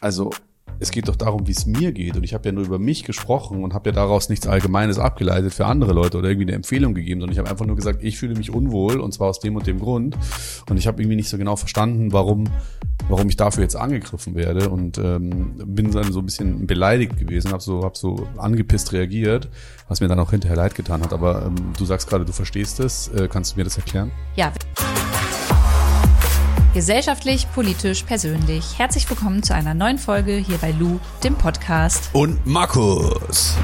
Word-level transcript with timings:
Also 0.00 0.30
es 0.80 0.90
geht 0.90 1.08
doch 1.08 1.16
darum, 1.16 1.46
wie 1.46 1.52
es 1.52 1.66
mir 1.66 1.92
geht. 1.92 2.16
Und 2.16 2.24
ich 2.24 2.34
habe 2.34 2.48
ja 2.48 2.52
nur 2.52 2.64
über 2.64 2.78
mich 2.78 3.04
gesprochen 3.04 3.64
und 3.64 3.74
habe 3.74 3.90
ja 3.90 3.94
daraus 3.94 4.28
nichts 4.28 4.46
Allgemeines 4.46 4.98
abgeleitet 4.98 5.52
für 5.52 5.66
andere 5.66 5.92
Leute 5.92 6.18
oder 6.18 6.28
irgendwie 6.28 6.46
eine 6.46 6.56
Empfehlung 6.56 6.94
gegeben, 6.94 7.20
sondern 7.20 7.32
ich 7.32 7.38
habe 7.38 7.50
einfach 7.50 7.66
nur 7.66 7.76
gesagt, 7.76 8.02
ich 8.02 8.18
fühle 8.18 8.36
mich 8.36 8.52
unwohl 8.52 9.00
und 9.00 9.12
zwar 9.12 9.28
aus 9.28 9.40
dem 9.40 9.56
und 9.56 9.66
dem 9.66 9.80
Grund. 9.80 10.16
Und 10.68 10.76
ich 10.76 10.86
habe 10.86 11.02
irgendwie 11.02 11.16
nicht 11.16 11.28
so 11.28 11.38
genau 11.38 11.56
verstanden, 11.56 12.12
warum, 12.12 12.44
warum 13.08 13.28
ich 13.28 13.36
dafür 13.36 13.62
jetzt 13.62 13.76
angegriffen 13.76 14.34
werde 14.34 14.70
und 14.70 14.98
ähm, 14.98 15.54
bin 15.66 15.90
dann 15.90 16.12
so 16.12 16.20
ein 16.20 16.26
bisschen 16.26 16.66
beleidigt 16.66 17.16
gewesen, 17.18 17.50
habe 17.52 17.62
so, 17.62 17.82
hab 17.82 17.96
so 17.96 18.28
angepisst 18.36 18.92
reagiert, 18.92 19.48
was 19.88 20.00
mir 20.00 20.08
dann 20.08 20.20
auch 20.20 20.30
hinterher 20.30 20.56
leid 20.56 20.74
getan 20.74 21.02
hat. 21.02 21.12
Aber 21.12 21.46
ähm, 21.46 21.54
du 21.76 21.84
sagst 21.84 22.08
gerade, 22.08 22.24
du 22.24 22.32
verstehst 22.32 22.80
es. 22.80 23.08
Äh, 23.08 23.28
kannst 23.28 23.54
du 23.54 23.58
mir 23.58 23.64
das 23.64 23.76
erklären? 23.76 24.12
Ja. 24.36 24.52
Gesellschaftlich, 26.78 27.48
politisch, 27.52 28.04
persönlich. 28.04 28.78
Herzlich 28.78 29.10
willkommen 29.10 29.42
zu 29.42 29.52
einer 29.52 29.74
neuen 29.74 29.98
Folge 29.98 30.36
hier 30.36 30.58
bei 30.58 30.70
Lou, 30.70 31.00
dem 31.24 31.34
Podcast. 31.34 32.08
Und 32.12 32.46
Markus. 32.46 33.56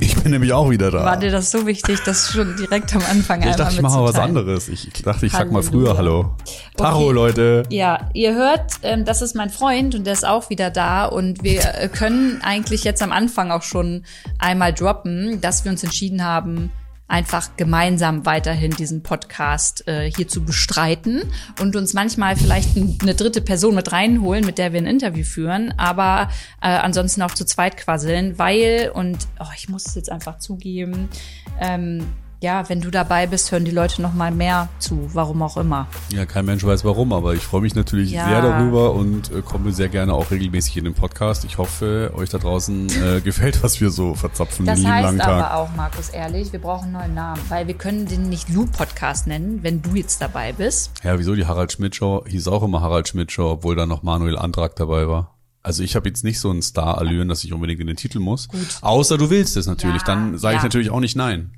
Ich 0.00 0.16
bin 0.16 0.32
nämlich 0.32 0.54
auch 0.54 0.70
wieder 0.70 0.90
da. 0.90 1.04
War 1.04 1.18
dir 1.18 1.30
das 1.30 1.50
so 1.50 1.66
wichtig, 1.66 2.02
dass 2.04 2.32
schon 2.32 2.56
direkt 2.56 2.94
am 2.96 3.02
Anfang 3.02 3.42
ich 3.42 3.54
dachte, 3.54 3.74
ich 3.74 3.82
mache 3.82 3.98
mal 3.98 4.04
was 4.04 4.18
anderes. 4.18 4.70
Ich, 4.70 4.90
dachte, 5.02 5.26
ich 5.26 5.32
sag 5.32 5.52
mal 5.52 5.62
früher 5.62 5.98
Hallo. 5.98 6.34
Taro, 6.78 7.08
Okay. 7.08 7.12
Leute. 7.12 7.62
Ja, 7.68 8.08
ihr 8.14 8.34
hört, 8.34 8.76
ähm, 8.82 9.04
das 9.04 9.20
ist 9.20 9.36
mein 9.36 9.50
Freund 9.50 9.94
und 9.94 10.04
der 10.04 10.14
ist 10.14 10.26
auch 10.26 10.48
wieder 10.48 10.70
da 10.70 11.04
und 11.04 11.42
wir 11.42 11.74
äh, 11.74 11.88
können 11.88 12.40
eigentlich 12.42 12.82
jetzt 12.82 13.02
am 13.02 13.12
Anfang 13.12 13.50
auch 13.50 13.62
schon 13.62 14.04
einmal 14.38 14.72
droppen, 14.72 15.42
dass 15.42 15.66
wir 15.66 15.70
uns 15.70 15.84
entschieden 15.84 16.24
haben, 16.24 16.72
einfach 17.08 17.56
gemeinsam 17.56 18.26
weiterhin 18.26 18.70
diesen 18.70 19.02
Podcast 19.02 19.88
äh, 19.88 20.10
hier 20.10 20.28
zu 20.28 20.44
bestreiten 20.44 21.22
und 21.60 21.74
uns 21.74 21.94
manchmal 21.94 22.36
vielleicht 22.36 22.76
eine 22.76 23.14
dritte 23.14 23.40
Person 23.40 23.74
mit 23.74 23.90
reinholen, 23.92 24.44
mit 24.44 24.58
der 24.58 24.72
wir 24.72 24.80
ein 24.80 24.86
Interview 24.86 25.24
führen, 25.24 25.72
aber 25.78 26.30
äh, 26.60 26.68
ansonsten 26.68 27.22
auch 27.22 27.32
zu 27.32 27.46
zweit 27.46 27.78
quasseln, 27.78 28.38
weil, 28.38 28.92
und 28.94 29.26
oh, 29.40 29.50
ich 29.56 29.68
muss 29.68 29.86
es 29.86 29.94
jetzt 29.94 30.12
einfach 30.12 30.38
zugeben, 30.38 31.08
ähm, 31.60 32.06
ja, 32.40 32.68
wenn 32.68 32.80
du 32.80 32.90
dabei 32.90 33.26
bist, 33.26 33.50
hören 33.50 33.64
die 33.64 33.72
Leute 33.72 34.00
noch 34.00 34.14
mal 34.14 34.30
mehr 34.30 34.68
zu, 34.78 35.08
warum 35.12 35.42
auch 35.42 35.56
immer. 35.56 35.88
Ja, 36.12 36.24
kein 36.24 36.44
Mensch 36.44 36.64
weiß 36.64 36.84
warum, 36.84 37.12
aber 37.12 37.34
ich 37.34 37.42
freue 37.42 37.62
mich 37.62 37.74
natürlich 37.74 38.12
Ja. 38.12 38.28
sehr 38.28 38.42
darüber 38.42 38.92
und 38.94 39.32
äh, 39.32 39.42
komme 39.42 39.72
sehr 39.72 39.88
gerne 39.88 40.14
auch 40.14 40.30
regelmäßig 40.30 40.76
in 40.76 40.84
den 40.84 40.94
Podcast. 40.94 41.44
Ich 41.44 41.58
hoffe, 41.58 42.12
euch 42.14 42.28
da 42.30 42.38
draußen 42.38 42.88
äh, 43.02 43.20
gefällt, 43.24 43.62
was 43.64 43.80
wir 43.80 43.90
so 43.90 44.14
verzapfen 44.14 44.66
Das 44.66 44.76
den 44.76 44.84
lieben 44.84 44.94
heißt 44.94 45.04
langen 45.04 45.20
aber 45.20 45.40
Tag. 45.42 45.54
auch, 45.54 45.68
Markus, 45.76 46.10
ehrlich, 46.10 46.52
wir 46.52 46.60
brauchen 46.60 46.84
einen 46.84 46.92
neuen 46.92 47.14
Namen, 47.14 47.40
weil 47.48 47.66
wir 47.66 47.74
können 47.74 48.06
den 48.06 48.28
nicht 48.28 48.48
Lou-Podcast 48.50 49.26
nennen, 49.26 49.62
wenn 49.62 49.82
du 49.82 49.96
jetzt 49.96 50.20
dabei 50.22 50.52
bist. 50.52 50.92
Ja, 51.02 51.18
wieso? 51.18 51.34
Die 51.34 51.46
Harald 51.46 51.72
Schmidt 51.72 51.96
Show 51.96 52.24
hieß 52.26 52.46
auch 52.48 52.62
immer 52.62 52.80
Harald 52.82 53.08
Schmidt 53.08 53.32
Show, 53.32 53.50
obwohl 53.50 53.74
da 53.74 53.84
noch 53.86 54.02
Manuel 54.04 54.38
Antrag 54.38 54.76
dabei 54.76 55.08
war. 55.08 55.34
Also 55.64 55.82
ich 55.82 55.96
habe 55.96 56.08
jetzt 56.08 56.22
nicht 56.22 56.38
so 56.38 56.50
einen 56.50 56.62
Star-Allüren, 56.62 57.28
dass 57.28 57.42
ich 57.42 57.52
unbedingt 57.52 57.80
in 57.80 57.88
den 57.88 57.96
Titel 57.96 58.20
muss. 58.20 58.48
Gut. 58.48 58.60
Außer 58.80 59.18
du 59.18 59.28
willst 59.28 59.56
es 59.56 59.66
natürlich, 59.66 60.02
Ja, 60.02 60.06
dann 60.06 60.38
sage 60.38 60.54
ich 60.54 60.60
ja. 60.60 60.66
natürlich 60.66 60.90
auch 60.90 61.00
nicht 61.00 61.16
nein. 61.16 61.50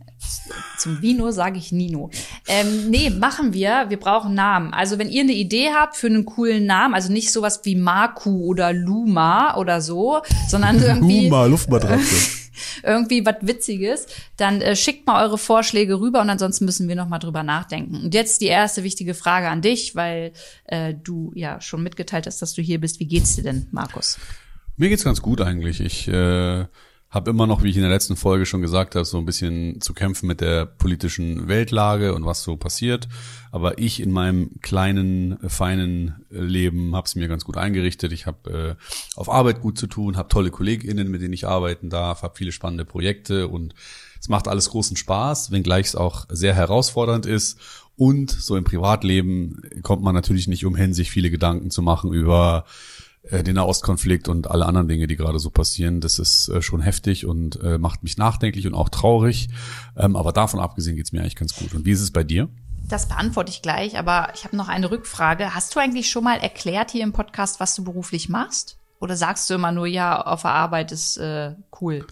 Zum 0.78 1.02
Vino 1.02 1.30
sage 1.30 1.58
ich 1.58 1.72
Nino. 1.72 2.10
Ähm, 2.48 2.90
nee, 2.90 3.10
machen 3.10 3.52
wir. 3.52 3.86
Wir 3.88 3.98
brauchen 3.98 4.34
Namen. 4.34 4.72
Also 4.72 4.98
wenn 4.98 5.08
ihr 5.08 5.22
eine 5.22 5.32
Idee 5.32 5.70
habt 5.74 5.96
für 5.96 6.06
einen 6.06 6.24
coolen 6.24 6.66
Namen, 6.66 6.94
also 6.94 7.12
nicht 7.12 7.32
sowas 7.32 7.60
wie 7.64 7.76
Marku 7.76 8.44
oder 8.44 8.72
Luma 8.72 9.56
oder 9.56 9.80
so, 9.80 10.22
sondern 10.48 10.82
irgendwie 10.82 11.26
Huma, 11.26 11.46
Luftmatratze. 11.46 12.40
irgendwie 12.82 13.24
was 13.24 13.36
Witziges, 13.40 14.06
dann 14.36 14.60
äh, 14.60 14.76
schickt 14.76 15.06
mal 15.06 15.24
eure 15.24 15.38
Vorschläge 15.38 16.00
rüber 16.00 16.20
und 16.20 16.30
ansonsten 16.30 16.64
müssen 16.64 16.88
wir 16.88 16.96
noch 16.96 17.08
mal 17.08 17.18
drüber 17.18 17.42
nachdenken. 17.42 17.96
Und 18.04 18.14
jetzt 18.14 18.40
die 18.40 18.46
erste 18.46 18.82
wichtige 18.82 19.14
Frage 19.14 19.48
an 19.48 19.62
dich, 19.62 19.94
weil 19.94 20.32
äh, 20.64 20.94
du 20.94 21.32
ja 21.34 21.60
schon 21.60 21.82
mitgeteilt 21.82 22.26
hast, 22.26 22.42
dass 22.42 22.54
du 22.54 22.62
hier 22.62 22.80
bist. 22.80 23.00
Wie 23.00 23.06
geht's 23.06 23.36
dir 23.36 23.42
denn, 23.42 23.66
Markus? 23.70 24.18
Mir 24.76 24.88
geht's 24.88 25.04
ganz 25.04 25.20
gut 25.20 25.40
eigentlich. 25.40 25.80
Ich 25.80 26.08
äh, 26.08 26.66
habe 27.10 27.30
immer 27.30 27.46
noch, 27.48 27.62
wie 27.62 27.70
ich 27.70 27.76
in 27.76 27.82
der 27.82 27.90
letzten 27.90 28.16
Folge 28.16 28.46
schon 28.46 28.62
gesagt 28.62 28.94
habe, 28.94 29.04
so 29.04 29.18
ein 29.18 29.24
bisschen 29.24 29.80
zu 29.80 29.94
kämpfen 29.94 30.28
mit 30.28 30.40
der 30.40 30.64
politischen 30.64 31.48
Weltlage 31.48 32.14
und 32.14 32.24
was 32.24 32.44
so 32.44 32.56
passiert. 32.56 33.08
Aber 33.50 33.78
ich 33.78 34.00
in 34.00 34.12
meinem 34.12 34.60
kleinen, 34.60 35.36
feinen 35.48 36.24
Leben 36.30 36.94
habe 36.94 37.06
es 37.06 37.16
mir 37.16 37.26
ganz 37.26 37.44
gut 37.44 37.56
eingerichtet. 37.56 38.12
Ich 38.12 38.26
habe 38.26 38.76
äh, 38.78 39.18
auf 39.18 39.28
Arbeit 39.28 39.60
gut 39.60 39.76
zu 39.76 39.88
tun, 39.88 40.16
habe 40.16 40.28
tolle 40.28 40.52
KollegInnen, 40.52 41.10
mit 41.10 41.20
denen 41.20 41.34
ich 41.34 41.48
arbeiten 41.48 41.90
darf, 41.90 42.22
habe 42.22 42.36
viele 42.36 42.52
spannende 42.52 42.84
Projekte 42.84 43.48
und 43.48 43.74
es 44.20 44.28
macht 44.28 44.46
alles 44.46 44.70
großen 44.70 44.96
Spaß, 44.96 45.50
wenngleich 45.50 45.86
es 45.86 45.96
auch 45.96 46.26
sehr 46.28 46.54
herausfordernd 46.54 47.26
ist. 47.26 47.58
Und 47.96 48.30
so 48.30 48.56
im 48.56 48.64
Privatleben 48.64 49.62
kommt 49.82 50.02
man 50.02 50.14
natürlich 50.14 50.46
nicht 50.46 50.64
umhin, 50.64 50.94
sich 50.94 51.10
viele 51.10 51.30
Gedanken 51.30 51.70
zu 51.70 51.82
machen 51.82 52.12
über 52.12 52.64
den 53.30 53.54
Nahostkonflikt 53.54 54.28
und 54.28 54.50
alle 54.50 54.66
anderen 54.66 54.88
Dinge, 54.88 55.06
die 55.06 55.16
gerade 55.16 55.38
so 55.38 55.50
passieren. 55.50 56.00
Das 56.00 56.18
ist 56.18 56.48
äh, 56.48 56.62
schon 56.62 56.80
heftig 56.80 57.26
und 57.26 57.60
äh, 57.62 57.78
macht 57.78 58.02
mich 58.02 58.16
nachdenklich 58.16 58.66
und 58.66 58.74
auch 58.74 58.88
traurig. 58.88 59.48
Ähm, 59.96 60.16
aber 60.16 60.32
davon 60.32 60.60
abgesehen 60.60 60.96
geht's 60.96 61.12
mir 61.12 61.20
eigentlich 61.20 61.36
ganz 61.36 61.54
gut. 61.54 61.74
Und 61.74 61.84
wie 61.84 61.92
ist 61.92 62.00
es 62.00 62.10
bei 62.10 62.24
dir? 62.24 62.48
Das 62.88 63.06
beantworte 63.06 63.50
ich 63.50 63.62
gleich, 63.62 63.98
aber 63.98 64.28
ich 64.34 64.44
habe 64.44 64.56
noch 64.56 64.68
eine 64.68 64.90
Rückfrage. 64.90 65.54
Hast 65.54 65.74
du 65.74 65.80
eigentlich 65.80 66.10
schon 66.10 66.24
mal 66.24 66.38
erklärt 66.38 66.90
hier 66.90 67.04
im 67.04 67.12
Podcast, 67.12 67.60
was 67.60 67.74
du 67.76 67.84
beruflich 67.84 68.28
machst? 68.28 68.78
Oder 69.00 69.16
sagst 69.16 69.48
du 69.48 69.54
immer 69.54 69.72
nur, 69.72 69.86
ja, 69.86 70.20
auf 70.20 70.42
der 70.42 70.50
Arbeit 70.50 70.92
ist 70.92 71.16
äh, 71.16 71.54
cool? 71.80 72.04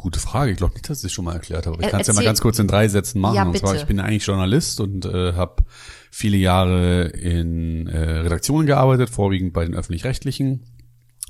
Gute 0.00 0.20
Frage. 0.20 0.52
Ich 0.52 0.56
glaube 0.56 0.74
nicht, 0.74 0.88
dass 0.88 0.98
ich 0.98 1.06
es 1.06 1.12
schon 1.12 1.24
mal 1.24 1.34
erklärt 1.34 1.66
habe. 1.66 1.76
Aber 1.76 1.84
ich 1.84 1.90
kann 1.90 2.00
es 2.00 2.06
ja 2.06 2.14
mal 2.14 2.24
ganz 2.24 2.40
kurz 2.40 2.58
in 2.58 2.68
drei 2.68 2.88
Sätzen 2.88 3.20
machen. 3.20 3.34
Ja, 3.34 3.44
und 3.44 3.58
zwar, 3.58 3.74
ich 3.74 3.84
bin 3.84 4.00
eigentlich 4.00 4.24
Journalist 4.24 4.80
und 4.80 5.06
äh, 5.06 5.32
habe 5.32 5.64
viele 6.14 6.36
Jahre 6.36 7.08
in 7.08 7.88
äh, 7.88 7.98
Redaktionen 7.98 8.68
gearbeitet, 8.68 9.10
vorwiegend 9.10 9.52
bei 9.52 9.64
den 9.64 9.74
öffentlich-rechtlichen. 9.74 10.60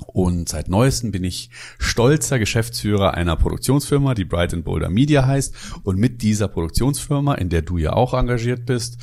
Und 0.05 0.47
seit 0.47 0.69
neuestem 0.69 1.11
bin 1.11 1.23
ich 1.23 1.49
stolzer 1.79 2.37
Geschäftsführer 2.37 3.15
einer 3.15 3.35
Produktionsfirma, 3.35 4.13
die 4.13 4.25
Bright 4.25 4.53
and 4.53 4.63
Boulder 4.63 4.89
Media 4.89 5.25
heißt. 5.25 5.55
Und 5.81 5.97
mit 5.97 6.21
dieser 6.21 6.49
Produktionsfirma, 6.49 7.33
in 7.33 7.49
der 7.49 7.63
du 7.63 7.77
ja 7.77 7.93
auch 7.93 8.13
engagiert 8.13 8.67
bist, 8.67 8.99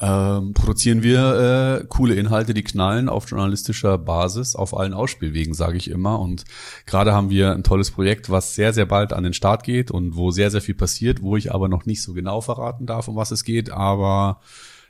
ähm, 0.00 0.52
produzieren 0.52 1.04
wir 1.04 1.80
äh, 1.80 1.86
coole 1.86 2.16
Inhalte, 2.16 2.52
die 2.52 2.64
knallen 2.64 3.08
auf 3.08 3.30
journalistischer 3.30 3.98
Basis, 3.98 4.56
auf 4.56 4.76
allen 4.76 4.94
Ausspielwegen, 4.94 5.54
sage 5.54 5.76
ich 5.76 5.90
immer. 5.90 6.18
Und 6.18 6.44
gerade 6.86 7.12
haben 7.12 7.30
wir 7.30 7.52
ein 7.52 7.62
tolles 7.62 7.92
Projekt, 7.92 8.30
was 8.30 8.56
sehr, 8.56 8.72
sehr 8.72 8.86
bald 8.86 9.12
an 9.12 9.22
den 9.22 9.34
Start 9.34 9.62
geht 9.62 9.92
und 9.92 10.16
wo 10.16 10.32
sehr, 10.32 10.50
sehr 10.50 10.62
viel 10.62 10.74
passiert, 10.74 11.22
wo 11.22 11.36
ich 11.36 11.54
aber 11.54 11.68
noch 11.68 11.86
nicht 11.86 12.02
so 12.02 12.14
genau 12.14 12.40
verraten 12.40 12.86
darf, 12.86 13.06
um 13.06 13.14
was 13.14 13.30
es 13.30 13.44
geht. 13.44 13.70
Aber 13.70 14.40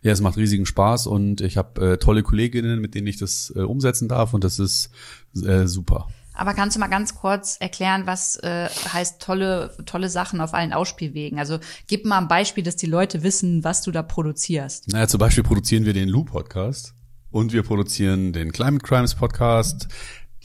ja, 0.03 0.12
es 0.12 0.21
macht 0.21 0.37
riesigen 0.37 0.66
Spaß 0.66 1.06
und 1.06 1.41
ich 1.41 1.56
habe 1.56 1.93
äh, 1.93 1.97
tolle 1.99 2.22
Kolleginnen, 2.22 2.81
mit 2.81 2.94
denen 2.94 3.06
ich 3.06 3.19
das 3.19 3.53
äh, 3.55 3.61
umsetzen 3.61 4.09
darf 4.09 4.33
und 4.33 4.44
das 4.44 4.59
ist 4.59 4.91
äh, 5.44 5.66
super. 5.66 6.09
Aber 6.33 6.55
kannst 6.55 6.77
du 6.77 6.81
mal 6.81 6.87
ganz 6.87 7.15
kurz 7.15 7.59
erklären, 7.61 8.06
was 8.06 8.37
äh, 8.37 8.69
heißt 8.69 9.21
tolle, 9.21 9.77
tolle 9.84 10.09
Sachen 10.09 10.41
auf 10.41 10.55
allen 10.55 10.72
Ausspielwegen? 10.72 11.39
Also 11.39 11.59
gib 11.87 12.06
mal 12.06 12.19
ein 12.19 12.28
Beispiel, 12.28 12.65
dass 12.65 12.77
die 12.77 12.87
Leute 12.87 13.22
wissen, 13.22 13.62
was 13.62 13.83
du 13.83 13.91
da 13.91 14.03
produzierst. 14.03 14.89
Naja, 14.89 15.06
zum 15.06 15.19
Beispiel 15.19 15.44
produzieren 15.44 15.84
wir 15.84 15.93
den 15.93 16.09
Lou-Podcast 16.09 16.94
und 17.31 17.53
wir 17.53 17.62
produzieren 17.62 18.33
den 18.33 18.53
Climate 18.53 18.83
Crimes 18.83 19.15
Podcast, 19.15 19.89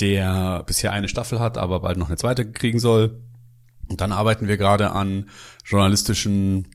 der 0.01 0.63
bisher 0.65 0.91
eine 0.91 1.07
Staffel 1.07 1.39
hat, 1.39 1.57
aber 1.57 1.79
bald 1.79 1.97
noch 1.97 2.07
eine 2.07 2.17
zweite 2.17 2.51
kriegen 2.51 2.79
soll. 2.79 3.21
Und 3.87 4.01
dann 4.01 4.11
arbeiten 4.11 4.49
wir 4.49 4.57
gerade 4.57 4.91
an 4.91 5.29
journalistischen 5.63 6.67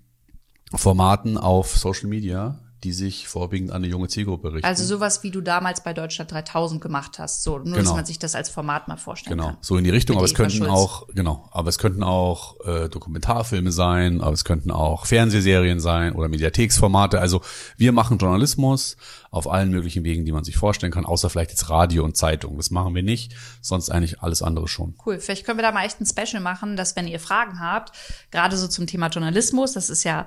Formaten 0.74 1.36
auf 1.36 1.76
Social 1.76 2.08
Media, 2.08 2.58
die 2.84 2.92
sich 2.92 3.28
vorwiegend 3.28 3.70
an 3.72 3.76
eine 3.78 3.88
junge 3.88 4.08
Zielgruppe 4.08 4.52
richten. 4.54 4.66
Also 4.66 4.84
sowas, 4.84 5.22
wie 5.22 5.30
du 5.30 5.40
damals 5.42 5.82
bei 5.82 5.92
Deutschland 5.92 6.32
3000 6.32 6.80
gemacht 6.80 7.18
hast. 7.18 7.42
So, 7.42 7.58
nur 7.58 7.74
dass 7.76 7.84
Genau. 7.84 7.94
man 7.96 8.06
sich 8.06 8.18
das 8.18 8.34
als 8.34 8.48
Format 8.48 8.88
mal 8.88 8.96
vorstellen 8.96 9.36
Genau, 9.36 9.50
kann. 9.50 9.58
so 9.60 9.76
in 9.76 9.84
die 9.84 9.90
Richtung. 9.90 10.14
Mit 10.16 10.20
Aber 10.20 10.24
es 10.26 10.32
Eva 10.32 10.36
könnten 10.44 10.56
Schulz. 10.58 10.70
auch, 10.70 11.06
genau, 11.08 11.48
aber 11.52 11.68
es 11.68 11.76
könnten 11.78 12.02
auch 12.02 12.56
äh, 12.66 12.88
Dokumentarfilme 12.88 13.70
sein, 13.70 14.20
aber 14.22 14.32
es 14.32 14.44
könnten 14.44 14.70
auch 14.70 15.04
Fernsehserien 15.06 15.78
sein 15.80 16.14
oder 16.14 16.28
Mediatheksformate. 16.28 17.20
Also 17.20 17.42
wir 17.76 17.92
machen 17.92 18.18
Journalismus 18.18 18.96
auf 19.30 19.48
allen 19.50 19.70
möglichen 19.70 20.02
Wegen, 20.02 20.24
die 20.24 20.32
man 20.32 20.42
sich 20.44 20.56
vorstellen 20.56 20.90
kann, 20.92 21.04
außer 21.04 21.30
vielleicht 21.30 21.50
jetzt 21.50 21.68
Radio 21.70 22.02
und 22.04 22.16
Zeitung. 22.16 22.56
Das 22.56 22.70
machen 22.70 22.94
wir 22.94 23.02
nicht, 23.02 23.34
sonst 23.60 23.90
eigentlich 23.90 24.22
alles 24.22 24.42
andere 24.42 24.66
schon. 24.68 24.94
Cool. 25.04 25.20
Vielleicht 25.20 25.44
können 25.44 25.58
wir 25.58 25.62
da 25.62 25.70
mal 25.72 25.84
echt 25.84 26.00
ein 26.00 26.06
Special 26.06 26.42
machen, 26.42 26.76
dass 26.76 26.96
wenn 26.96 27.06
ihr 27.06 27.20
Fragen 27.20 27.60
habt, 27.60 27.92
gerade 28.30 28.56
so 28.56 28.66
zum 28.66 28.86
Thema 28.86 29.08
Journalismus, 29.08 29.72
das 29.74 29.90
ist 29.90 30.02
ja 30.04 30.26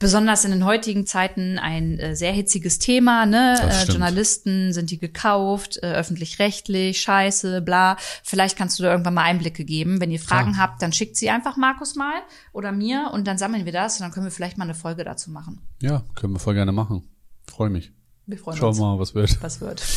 besonders 0.00 0.44
in 0.44 0.50
den 0.50 0.64
heutigen 0.64 1.06
Zeiten 1.06 1.58
ein 1.58 2.00
äh, 2.00 2.16
sehr 2.16 2.32
hitziges 2.32 2.80
Thema, 2.80 3.26
ne? 3.26 3.56
Äh. 3.62 3.84
Journalisten 3.84 4.72
sind 4.72 4.90
die 4.90 4.98
gekauft, 4.98 5.78
äh, 5.82 5.92
öffentlich-rechtlich, 5.92 7.00
scheiße, 7.00 7.60
bla. 7.60 7.96
Vielleicht 8.24 8.58
kannst 8.58 8.78
du 8.78 8.82
da 8.82 8.90
irgendwann 8.90 9.14
mal 9.14 9.22
Einblicke 9.22 9.64
geben. 9.64 10.00
Wenn 10.00 10.10
ihr 10.10 10.18
Fragen 10.18 10.58
habt, 10.58 10.82
dann 10.82 10.92
schickt 10.92 11.16
sie 11.16 11.30
einfach 11.30 11.56
Markus 11.56 11.94
mal 11.94 12.22
oder 12.52 12.72
mir 12.72 13.10
und 13.12 13.28
dann 13.28 13.38
sammeln 13.38 13.66
wir 13.66 13.72
das 13.72 14.00
und 14.00 14.02
dann 14.02 14.10
können 14.10 14.26
wir 14.26 14.32
vielleicht 14.32 14.58
mal 14.58 14.64
eine 14.64 14.74
Folge 14.74 15.04
dazu 15.04 15.30
machen. 15.30 15.60
Ja, 15.80 16.02
können 16.16 16.32
wir 16.32 16.40
voll 16.40 16.54
gerne 16.54 16.72
machen. 16.72 17.06
Freue 17.46 17.70
mich. 17.70 17.92
Wir 18.26 18.38
freuen 18.38 18.56
Schau 18.56 18.68
uns. 18.68 18.78
mal, 18.78 18.98
was 18.98 19.14
wird. 19.14 19.40
was 19.42 19.60
wird. 19.60 19.82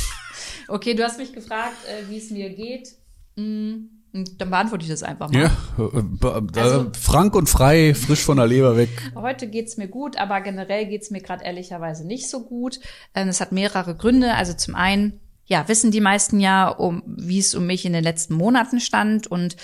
Okay, 0.69 0.93
du 0.93 1.03
hast 1.03 1.17
mich 1.17 1.33
gefragt, 1.33 1.75
äh, 1.87 2.09
wie 2.09 2.17
es 2.17 2.29
mir 2.29 2.49
geht. 2.49 2.95
Mm, 3.35 3.87
Und 4.13 4.39
dann 4.39 4.51
beantworte 4.51 4.83
ich 4.83 4.91
das 4.91 5.01
einfach 5.01 5.31
mal. 5.31 5.41
Ja, 5.41 5.51
äh, 5.79 6.59
Also- 6.59 6.91
frank 6.99 7.35
und 7.35 7.49
frei, 7.49 7.95
frisch 7.95 8.21
von 8.23 8.37
der 8.37 8.45
Leber 8.45 8.77
weg. 8.77 8.89
Heute 9.15 9.47
geht's 9.47 9.75
mir 9.77 9.87
gut, 9.87 10.17
aber 10.17 10.39
generell 10.41 10.85
geht's 10.85 11.09
mir 11.09 11.19
gerade 11.21 11.43
ehrlicherweise 11.43 12.05
nicht 12.05 12.29
so 12.29 12.43
gut. 12.45 12.79
Ähm, 13.15 13.29
Es 13.29 13.41
hat 13.41 13.51
mehrere 13.51 13.95
Gründe. 13.95 14.35
Also 14.35 14.53
zum 14.53 14.75
einen, 14.75 15.19
ja, 15.45 15.67
wissen 15.67 15.89
die 15.89 15.99
meisten 16.01 16.39
ja, 16.39 16.67
um, 16.67 17.01
wie 17.07 17.39
es 17.39 17.55
um 17.55 17.65
mich 17.65 17.85
in 17.85 17.93
den 17.93 18.03
letzten 18.03 18.35
Monaten 18.35 18.79
stand 18.79 19.25
und 19.27 19.55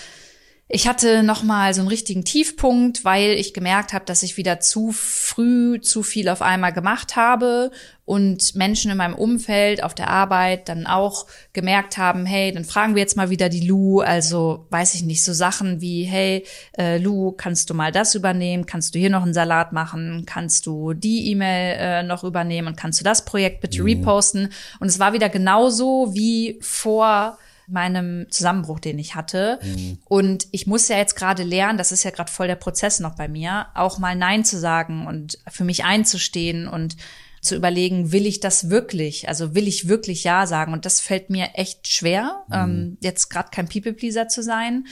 ich 0.71 0.87
hatte 0.87 1.23
noch 1.23 1.41
mal 1.41 1.73
so 1.73 1.81
einen 1.81 1.87
richtigen 1.87 2.23
Tiefpunkt, 2.23 3.03
weil 3.03 3.31
ich 3.31 3.55
gemerkt 3.55 3.91
habe, 3.91 4.05
dass 4.05 4.21
ich 4.21 4.37
wieder 4.37 4.59
zu 4.59 4.91
früh 4.91 5.81
zu 5.81 6.03
viel 6.03 6.29
auf 6.29 6.43
einmal 6.43 6.71
gemacht 6.71 7.15
habe 7.15 7.71
und 8.05 8.53
Menschen 8.53 8.91
in 8.91 8.97
meinem 8.97 9.15
Umfeld 9.15 9.83
auf 9.83 9.95
der 9.95 10.11
Arbeit 10.11 10.69
dann 10.69 10.85
auch 10.85 11.25
gemerkt 11.53 11.97
haben, 11.97 12.27
hey, 12.27 12.51
dann 12.51 12.65
fragen 12.65 12.93
wir 12.93 13.01
jetzt 13.01 13.17
mal 13.17 13.31
wieder 13.31 13.49
die 13.49 13.65
Lu, 13.65 14.01
also 14.01 14.67
weiß 14.69 14.93
ich 14.93 15.01
nicht, 15.01 15.23
so 15.23 15.33
Sachen 15.33 15.81
wie, 15.81 16.03
hey, 16.03 16.45
äh, 16.77 16.99
Lu, 16.99 17.31
kannst 17.31 17.71
du 17.71 17.73
mal 17.73 17.91
das 17.91 18.13
übernehmen, 18.13 18.67
kannst 18.67 18.93
du 18.93 18.99
hier 18.99 19.09
noch 19.09 19.23
einen 19.23 19.33
Salat 19.33 19.73
machen, 19.73 20.25
kannst 20.27 20.67
du 20.67 20.93
die 20.93 21.31
E-Mail 21.31 21.77
äh, 21.79 22.03
noch 22.03 22.23
übernehmen? 22.23 22.67
Und 22.67 22.77
kannst 22.77 22.99
du 22.99 23.03
das 23.03 23.25
Projekt 23.25 23.61
bitte 23.61 23.83
reposten? 23.83 24.49
Und 24.79 24.87
es 24.87 24.99
war 24.99 25.13
wieder 25.13 25.29
genauso 25.29 26.13
wie 26.13 26.59
vor 26.61 27.39
meinem 27.71 28.27
Zusammenbruch, 28.29 28.79
den 28.79 28.99
ich 28.99 29.15
hatte. 29.15 29.59
Und 30.05 30.47
ich 30.51 30.67
muss 30.67 30.87
ja 30.87 30.97
jetzt 30.97 31.15
gerade 31.15 31.43
lernen, 31.43 31.77
das 31.77 31.91
ist 31.91 32.03
ja 32.03 32.11
gerade 32.11 32.31
voll 32.31 32.47
der 32.47 32.55
Prozess 32.55 32.99
noch 32.99 33.15
bei 33.15 33.27
mir, 33.27 33.67
auch 33.75 33.97
mal 33.97 34.15
Nein 34.15 34.45
zu 34.45 34.59
sagen 34.59 35.07
und 35.07 35.37
für 35.47 35.63
mich 35.63 35.83
einzustehen 35.83 36.67
und 36.67 36.97
zu 37.41 37.55
überlegen, 37.55 38.11
will 38.11 38.25
ich 38.25 38.39
das 38.39 38.69
wirklich? 38.69 39.29
Also 39.29 39.55
will 39.55 39.67
ich 39.67 39.87
wirklich 39.87 40.23
Ja 40.23 40.45
sagen? 40.45 40.73
Und 40.73 40.85
das 40.85 40.99
fällt 40.99 41.29
mir 41.29 41.51
echt 41.53 41.87
schwer, 41.87 42.43
ähm, 42.51 42.97
jetzt 43.01 43.29
gerade 43.29 43.49
kein 43.51 43.69
People-Pleaser 43.69 44.27
zu 44.27 44.43
sein. 44.43 44.85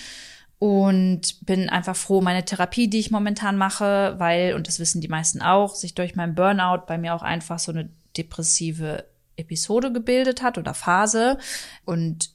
Und 0.60 1.46
bin 1.46 1.70
einfach 1.70 1.96
froh, 1.96 2.20
meine 2.20 2.44
Therapie, 2.44 2.88
die 2.88 2.98
ich 2.98 3.12
momentan 3.12 3.58
mache, 3.58 4.16
weil, 4.18 4.56
und 4.56 4.68
das 4.68 4.80
wissen 4.80 5.02
die 5.02 5.08
meisten 5.08 5.42
auch, 5.42 5.76
sich 5.76 5.94
durch 5.94 6.16
meinen 6.16 6.34
Burnout 6.34 6.86
bei 6.88 6.98
mir 6.98 7.14
auch 7.14 7.22
einfach 7.22 7.60
so 7.60 7.72
eine 7.72 7.90
depressive 8.18 9.06
Episode 9.36 9.94
gebildet 9.94 10.42
hat 10.42 10.58
oder 10.58 10.74
Phase. 10.74 11.38
Und 11.86 12.32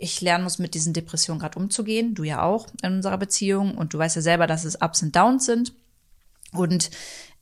ich 0.00 0.20
lernen 0.20 0.44
muss, 0.44 0.58
mit 0.58 0.74
diesen 0.74 0.92
Depressionen 0.92 1.40
gerade 1.40 1.58
umzugehen. 1.58 2.14
Du 2.14 2.24
ja 2.24 2.42
auch 2.42 2.66
in 2.82 2.94
unserer 2.94 3.18
Beziehung. 3.18 3.76
Und 3.76 3.94
du 3.94 3.98
weißt 3.98 4.16
ja 4.16 4.22
selber, 4.22 4.46
dass 4.46 4.64
es 4.64 4.80
Ups 4.80 5.02
und 5.02 5.14
Downs 5.14 5.46
sind. 5.46 5.74
Und 6.52 6.90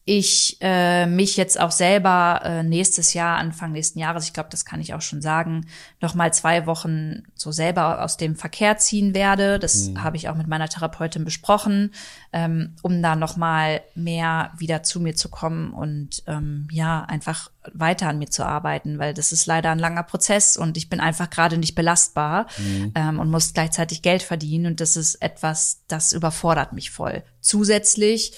ich 0.09 0.57
äh, 0.63 1.05
mich 1.05 1.37
jetzt 1.37 1.61
auch 1.61 1.71
selber 1.71 2.41
äh, 2.43 2.63
nächstes 2.63 3.13
Jahr, 3.13 3.37
Anfang 3.37 3.73
nächsten 3.73 3.99
Jahres, 3.99 4.25
ich 4.25 4.33
glaube, 4.33 4.49
das 4.51 4.65
kann 4.65 4.81
ich 4.81 4.95
auch 4.95 5.03
schon 5.03 5.21
sagen, 5.21 5.67
noch 6.01 6.15
mal 6.15 6.33
zwei 6.33 6.65
Wochen 6.65 7.25
so 7.35 7.53
selber 7.53 8.03
aus 8.03 8.17
dem 8.17 8.35
Verkehr 8.35 8.79
ziehen 8.79 9.13
werde. 9.13 9.59
Das 9.59 9.91
habe 9.99 10.17
ich 10.17 10.31
auch 10.31 10.35
mit 10.35 10.47
meiner 10.47 10.67
Therapeutin 10.67 11.27
besprochen, 11.27 11.93
ähm, 12.33 12.75
um 12.81 13.03
da 13.03 13.17
noch 13.17 13.37
mal 13.37 13.83
mehr 13.95 14.53
wieder 14.57 14.83
zu 14.83 14.99
mir 14.99 15.15
zu 15.15 15.29
kommen 15.29 15.75
und 15.75 16.23
ähm, 16.27 16.69
ja 16.73 17.05
einfach 17.05 17.51
weiter 17.75 18.09
an 18.09 18.19
mir 18.19 18.31
zu 18.31 18.47
arbeiten, 18.47 18.99
weil 18.99 19.13
das 19.13 19.33
ist 19.33 19.45
leider 19.45 19.71
ein 19.71 19.79
langer 19.79 20.05
Prozess 20.05 20.57
und 20.57 20.79
ich 20.79 20.89
bin 20.89 21.01
einfach 21.01 21.29
gerade 21.29 21.59
nicht 21.59 21.75
belastbar 21.75 22.47
ähm, 22.95 23.19
und 23.19 23.31
muss 23.31 23.53
gleichzeitig 23.53 24.01
Geld 24.01 24.23
verdienen 24.23 24.69
und 24.69 24.81
das 24.81 24.97
ist 24.97 25.17
etwas, 25.17 25.83
das 25.87 26.15
überfordert 26.15 26.73
mich 26.73 26.91
voll. 26.91 27.23
Zusätzlich 27.43 28.33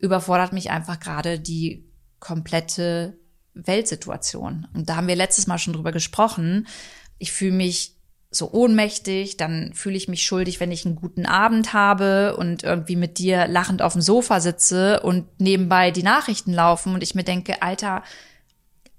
überfordert 0.00 0.52
mich 0.52 0.70
einfach 0.70 1.00
gerade 1.00 1.38
die 1.38 1.84
komplette 2.20 3.18
Weltsituation. 3.54 4.68
Und 4.74 4.88
da 4.88 4.96
haben 4.96 5.08
wir 5.08 5.16
letztes 5.16 5.46
Mal 5.46 5.58
schon 5.58 5.72
drüber 5.72 5.92
gesprochen. 5.92 6.66
Ich 7.18 7.32
fühle 7.32 7.52
mich 7.52 7.96
so 8.30 8.52
ohnmächtig, 8.52 9.36
dann 9.36 9.72
fühle 9.72 9.96
ich 9.96 10.08
mich 10.08 10.24
schuldig, 10.24 10.60
wenn 10.60 10.72
ich 10.72 10.84
einen 10.84 10.96
guten 10.96 11.26
Abend 11.26 11.72
habe 11.72 12.36
und 12.36 12.64
irgendwie 12.64 12.96
mit 12.96 13.18
dir 13.18 13.46
lachend 13.46 13.82
auf 13.82 13.92
dem 13.92 14.02
Sofa 14.02 14.40
sitze 14.40 15.00
und 15.00 15.40
nebenbei 15.40 15.90
die 15.90 16.02
Nachrichten 16.02 16.52
laufen 16.52 16.92
und 16.92 17.02
ich 17.02 17.14
mir 17.14 17.24
denke, 17.24 17.62
Alter, 17.62 18.02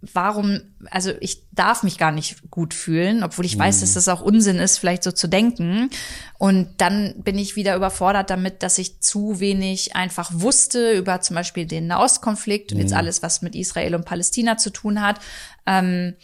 warum, 0.02 0.62
also 0.92 1.12
ich 1.20 1.44
darf 1.52 1.82
mich 1.82 1.98
gar 1.98 2.12
nicht 2.12 2.52
gut 2.52 2.74
fühlen, 2.74 3.24
obwohl 3.24 3.46
ich 3.46 3.58
weiß, 3.58 3.82
dass 3.82 3.96
das 3.96 4.08
auch 4.08 4.22
Unsinn 4.22 4.58
ist, 4.58 4.78
vielleicht 4.78 5.04
so 5.04 5.12
zu 5.12 5.28
denken. 5.28 5.90
Und 6.38 6.70
dann 6.78 7.16
bin 7.24 7.38
ich 7.38 7.56
wieder 7.56 7.76
überfordert 7.76 8.30
damit, 8.30 8.62
dass 8.62 8.78
ich 8.78 9.00
zu 9.02 9.40
wenig 9.40 9.96
einfach 9.96 10.30
wusste 10.34 10.92
über 10.92 11.22
zum 11.22 11.36
Beispiel 11.36 11.66
den 11.66 11.88
Nahostkonflikt 11.88 12.72
und 12.72 12.80
jetzt 12.80 12.94
alles, 12.94 13.24
was 13.24 13.42
mit 13.42 13.56
Israel 13.56 13.96
und 13.96 14.06
Palästina 14.06 14.58
zu 14.58 14.70
tun 14.70 15.02
hat. 15.02 15.20
Ähm, 15.66 16.16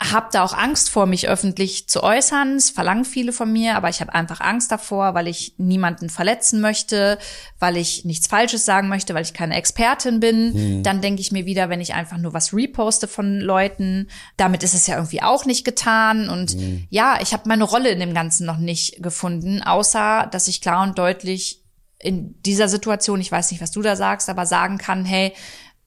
habe 0.00 0.28
da 0.30 0.44
auch 0.44 0.52
Angst 0.52 0.90
vor, 0.90 1.06
mich 1.06 1.28
öffentlich 1.28 1.88
zu 1.88 2.04
äußern. 2.04 2.54
Es 2.54 2.70
verlangen 2.70 3.04
viele 3.04 3.32
von 3.32 3.52
mir, 3.52 3.74
aber 3.74 3.88
ich 3.88 4.00
habe 4.00 4.14
einfach 4.14 4.40
Angst 4.40 4.70
davor, 4.70 5.14
weil 5.14 5.26
ich 5.26 5.54
niemanden 5.58 6.08
verletzen 6.08 6.60
möchte, 6.60 7.18
weil 7.58 7.76
ich 7.76 8.04
nichts 8.04 8.28
Falsches 8.28 8.64
sagen 8.64 8.88
möchte, 8.88 9.14
weil 9.14 9.24
ich 9.24 9.34
keine 9.34 9.56
Expertin 9.56 10.20
bin. 10.20 10.84
Dann 10.84 11.00
denke 11.00 11.20
ich 11.20 11.32
mir 11.32 11.46
wieder, 11.46 11.68
wenn 11.68 11.80
ich 11.80 11.94
einfach 11.94 12.16
nur 12.16 12.32
was 12.32 12.54
reposte 12.54 13.08
von 13.08 13.40
Leuten, 13.40 14.08
damit 14.36 14.62
ist 14.62 14.74
es 14.74 14.86
ja 14.86 14.94
irgendwie 14.94 15.22
auch 15.22 15.44
nicht 15.46 15.64
getan. 15.64 16.28
Und 16.28 16.56
ja, 16.90 17.18
ich 17.20 17.32
habe 17.32 17.48
meine 17.48 17.64
Rolle 17.64 17.90
in 17.90 17.98
dem 17.98 18.14
Ganzen 18.14 18.46
noch 18.46 18.58
nicht 18.58 19.02
gefunden, 19.02 19.64
außer 19.64 20.28
dass 20.30 20.46
ich 20.46 20.60
klar 20.60 20.84
und 20.84 20.96
deutlich 20.96 21.64
in 21.98 22.40
dieser 22.42 22.68
Situation, 22.68 23.20
ich 23.20 23.32
weiß 23.32 23.50
nicht, 23.50 23.60
was 23.60 23.72
du 23.72 23.82
da 23.82 23.96
sagst, 23.96 24.28
aber 24.28 24.46
sagen 24.46 24.78
kann, 24.78 25.04
hey, 25.04 25.32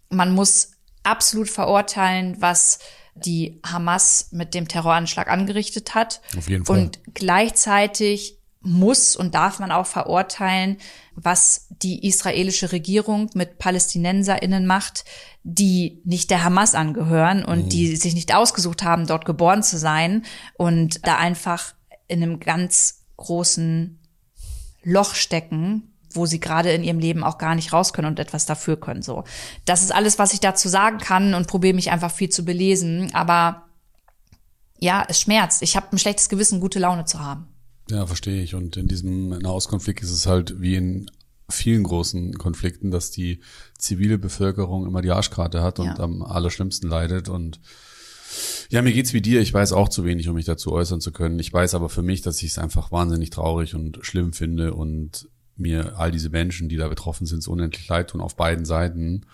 man 0.10 0.36
muss 0.36 0.72
absolut 1.04 1.50
verurteilen, 1.50 2.36
was 2.42 2.80
die 3.16 3.60
Hamas 3.66 4.30
mit 4.32 4.54
dem 4.54 4.68
Terroranschlag 4.68 5.28
angerichtet 5.30 5.96
hat. 5.96 6.22
Auf 6.38 6.50
jeden 6.50 6.66
Fall. 6.66 6.80
Und 6.80 7.00
gleichzeitig 7.14 8.38
muss 8.62 9.16
und 9.16 9.34
darf 9.34 9.60
man 9.60 9.72
auch 9.72 9.88
verurteilen, 9.88 10.78
was 11.16 11.68
die 11.82 12.08
israelische 12.08 12.72
Regierung 12.72 13.30
mit 13.34 13.58
PalästinenserInnen 13.58 14.68
macht, 14.68 15.04
die 15.44 16.02
nicht 16.06 16.30
der 16.30 16.44
Hamas 16.44 16.76
angehören 16.76 17.44
und 17.44 17.74
die 17.74 17.96
sich 17.96 18.14
nicht 18.14 18.36
ausgesucht 18.36 18.84
haben, 18.84 19.08
dort 19.08 19.26
geboren 19.26 19.64
zu 19.64 19.78
sein 19.78 20.24
und 20.54 21.06
da 21.08 21.18
einfach 21.18 21.74
in 22.08 22.22
einem 22.22 22.40
ganz 22.40 23.06
großen 23.18 24.00
Loch 24.84 25.16
stecken, 25.16 25.91
wo 26.14 26.26
sie 26.26 26.40
gerade 26.40 26.72
in 26.72 26.84
ihrem 26.84 27.00
Leben 27.00 27.24
auch 27.24 27.38
gar 27.38 27.56
nicht 27.56 27.74
raus 27.74 27.94
können 27.94 28.08
und 28.08 28.20
etwas 28.20 28.46
dafür 28.46 28.80
können. 28.80 29.02
So, 29.02 29.24
das 29.66 29.82
ist 29.82 29.94
alles, 29.94 30.20
was 30.20 30.34
ich 30.34 30.40
dazu 30.40 30.70
sagen 30.70 30.98
kann 30.98 31.34
und 31.34 31.48
probiere 31.48 31.74
mich 31.74 31.92
einfach 31.92 32.12
viel 32.12 32.30
zu 32.30 32.44
belesen. 32.46 33.14
Aber 33.14 33.66
ja, 34.80 35.06
es 35.08 35.20
schmerzt. 35.22 35.62
Ich 35.62 35.76
habe 35.76 35.88
ein 35.92 36.00
schlechtes 36.00 36.30
Gewissen, 36.30 36.60
gute 36.60 36.80
Laune 36.80 37.06
zu 37.06 37.20
haben. 37.20 37.48
Ja, 37.90 38.06
verstehe 38.06 38.42
ich. 38.42 38.56
Und 38.56 38.78
in 38.78 38.88
diesem 38.88 39.30
Nahostkonflikt 39.30 40.02
ist 40.02 40.12
es 40.12 40.26
halt 40.26 40.60
wie 40.62 40.76
in 40.76 41.10
vielen 41.50 41.84
großen 41.84 42.38
Konflikten, 42.38 42.92
dass 42.92 43.12
die 43.12 43.42
zivile 43.78 44.18
Bevölkerung 44.18 44.86
immer 44.88 45.02
die 45.02 45.12
Arschkarte 45.12 45.62
hat 45.62 45.80
und 45.80 45.88
Ja. 45.88 46.00
am 46.00 46.22
allerschlimmsten 46.22 46.90
leidet. 46.90 47.28
Und 47.30 47.60
ja, 48.70 48.82
mir 48.82 48.94
geht's 48.94 49.12
wie 49.14 49.22
dir. 49.22 49.42
Ich 49.42 49.54
weiß 49.54 49.74
auch 49.74 49.90
zu 49.90 50.06
wenig, 50.06 50.30
um 50.30 50.36
mich 50.36 50.46
dazu 50.46 50.72
äußern 50.72 51.02
zu 51.02 51.12
können. 51.12 51.38
Ich 51.40 51.52
weiß 51.52 51.76
aber 51.76 51.90
für 51.90 52.02
mich, 52.02 52.22
dass 52.22 52.42
ich 52.42 52.52
es 52.52 52.58
einfach 52.58 52.92
wahnsinnig 52.92 53.30
traurig 53.32 53.76
und 53.76 54.00
schlimm 54.02 54.32
finde 54.32 54.74
und 54.74 55.28
mir 55.58 55.98
all 55.98 56.12
diese 56.12 56.30
Menschen, 56.30 56.70
die 56.70 56.78
da 56.78 56.88
betroffen 56.88 57.26
sind, 57.26 57.44
so 57.44 57.52
unendlich 57.52 57.88
leid 57.88 58.10
tun 58.10 58.22
auf 58.22 58.36
beiden 58.36 58.66
Seiten 58.66 59.26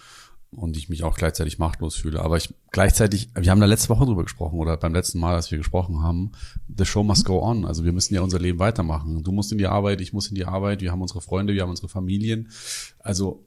und 0.51 0.77
ich 0.77 0.89
mich 0.89 1.03
auch 1.03 1.17
gleichzeitig 1.17 1.59
machtlos 1.59 1.95
fühle. 1.95 2.21
Aber 2.21 2.37
ich 2.37 2.53
gleichzeitig, 2.71 3.29
wir 3.35 3.51
haben 3.51 3.59
da 3.59 3.65
letzte 3.65 3.89
Woche 3.89 4.05
drüber 4.05 4.23
gesprochen 4.23 4.59
oder 4.59 4.77
beim 4.77 4.93
letzten 4.93 5.19
Mal, 5.19 5.35
als 5.35 5.51
wir 5.51 5.57
gesprochen 5.57 6.01
haben, 6.01 6.31
the 6.75 6.85
show 6.85 7.03
must 7.03 7.25
go 7.25 7.41
on. 7.41 7.65
Also 7.65 7.83
wir 7.83 7.91
müssen 7.91 8.15
ja 8.15 8.21
unser 8.21 8.39
Leben 8.39 8.59
weitermachen. 8.59 9.23
Du 9.23 9.31
musst 9.31 9.51
in 9.51 9.57
die 9.57 9.67
Arbeit, 9.67 10.01
ich 10.01 10.13
muss 10.13 10.27
in 10.27 10.35
die 10.35 10.45
Arbeit, 10.45 10.81
wir 10.81 10.91
haben 10.91 11.01
unsere 11.01 11.21
Freunde, 11.21 11.53
wir 11.53 11.61
haben 11.61 11.69
unsere 11.69 11.89
Familien. 11.89 12.49
Also 12.99 13.45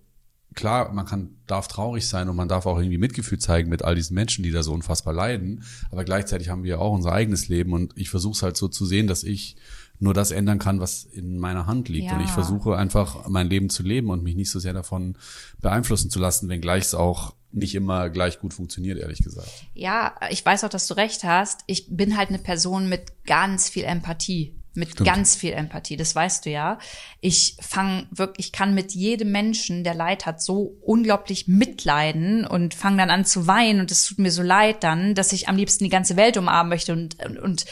klar, 0.54 0.92
man 0.92 1.06
kann, 1.06 1.36
darf 1.46 1.68
traurig 1.68 2.06
sein 2.06 2.28
und 2.28 2.36
man 2.36 2.48
darf 2.48 2.66
auch 2.66 2.78
irgendwie 2.78 2.98
Mitgefühl 2.98 3.38
zeigen 3.38 3.70
mit 3.70 3.82
all 3.82 3.94
diesen 3.94 4.14
Menschen, 4.14 4.42
die 4.42 4.50
da 4.50 4.62
so 4.62 4.72
unfassbar 4.72 5.14
leiden. 5.14 5.64
Aber 5.90 6.04
gleichzeitig 6.04 6.50
haben 6.50 6.64
wir 6.64 6.80
auch 6.80 6.92
unser 6.92 7.12
eigenes 7.12 7.48
Leben 7.48 7.72
und 7.72 7.96
ich 7.96 8.10
versuche 8.10 8.34
es 8.34 8.42
halt 8.42 8.56
so 8.56 8.68
zu 8.68 8.84
sehen, 8.84 9.06
dass 9.06 9.24
ich 9.24 9.56
nur 10.00 10.14
das 10.14 10.30
ändern 10.30 10.59
kann, 10.59 10.80
was 10.80 11.04
in 11.04 11.38
meiner 11.38 11.66
Hand 11.66 11.88
liegt. 11.88 12.07
Ja. 12.11 12.16
Und 12.16 12.25
ich 12.25 12.30
versuche 12.30 12.76
einfach 12.76 13.28
mein 13.28 13.49
Leben 13.49 13.69
zu 13.69 13.83
leben 13.83 14.11
und 14.11 14.23
mich 14.23 14.35
nicht 14.35 14.50
so 14.50 14.59
sehr 14.59 14.73
davon 14.73 15.16
beeinflussen 15.61 16.11
zu 16.11 16.19
lassen, 16.19 16.49
wenngleich 16.49 16.85
es 16.85 16.95
auch 16.95 17.35
nicht 17.52 17.75
immer 17.75 18.09
gleich 18.09 18.40
gut 18.40 18.54
funktioniert, 18.54 18.99
ehrlich 18.99 19.23
gesagt. 19.23 19.50
Ja, 19.75 20.14
ich 20.30 20.45
weiß 20.45 20.64
auch, 20.64 20.69
dass 20.69 20.87
du 20.87 20.95
recht 20.95 21.25
hast. 21.25 21.61
Ich 21.66 21.87
bin 21.88 22.16
halt 22.16 22.30
eine 22.30 22.38
Person 22.38 22.88
mit 22.88 23.25
ganz 23.26 23.69
viel 23.69 23.85
Empathie. 23.85 24.54
Mit 24.73 24.90
Stimmt. 24.92 25.09
ganz 25.09 25.35
viel 25.35 25.52
Empathie, 25.52 25.97
das 25.97 26.14
weißt 26.14 26.47
du 26.47 26.50
ja. 26.50 26.78
Ich 27.21 27.57
fange 27.61 28.07
wirklich, 28.12 28.47
ich 28.47 28.52
kann 28.52 28.73
mit 28.73 28.92
jedem 28.92 29.33
Menschen, 29.33 29.83
der 29.83 29.95
Leid 29.95 30.26
hat, 30.26 30.40
so 30.40 30.76
unglaublich 30.80 31.49
mitleiden 31.49 32.47
und 32.47 32.75
fange 32.75 32.99
dann 32.99 33.11
an 33.11 33.25
zu 33.25 33.49
weinen 33.49 33.80
und 33.80 33.90
es 33.90 34.04
tut 34.04 34.21
mir 34.21 34.30
so 34.30 34.42
leid 34.42 34.85
dann, 34.85 35.16
dass 35.16 35.33
ich 35.33 35.49
am 35.49 35.57
liebsten 35.57 35.83
die 35.83 35.90
ganze 35.90 36.16
Welt 36.16 36.37
umarmen 36.37 36.69
möchte 36.69 36.92
und, 36.92 37.16
und, 37.25 37.38
und 37.40 37.64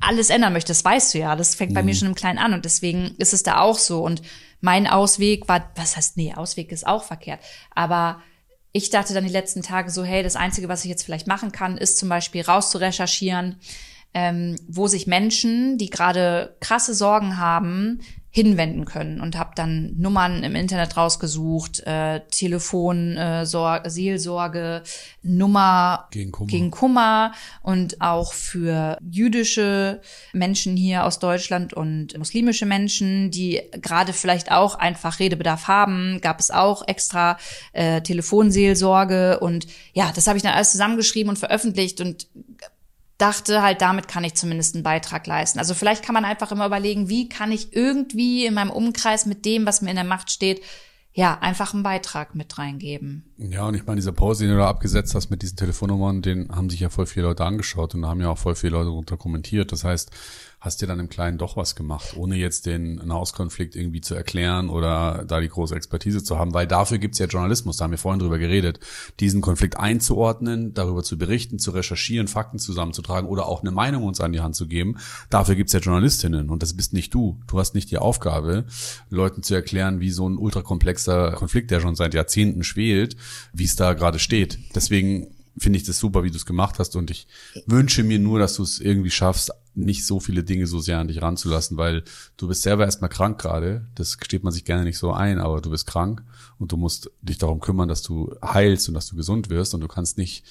alles 0.00 0.30
ändern 0.30 0.52
möchte. 0.52 0.70
Das 0.70 0.84
weißt 0.84 1.14
du 1.14 1.18
ja. 1.18 1.36
Das 1.36 1.54
fängt 1.54 1.74
bei 1.74 1.82
mir 1.82 1.94
schon 1.94 2.08
im 2.08 2.14
Kleinen 2.14 2.38
an 2.38 2.54
und 2.54 2.64
deswegen 2.64 3.14
ist 3.18 3.32
es 3.32 3.42
da 3.42 3.60
auch 3.60 3.78
so. 3.78 4.02
Und 4.02 4.22
mein 4.60 4.86
Ausweg 4.86 5.48
war, 5.48 5.70
was 5.76 5.96
heißt, 5.96 6.16
nee, 6.16 6.34
Ausweg 6.34 6.72
ist 6.72 6.86
auch 6.86 7.04
verkehrt. 7.04 7.40
Aber 7.74 8.20
ich 8.72 8.90
dachte 8.90 9.14
dann 9.14 9.24
die 9.24 9.32
letzten 9.32 9.62
Tage 9.62 9.90
so, 9.90 10.04
hey, 10.04 10.22
das 10.22 10.36
Einzige, 10.36 10.68
was 10.68 10.84
ich 10.84 10.90
jetzt 10.90 11.04
vielleicht 11.04 11.26
machen 11.26 11.52
kann, 11.52 11.76
ist 11.76 11.98
zum 11.98 12.08
Beispiel 12.08 12.42
rauszurecherchieren, 12.42 13.56
ähm, 14.14 14.56
wo 14.68 14.86
sich 14.86 15.06
Menschen, 15.06 15.78
die 15.78 15.90
gerade 15.90 16.56
krasse 16.60 16.94
Sorgen 16.94 17.36
haben, 17.36 18.00
hinwenden 18.32 18.84
können 18.84 19.20
und 19.20 19.36
habe 19.36 19.50
dann 19.56 19.94
Nummern 19.98 20.44
im 20.44 20.54
Internet 20.54 20.96
rausgesucht, 20.96 21.80
äh, 21.80 22.20
Telefon, 22.30 23.16
äh, 23.16 23.44
Sor 23.44 23.82
Seelsorge, 23.86 24.82
Nummer 25.22 26.06
Gegen 26.12 26.30
Kummer. 26.30 26.48
gegen 26.48 26.70
Kummer 26.70 27.32
und 27.62 28.00
auch 28.00 28.32
für 28.32 28.98
jüdische 29.10 30.00
Menschen 30.32 30.76
hier 30.76 31.04
aus 31.04 31.18
Deutschland 31.18 31.74
und 31.74 32.16
muslimische 32.18 32.66
Menschen, 32.66 33.32
die 33.32 33.62
gerade 33.72 34.12
vielleicht 34.12 34.52
auch 34.52 34.76
einfach 34.76 35.18
Redebedarf 35.18 35.66
haben, 35.66 36.20
gab 36.20 36.38
es 36.38 36.52
auch 36.52 36.86
extra 36.86 37.36
äh, 37.72 38.00
Telefonseelsorge 38.00 39.40
und 39.40 39.66
ja, 39.92 40.12
das 40.14 40.28
habe 40.28 40.36
ich 40.36 40.44
dann 40.44 40.54
alles 40.54 40.70
zusammengeschrieben 40.70 41.30
und 41.30 41.38
veröffentlicht 41.38 42.00
und 42.00 42.28
dachte 43.20 43.62
halt, 43.62 43.80
damit 43.80 44.08
kann 44.08 44.24
ich 44.24 44.34
zumindest 44.34 44.74
einen 44.74 44.84
Beitrag 44.84 45.26
leisten. 45.26 45.58
Also 45.58 45.74
vielleicht 45.74 46.04
kann 46.04 46.14
man 46.14 46.24
einfach 46.24 46.52
immer 46.52 46.66
überlegen, 46.66 47.08
wie 47.08 47.28
kann 47.28 47.52
ich 47.52 47.74
irgendwie 47.74 48.46
in 48.46 48.54
meinem 48.54 48.70
Umkreis 48.70 49.26
mit 49.26 49.44
dem, 49.44 49.66
was 49.66 49.82
mir 49.82 49.90
in 49.90 49.96
der 49.96 50.04
Macht 50.04 50.30
steht, 50.30 50.62
ja, 51.12 51.38
einfach 51.40 51.74
einen 51.74 51.82
Beitrag 51.82 52.34
mit 52.34 52.56
reingeben. 52.56 53.24
Ja, 53.36 53.66
und 53.66 53.74
ich 53.74 53.84
meine, 53.84 53.96
dieser 53.96 54.12
Post, 54.12 54.40
den 54.40 54.50
du 54.50 54.56
da 54.56 54.68
abgesetzt 54.68 55.14
hast 55.14 55.28
mit 55.28 55.42
diesen 55.42 55.56
Telefonnummern, 55.56 56.22
den 56.22 56.48
haben 56.54 56.70
sich 56.70 56.80
ja 56.80 56.88
voll 56.88 57.06
viele 57.06 57.26
Leute 57.26 57.44
angeschaut 57.44 57.94
und 57.94 58.06
haben 58.06 58.20
ja 58.20 58.30
auch 58.30 58.38
voll 58.38 58.54
viele 58.54 58.72
Leute 58.72 58.86
darunter 58.86 59.16
kommentiert. 59.16 59.72
Das 59.72 59.82
heißt, 59.82 60.10
hast 60.60 60.82
dir 60.82 60.86
dann 60.86 61.00
im 61.00 61.08
Kleinen 61.08 61.38
doch 61.38 61.56
was 61.56 61.74
gemacht, 61.74 62.14
ohne 62.16 62.36
jetzt 62.36 62.66
den 62.66 62.96
Nahostkonflikt 62.96 63.74
irgendwie 63.74 64.02
zu 64.02 64.14
erklären 64.14 64.68
oder 64.68 65.24
da 65.26 65.40
die 65.40 65.48
große 65.48 65.74
Expertise 65.74 66.22
zu 66.22 66.38
haben, 66.38 66.52
weil 66.52 66.66
dafür 66.66 66.98
gibt's 66.98 67.18
ja 67.18 67.26
Journalismus, 67.26 67.78
da 67.78 67.84
haben 67.84 67.92
wir 67.92 67.98
vorhin 67.98 68.20
drüber 68.20 68.38
geredet, 68.38 68.78
diesen 69.20 69.40
Konflikt 69.40 69.78
einzuordnen, 69.78 70.74
darüber 70.74 71.02
zu 71.02 71.16
berichten, 71.16 71.58
zu 71.58 71.70
recherchieren, 71.70 72.28
Fakten 72.28 72.58
zusammenzutragen 72.58 73.28
oder 73.28 73.46
auch 73.46 73.62
eine 73.62 73.70
Meinung 73.70 74.04
uns 74.04 74.20
an 74.20 74.32
die 74.32 74.40
Hand 74.40 74.54
zu 74.54 74.66
geben. 74.66 74.98
Dafür 75.30 75.54
gibt's 75.54 75.72
ja 75.72 75.80
Journalistinnen 75.80 76.50
und 76.50 76.62
das 76.62 76.74
bist 76.74 76.92
nicht 76.92 77.14
du. 77.14 77.40
Du 77.46 77.58
hast 77.58 77.74
nicht 77.74 77.90
die 77.90 77.98
Aufgabe, 77.98 78.66
Leuten 79.08 79.42
zu 79.42 79.54
erklären, 79.54 80.00
wie 80.00 80.10
so 80.10 80.28
ein 80.28 80.36
ultrakomplexer 80.36 81.32
Konflikt, 81.32 81.70
der 81.70 81.80
schon 81.80 81.94
seit 81.94 82.12
Jahrzehnten 82.12 82.64
schwelt, 82.64 83.16
wie 83.54 83.64
es 83.64 83.76
da 83.76 83.94
gerade 83.94 84.18
steht. 84.18 84.58
Deswegen 84.74 85.28
finde 85.58 85.78
ich 85.78 85.84
das 85.84 85.98
super, 85.98 86.22
wie 86.22 86.30
du 86.30 86.36
es 86.36 86.46
gemacht 86.46 86.78
hast. 86.78 86.96
Und 86.96 87.10
ich 87.10 87.26
wünsche 87.66 88.02
mir 88.02 88.18
nur, 88.18 88.38
dass 88.38 88.54
du 88.54 88.62
es 88.62 88.80
irgendwie 88.80 89.10
schaffst, 89.10 89.50
nicht 89.74 90.04
so 90.04 90.20
viele 90.20 90.42
Dinge 90.42 90.66
so 90.66 90.80
sehr 90.80 90.98
an 90.98 91.08
dich 91.08 91.22
ranzulassen, 91.22 91.76
weil 91.76 92.02
du 92.36 92.48
bist 92.48 92.62
selber 92.62 92.84
erstmal 92.84 93.10
krank 93.10 93.40
gerade. 93.40 93.86
Das 93.94 94.18
gesteht 94.18 94.42
man 94.42 94.52
sich 94.52 94.64
gerne 94.64 94.84
nicht 94.84 94.98
so 94.98 95.12
ein, 95.12 95.38
aber 95.38 95.60
du 95.60 95.70
bist 95.70 95.86
krank. 95.86 96.24
Und 96.58 96.72
du 96.72 96.76
musst 96.76 97.10
dich 97.22 97.38
darum 97.38 97.60
kümmern, 97.60 97.88
dass 97.88 98.02
du 98.02 98.34
heilst 98.44 98.88
und 98.88 98.94
dass 98.94 99.06
du 99.06 99.16
gesund 99.16 99.48
wirst. 99.48 99.74
Und 99.74 99.80
du 99.80 99.88
kannst 99.88 100.18
nicht 100.18 100.44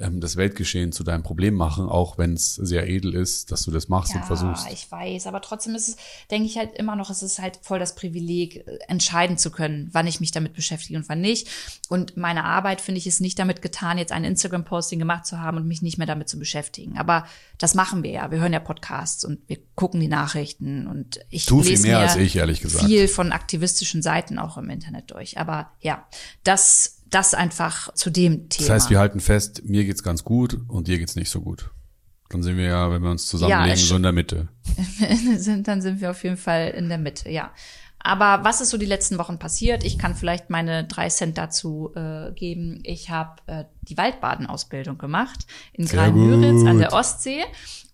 ähm, 0.00 0.20
das 0.20 0.36
Weltgeschehen 0.36 0.92
zu 0.92 1.04
deinem 1.04 1.22
Problem 1.22 1.54
machen, 1.54 1.88
auch 1.88 2.18
wenn 2.18 2.34
es 2.34 2.54
sehr 2.54 2.88
edel 2.88 3.14
ist, 3.14 3.52
dass 3.52 3.62
du 3.62 3.70
das 3.70 3.88
machst 3.88 4.14
und 4.14 4.24
versuchst. 4.24 4.66
Ja, 4.66 4.72
ich 4.72 4.90
weiß, 4.90 5.26
aber 5.26 5.40
trotzdem 5.40 5.74
ist 5.74 5.88
es, 5.88 5.96
denke 6.30 6.46
ich 6.46 6.58
halt 6.58 6.74
immer 6.76 6.96
noch, 6.96 7.10
es 7.10 7.22
ist 7.22 7.38
halt 7.38 7.58
voll 7.62 7.78
das 7.78 7.94
Privileg, 7.94 8.56
äh, 8.66 8.78
entscheiden 8.88 9.38
zu 9.38 9.50
können, 9.50 9.88
wann 9.92 10.06
ich 10.06 10.20
mich 10.20 10.30
damit 10.30 10.54
beschäftige 10.54 10.98
und 10.98 11.08
wann 11.08 11.20
nicht. 11.20 11.48
Und 11.88 12.16
meine 12.16 12.44
Arbeit, 12.44 12.80
finde 12.80 12.98
ich, 12.98 13.06
ist 13.06 13.20
nicht 13.20 13.38
damit 13.38 13.62
getan, 13.62 13.98
jetzt 13.98 14.12
ein 14.12 14.24
Instagram-Posting 14.24 14.98
gemacht 14.98 15.26
zu 15.26 15.40
haben 15.40 15.56
und 15.56 15.66
mich 15.66 15.82
nicht 15.82 15.98
mehr 15.98 16.06
damit 16.06 16.28
zu 16.28 16.38
beschäftigen. 16.38 16.98
Aber 16.98 17.26
das 17.58 17.74
machen 17.74 18.02
wir 18.02 18.10
ja. 18.10 18.30
Wir 18.30 18.40
hören 18.40 18.52
ja 18.52 18.60
Podcasts 18.60 19.24
und 19.24 19.40
wir 19.48 19.58
gucken 19.74 20.00
die 20.00 20.08
Nachrichten 20.08 20.86
und 20.86 21.20
ich 21.30 21.46
viel 21.46 21.62
lese 21.62 21.86
mehr 21.86 21.98
als 21.98 22.16
ich, 22.16 22.36
ehrlich 22.36 22.60
gesagt. 22.60 22.84
viel 22.84 23.08
von 23.08 23.32
aktivistischen 23.32 24.02
Seiten 24.02 24.38
auch 24.38 24.56
im 24.56 24.70
Internet 24.70 25.10
durch. 25.10 25.38
Aber 25.38 25.70
ja, 25.80 26.06
das, 26.44 26.97
das 27.10 27.34
einfach 27.34 27.92
zu 27.94 28.10
dem 28.10 28.48
Thema. 28.48 28.68
Das 28.68 28.74
heißt, 28.74 28.90
wir 28.90 28.98
halten 28.98 29.20
fest, 29.20 29.62
mir 29.64 29.84
geht's 29.84 30.02
ganz 30.02 30.24
gut 30.24 30.58
und 30.68 30.88
dir 30.88 30.98
geht's 30.98 31.16
nicht 31.16 31.30
so 31.30 31.40
gut. 31.40 31.70
Dann 32.30 32.42
sind 32.42 32.56
wir 32.58 32.64
ja, 32.66 32.90
wenn 32.90 33.02
wir 33.02 33.10
uns 33.10 33.26
zusammenlegen, 33.26 33.72
es- 33.74 33.88
so 33.88 33.96
in 33.96 34.02
der 34.02 34.12
Mitte. 34.12 34.48
sind, 35.36 35.66
dann 35.68 35.80
sind 35.80 36.00
wir 36.00 36.10
auf 36.10 36.22
jeden 36.24 36.36
Fall 36.36 36.68
in 36.76 36.88
der 36.88 36.98
Mitte, 36.98 37.30
ja. 37.30 37.52
Aber 38.00 38.44
was 38.44 38.60
ist 38.60 38.70
so 38.70 38.78
die 38.78 38.86
letzten 38.86 39.18
Wochen 39.18 39.38
passiert? 39.40 39.82
Ich 39.82 39.98
kann 39.98 40.14
vielleicht 40.14 40.50
meine 40.50 40.84
drei 40.84 41.08
Cent 41.08 41.36
dazu 41.36 41.90
äh, 41.96 42.30
geben. 42.32 42.80
Ich 42.84 43.10
habe 43.10 43.42
äh, 43.46 43.64
die 43.82 43.96
Waldbadenausbildung 43.96 44.98
gemacht 44.98 45.46
in 45.72 45.86
Sehr 45.86 45.98
Grain-Müritz 46.02 46.64
an 46.64 46.78
der 46.78 46.92
Ostsee 46.92 47.42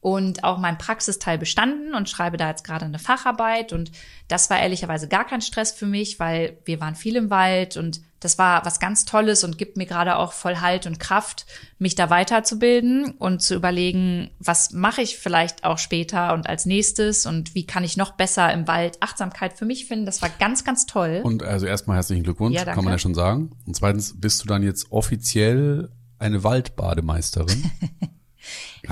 und 0.04 0.44
auch 0.44 0.58
mein 0.58 0.76
Praxisteil 0.76 1.38
bestanden 1.38 1.94
und 1.94 2.10
schreibe 2.10 2.36
da 2.36 2.50
jetzt 2.50 2.62
gerade 2.62 2.84
eine 2.84 2.98
Facharbeit. 2.98 3.72
Und 3.72 3.90
das 4.28 4.50
war 4.50 4.60
ehrlicherweise 4.60 5.08
gar 5.08 5.26
kein 5.26 5.40
Stress 5.40 5.72
für 5.72 5.86
mich, 5.86 6.20
weil 6.20 6.58
wir 6.66 6.78
waren 6.78 6.94
viel 6.94 7.16
im 7.16 7.30
Wald 7.30 7.78
und 7.78 8.02
das 8.20 8.36
war 8.36 8.66
was 8.66 8.80
ganz 8.80 9.06
Tolles 9.06 9.44
und 9.44 9.56
gibt 9.56 9.78
mir 9.78 9.86
gerade 9.86 10.16
auch 10.16 10.34
voll 10.34 10.56
Halt 10.56 10.86
und 10.86 11.00
Kraft, 11.00 11.46
mich 11.78 11.94
da 11.94 12.10
weiterzubilden 12.10 13.12
und 13.12 13.40
zu 13.40 13.54
überlegen, 13.54 14.30
was 14.38 14.72
mache 14.72 15.00
ich 15.00 15.16
vielleicht 15.16 15.64
auch 15.64 15.78
später 15.78 16.34
und 16.34 16.50
als 16.50 16.66
nächstes 16.66 17.24
und 17.24 17.54
wie 17.54 17.64
kann 17.64 17.82
ich 17.82 17.96
noch 17.96 18.12
besser 18.12 18.52
im 18.52 18.68
Wald 18.68 18.98
Achtsamkeit 19.00 19.54
für 19.54 19.64
mich 19.64 19.86
finden. 19.86 20.04
Das 20.04 20.20
war 20.20 20.28
ganz, 20.38 20.64
ganz 20.64 20.84
toll. 20.84 21.22
Und 21.24 21.42
also 21.42 21.64
erstmal 21.64 21.96
herzlichen 21.96 22.24
Glückwunsch, 22.24 22.56
Ja, 22.56 22.66
kann 22.66 22.84
man 22.84 22.92
ja 22.92 22.98
schon 22.98 23.14
sagen. 23.14 23.52
Und 23.66 23.74
zweitens 23.74 24.20
bist 24.20 24.42
du 24.42 24.48
dann 24.48 24.62
jetzt 24.62 24.92
offiziell 24.92 25.88
eine 26.18 26.44
Waldbademeisterin. 26.44 27.70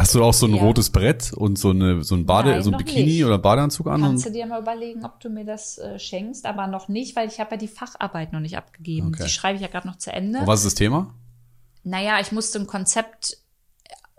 Hast 0.02 0.16
du 0.16 0.24
auch 0.24 0.34
so 0.34 0.46
ein 0.46 0.54
Ja. 0.56 0.62
rotes 0.62 0.90
Brett 0.90 1.32
und 1.32 1.56
so 1.58 1.70
eine 1.70 2.02
so 2.02 2.16
ein 2.16 2.26
Bade, 2.26 2.50
Nein, 2.50 2.62
so 2.64 2.72
ein 2.72 2.76
Bikini 2.76 3.04
nicht. 3.04 3.24
oder 3.24 3.38
Badeanzug 3.38 3.86
an? 3.86 4.00
Kannst 4.00 4.26
du 4.26 4.30
dir 4.30 4.46
mal 4.46 4.60
überlegen, 4.60 5.04
ob 5.04 5.20
du 5.20 5.30
mir 5.30 5.44
das 5.44 5.78
äh, 5.78 5.96
schenkst, 6.00 6.44
aber 6.44 6.66
noch 6.66 6.88
nicht, 6.88 7.14
weil 7.14 7.28
ich 7.28 7.38
habe 7.38 7.52
ja 7.52 7.56
die 7.56 7.68
Facharbeit 7.68 8.32
noch 8.32 8.40
nicht 8.40 8.56
abgegeben. 8.56 9.08
Okay. 9.14 9.22
Die 9.24 9.30
schreibe 9.30 9.56
ich 9.56 9.62
ja 9.62 9.68
gerade 9.68 9.86
noch 9.86 9.98
zu 9.98 10.12
Ende. 10.12 10.40
und 10.40 10.46
was 10.48 10.60
ist 10.60 10.66
das 10.66 10.74
Thema? 10.74 11.14
Naja, 11.84 12.18
ich 12.20 12.32
musste 12.32 12.58
ein 12.58 12.66
Konzept 12.66 13.36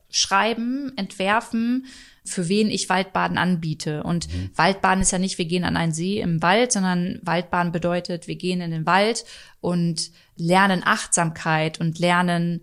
schreiben, 0.09 0.93
entwerfen, 0.95 1.85
für 2.23 2.47
wen 2.47 2.69
ich 2.69 2.87
Waldbaden 2.87 3.37
anbiete. 3.37 4.03
Und 4.03 4.29
Waldbaden 4.55 5.01
ist 5.01 5.11
ja 5.11 5.19
nicht, 5.19 5.37
wir 5.37 5.45
gehen 5.45 5.65
an 5.65 5.75
einen 5.75 5.91
See 5.91 6.21
im 6.21 6.41
Wald, 6.41 6.71
sondern 6.71 7.19
Waldbaden 7.23 7.73
bedeutet, 7.73 8.27
wir 8.27 8.35
gehen 8.37 8.61
in 8.61 8.71
den 8.71 8.85
Wald 8.85 9.25
und 9.59 10.11
lernen 10.37 10.81
Achtsamkeit 10.85 11.81
und 11.81 11.99
lernen 11.99 12.61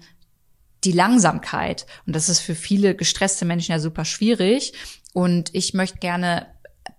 die 0.84 0.92
Langsamkeit. 0.92 1.87
Und 2.06 2.16
das 2.16 2.28
ist 2.28 2.40
für 2.40 2.54
viele 2.54 2.94
gestresste 2.94 3.44
Menschen 3.44 3.72
ja 3.72 3.78
super 3.78 4.04
schwierig. 4.04 4.72
Und 5.12 5.50
ich 5.54 5.75
möchte 5.75 5.99
gerne 5.99 6.46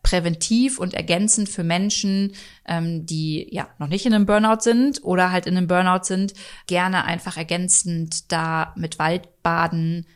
präventiv 0.03 0.79
und 0.79 0.93
ergänzend 0.93 1.49
für 1.49 1.63
Menschen, 1.63 2.33
ähm, 2.67 3.05
die 3.05 3.47
ja 3.51 3.69
noch 3.77 3.87
nicht 3.87 4.05
in 4.05 4.13
einem 4.13 4.25
Burnout 4.25 4.61
sind 4.61 5.03
oder 5.03 5.31
halt 5.31 5.45
in 5.45 5.57
einem 5.57 5.67
Burnout 5.67 6.03
sind, 6.03 6.33
gerne 6.67 7.05
einfach 7.05 7.37
ergänzend 7.37 8.31
da 8.31 8.73
mit 8.75 8.99
Waldbaden 8.99 10.07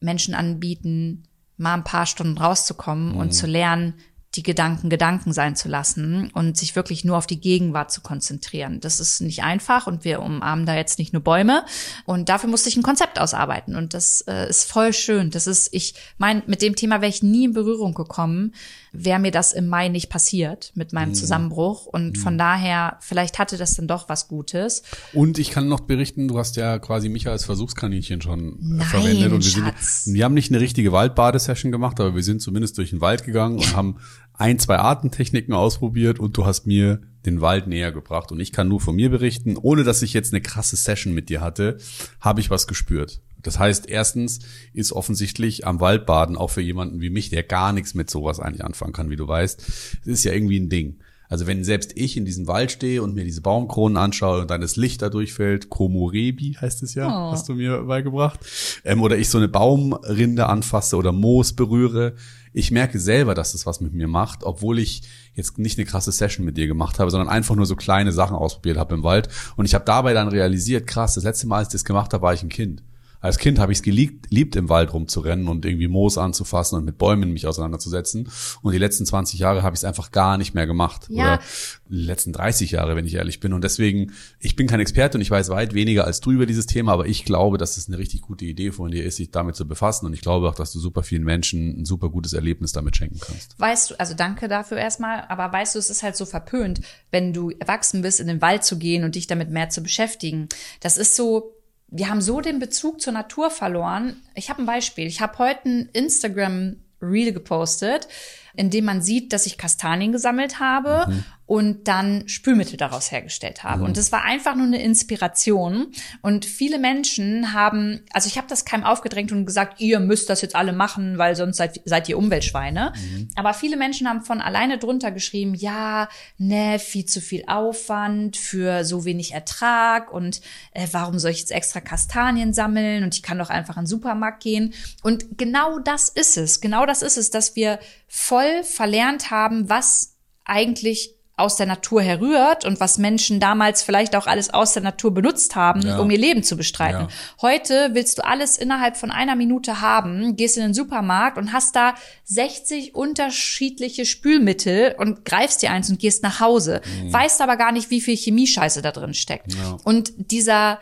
Menschen 0.00 0.34
anbieten, 0.34 1.24
mal 1.56 1.74
ein 1.74 1.84
paar 1.84 2.06
Stunden 2.06 2.38
rauszukommen 2.38 3.14
und 3.14 3.32
zu 3.32 3.46
lernen, 3.46 3.94
die 4.34 4.42
Gedanken 4.42 4.90
Gedanken 4.90 5.32
sein 5.32 5.56
zu 5.56 5.68
lassen 5.68 6.30
und 6.34 6.56
sich 6.56 6.74
wirklich 6.76 7.04
nur 7.04 7.16
auf 7.16 7.26
die 7.26 7.40
Gegenwart 7.40 7.92
zu 7.92 8.00
konzentrieren. 8.00 8.80
Das 8.80 9.00
ist 9.00 9.20
nicht 9.20 9.42
einfach 9.42 9.86
und 9.86 10.04
wir 10.04 10.20
umarmen 10.20 10.66
da 10.66 10.74
jetzt 10.74 10.98
nicht 10.98 11.12
nur 11.12 11.22
Bäume. 11.22 11.64
Und 12.04 12.28
dafür 12.28 12.50
musste 12.50 12.68
ich 12.68 12.76
ein 12.76 12.82
Konzept 12.82 13.20
ausarbeiten 13.20 13.76
und 13.76 13.94
das 13.94 14.22
äh, 14.22 14.48
ist 14.48 14.70
voll 14.70 14.92
schön. 14.92 15.30
Das 15.30 15.46
ist, 15.46 15.72
ich 15.72 15.94
mein, 16.18 16.42
mit 16.46 16.62
dem 16.62 16.76
Thema 16.76 17.00
wäre 17.00 17.10
ich 17.10 17.22
nie 17.22 17.44
in 17.44 17.52
Berührung 17.52 17.94
gekommen, 17.94 18.52
wäre 18.94 19.18
mir 19.18 19.30
das 19.32 19.52
im 19.52 19.68
Mai 19.68 19.88
nicht 19.88 20.08
passiert 20.08 20.70
mit 20.74 20.92
meinem 20.92 21.14
Zusammenbruch. 21.14 21.86
Und 21.86 22.16
von 22.16 22.38
daher, 22.38 22.96
vielleicht 23.00 23.38
hatte 23.38 23.56
das 23.56 23.74
dann 23.74 23.88
doch 23.88 24.08
was 24.08 24.28
Gutes. 24.28 24.82
Und 25.12 25.38
ich 25.38 25.50
kann 25.50 25.68
noch 25.68 25.80
berichten, 25.80 26.28
du 26.28 26.38
hast 26.38 26.56
ja 26.56 26.78
quasi 26.78 27.08
mich 27.08 27.28
als 27.28 27.44
Versuchskaninchen 27.44 28.22
schon 28.22 28.52
äh, 28.52 28.56
Nein, 28.60 28.86
verwendet. 28.86 29.32
Und 29.32 29.44
wir, 29.44 29.50
sind, 29.50 30.14
wir 30.14 30.24
haben 30.24 30.34
nicht 30.34 30.50
eine 30.50 30.60
richtige 30.60 30.92
Waldbadesession 30.92 31.72
gemacht, 31.72 31.98
aber 32.00 32.14
wir 32.14 32.22
sind 32.22 32.40
zumindest 32.40 32.78
durch 32.78 32.90
den 32.90 33.00
Wald 33.00 33.24
gegangen 33.24 33.56
und 33.58 33.74
haben 33.74 33.96
ein, 34.34 34.58
zwei 34.58 34.76
Artentechniken 34.76 35.54
ausprobiert 35.54 36.18
und 36.18 36.36
du 36.36 36.44
hast 36.44 36.66
mir 36.66 37.00
den 37.24 37.40
Wald 37.40 37.66
näher 37.66 37.92
gebracht. 37.92 38.32
Und 38.32 38.40
ich 38.40 38.52
kann 38.52 38.68
nur 38.68 38.80
von 38.80 38.96
mir 38.96 39.10
berichten, 39.10 39.56
ohne 39.56 39.84
dass 39.84 40.02
ich 40.02 40.12
jetzt 40.12 40.32
eine 40.32 40.42
krasse 40.42 40.76
Session 40.76 41.14
mit 41.14 41.28
dir 41.28 41.40
hatte, 41.40 41.78
habe 42.20 42.40
ich 42.40 42.50
was 42.50 42.66
gespürt. 42.66 43.22
Das 43.42 43.58
heißt, 43.58 43.88
erstens 43.88 44.40
ist 44.72 44.92
offensichtlich 44.92 45.66
am 45.66 45.80
Waldbaden 45.80 46.36
auch 46.36 46.50
für 46.50 46.62
jemanden 46.62 47.00
wie 47.00 47.10
mich, 47.10 47.30
der 47.30 47.42
gar 47.42 47.72
nichts 47.72 47.94
mit 47.94 48.10
sowas 48.10 48.40
eigentlich 48.40 48.64
anfangen 48.64 48.92
kann, 48.92 49.10
wie 49.10 49.16
du 49.16 49.28
weißt, 49.28 49.60
es 50.02 50.06
ist 50.06 50.24
ja 50.24 50.32
irgendwie 50.32 50.58
ein 50.58 50.70
Ding. 50.70 50.98
Also 51.28 51.46
wenn 51.46 51.64
selbst 51.64 51.92
ich 51.96 52.16
in 52.16 52.24
diesem 52.24 52.46
Wald 52.46 52.70
stehe 52.70 53.02
und 53.02 53.14
mir 53.14 53.24
diese 53.24 53.40
Baumkronen 53.40 53.96
anschaue 53.96 54.42
und 54.42 54.50
dann 54.50 54.60
das 54.60 54.76
Licht 54.76 55.02
da 55.02 55.08
durchfällt, 55.08 55.70
Komorebi 55.70 56.56
heißt 56.60 56.82
es 56.82 56.94
ja, 56.94 57.06
Oh. 57.08 57.32
hast 57.32 57.48
du 57.48 57.54
mir 57.54 57.82
beigebracht, 57.84 58.40
ähm, 58.84 59.02
oder 59.02 59.16
ich 59.16 59.28
so 59.28 59.38
eine 59.38 59.48
Baumrinde 59.48 60.46
anfasse 60.46 60.96
oder 60.96 61.12
Moos 61.12 61.52
berühre, 61.54 62.14
ich 62.52 62.70
merke 62.70 63.00
selber, 63.00 63.34
dass 63.34 63.52
das 63.52 63.66
was 63.66 63.80
mit 63.80 63.94
mir 63.94 64.06
macht, 64.06 64.44
obwohl 64.44 64.78
ich 64.78 65.02
jetzt 65.34 65.58
nicht 65.58 65.76
eine 65.76 65.86
krasse 65.86 66.12
Session 66.12 66.44
mit 66.46 66.56
dir 66.56 66.68
gemacht 66.68 67.00
habe, 67.00 67.10
sondern 67.10 67.28
einfach 67.28 67.56
nur 67.56 67.66
so 67.66 67.74
kleine 67.74 68.12
Sachen 68.12 68.36
ausprobiert 68.36 68.76
habe 68.78 68.94
im 68.94 69.02
Wald. 69.02 69.28
Und 69.56 69.64
ich 69.64 69.74
habe 69.74 69.84
dabei 69.84 70.12
dann 70.12 70.28
realisiert, 70.28 70.86
krass, 70.86 71.14
das 71.14 71.24
letzte 71.24 71.48
Mal, 71.48 71.58
als 71.58 71.68
ich 71.68 71.72
das 71.72 71.84
gemacht 71.84 72.12
habe, 72.12 72.22
war 72.22 72.32
ich 72.32 72.44
ein 72.44 72.48
Kind. 72.48 72.82
Als 73.24 73.38
Kind 73.38 73.58
habe 73.58 73.72
ich 73.72 73.78
es 73.78 73.82
geliebt, 73.82 74.26
liebt, 74.28 74.54
im 74.54 74.68
Wald 74.68 74.92
rumzurennen 74.92 75.48
und 75.48 75.64
irgendwie 75.64 75.88
Moos 75.88 76.18
anzufassen 76.18 76.76
und 76.76 76.84
mit 76.84 76.98
Bäumen 76.98 77.32
mich 77.32 77.46
auseinanderzusetzen. 77.46 78.28
Und 78.60 78.72
die 78.72 78.78
letzten 78.78 79.06
20 79.06 79.40
Jahre 79.40 79.62
habe 79.62 79.74
ich 79.74 79.80
es 79.80 79.84
einfach 79.84 80.10
gar 80.10 80.36
nicht 80.36 80.54
mehr 80.54 80.66
gemacht. 80.66 81.06
Ja. 81.08 81.24
Oder 81.24 81.42
die 81.88 82.04
letzten 82.04 82.34
30 82.34 82.72
Jahre, 82.72 82.96
wenn 82.96 83.06
ich 83.06 83.14
ehrlich 83.14 83.40
bin. 83.40 83.54
Und 83.54 83.64
deswegen, 83.64 84.12
ich 84.40 84.56
bin 84.56 84.66
kein 84.66 84.78
Experte 84.78 85.16
und 85.16 85.22
ich 85.22 85.30
weiß 85.30 85.48
weit 85.48 85.72
weniger 85.72 86.04
als 86.04 86.20
du 86.20 86.32
über 86.32 86.44
dieses 86.44 86.66
Thema, 86.66 86.92
aber 86.92 87.06
ich 87.06 87.24
glaube, 87.24 87.56
dass 87.56 87.78
es 87.78 87.88
eine 87.88 87.96
richtig 87.96 88.20
gute 88.20 88.44
Idee 88.44 88.72
von 88.72 88.90
dir 88.90 89.04
ist, 89.04 89.16
sich 89.16 89.30
damit 89.30 89.56
zu 89.56 89.66
befassen. 89.66 90.04
Und 90.04 90.12
ich 90.12 90.20
glaube 90.20 90.46
auch, 90.46 90.54
dass 90.54 90.74
du 90.74 90.78
super 90.78 91.02
vielen 91.02 91.24
Menschen 91.24 91.80
ein 91.80 91.84
super 91.86 92.10
gutes 92.10 92.34
Erlebnis 92.34 92.72
damit 92.72 92.94
schenken 92.94 93.20
kannst. 93.20 93.58
Weißt 93.58 93.90
du, 93.90 93.98
also 93.98 94.12
danke 94.12 94.48
dafür 94.48 94.76
erstmal, 94.76 95.24
aber 95.28 95.50
weißt 95.50 95.76
du, 95.76 95.78
es 95.78 95.88
ist 95.88 96.02
halt 96.02 96.16
so 96.16 96.26
verpönt, 96.26 96.82
wenn 97.10 97.32
du 97.32 97.52
erwachsen 97.58 98.02
bist, 98.02 98.20
in 98.20 98.26
den 98.26 98.42
Wald 98.42 98.64
zu 98.64 98.76
gehen 98.76 99.02
und 99.02 99.14
dich 99.14 99.26
damit 99.26 99.48
mehr 99.48 99.70
zu 99.70 99.82
beschäftigen. 99.82 100.50
Das 100.80 100.98
ist 100.98 101.16
so, 101.16 101.54
wir 101.96 102.10
haben 102.10 102.20
so 102.20 102.40
den 102.40 102.58
Bezug 102.58 103.00
zur 103.00 103.12
Natur 103.12 103.50
verloren. 103.50 104.20
Ich 104.34 104.50
habe 104.50 104.60
ein 104.60 104.66
Beispiel. 104.66 105.06
Ich 105.06 105.20
habe 105.20 105.38
heute 105.38 105.68
ein 105.68 105.88
Instagram 105.92 106.76
Reel 107.00 107.32
gepostet, 107.32 108.08
in 108.56 108.70
dem 108.70 108.84
man 108.84 109.02
sieht, 109.02 109.32
dass 109.32 109.46
ich 109.46 109.58
Kastanien 109.58 110.12
gesammelt 110.12 110.60
habe 110.60 111.10
mhm. 111.10 111.24
und 111.46 111.88
dann 111.88 112.28
Spülmittel 112.28 112.76
daraus 112.76 113.10
hergestellt 113.10 113.64
habe. 113.64 113.80
Mhm. 113.80 113.84
Und 113.86 113.96
das 113.96 114.12
war 114.12 114.22
einfach 114.22 114.54
nur 114.54 114.66
eine 114.66 114.80
Inspiration. 114.80 115.88
Und 116.22 116.44
viele 116.44 116.78
Menschen 116.78 117.52
haben, 117.52 118.00
also 118.12 118.28
ich 118.28 118.38
habe 118.38 118.46
das 118.48 118.64
keinem 118.64 118.84
aufgedrängt 118.84 119.32
und 119.32 119.44
gesagt, 119.44 119.80
ihr 119.80 119.98
müsst 119.98 120.30
das 120.30 120.40
jetzt 120.40 120.54
alle 120.54 120.72
machen, 120.72 121.18
weil 121.18 121.34
sonst 121.34 121.56
seid, 121.56 121.80
seid 121.84 122.08
ihr 122.08 122.16
Umweltschweine. 122.16 122.92
Mhm. 122.94 123.28
Aber 123.34 123.54
viele 123.54 123.76
Menschen 123.76 124.08
haben 124.08 124.22
von 124.22 124.40
alleine 124.40 124.78
drunter 124.78 125.10
geschrieben, 125.10 125.54
ja, 125.54 126.08
ne, 126.38 126.78
viel 126.78 127.06
zu 127.06 127.20
viel 127.20 127.44
Aufwand 127.48 128.36
für 128.36 128.84
so 128.84 129.04
wenig 129.04 129.32
Ertrag 129.32 130.12
und 130.12 130.40
äh, 130.72 130.86
warum 130.92 131.18
soll 131.18 131.32
ich 131.32 131.40
jetzt 131.40 131.52
extra 131.52 131.80
Kastanien 131.80 132.52
sammeln 132.52 133.02
und 133.02 133.14
ich 133.14 133.22
kann 133.22 133.38
doch 133.38 133.50
einfach 133.50 133.76
in 133.76 133.82
den 133.82 133.88
Supermarkt 133.88 134.42
gehen. 134.42 134.74
Und 135.02 135.38
genau 135.38 135.80
das 135.80 136.08
ist 136.08 136.36
es. 136.36 136.60
Genau 136.60 136.86
das 136.86 137.02
ist 137.02 137.16
es, 137.16 137.30
dass 137.30 137.56
wir 137.56 137.78
voll 138.16 138.43
verlernt 138.62 139.30
haben, 139.30 139.68
was 139.68 140.16
eigentlich 140.44 141.14
aus 141.36 141.56
der 141.56 141.66
Natur 141.66 142.00
herrührt 142.00 142.64
und 142.64 142.78
was 142.78 142.96
Menschen 142.96 143.40
damals 143.40 143.82
vielleicht 143.82 144.14
auch 144.14 144.28
alles 144.28 144.54
aus 144.54 144.72
der 144.72 144.84
Natur 144.84 145.12
benutzt 145.12 145.56
haben, 145.56 145.82
ja. 145.82 145.98
um 145.98 146.08
ihr 146.10 146.18
Leben 146.18 146.44
zu 146.44 146.56
bestreiten. 146.56 147.08
Ja. 147.08 147.42
Heute 147.42 147.90
willst 147.92 148.18
du 148.18 148.24
alles 148.24 148.56
innerhalb 148.56 148.96
von 148.96 149.10
einer 149.10 149.34
Minute 149.34 149.80
haben, 149.80 150.36
gehst 150.36 150.56
in 150.56 150.62
den 150.62 150.74
Supermarkt 150.74 151.36
und 151.36 151.52
hast 151.52 151.74
da 151.74 151.94
60 152.24 152.94
unterschiedliche 152.94 154.06
Spülmittel 154.06 154.94
und 154.96 155.24
greifst 155.24 155.62
dir 155.62 155.72
eins 155.72 155.90
und 155.90 155.98
gehst 155.98 156.22
nach 156.22 156.38
Hause. 156.38 156.82
Mhm. 157.02 157.12
Weißt 157.12 157.40
aber 157.40 157.56
gar 157.56 157.72
nicht, 157.72 157.90
wie 157.90 158.00
viel 158.00 158.16
Chemiescheiße 158.16 158.80
da 158.80 158.92
drin 158.92 159.14
steckt. 159.14 159.54
Ja. 159.54 159.78
Und 159.82 160.12
dieser 160.16 160.78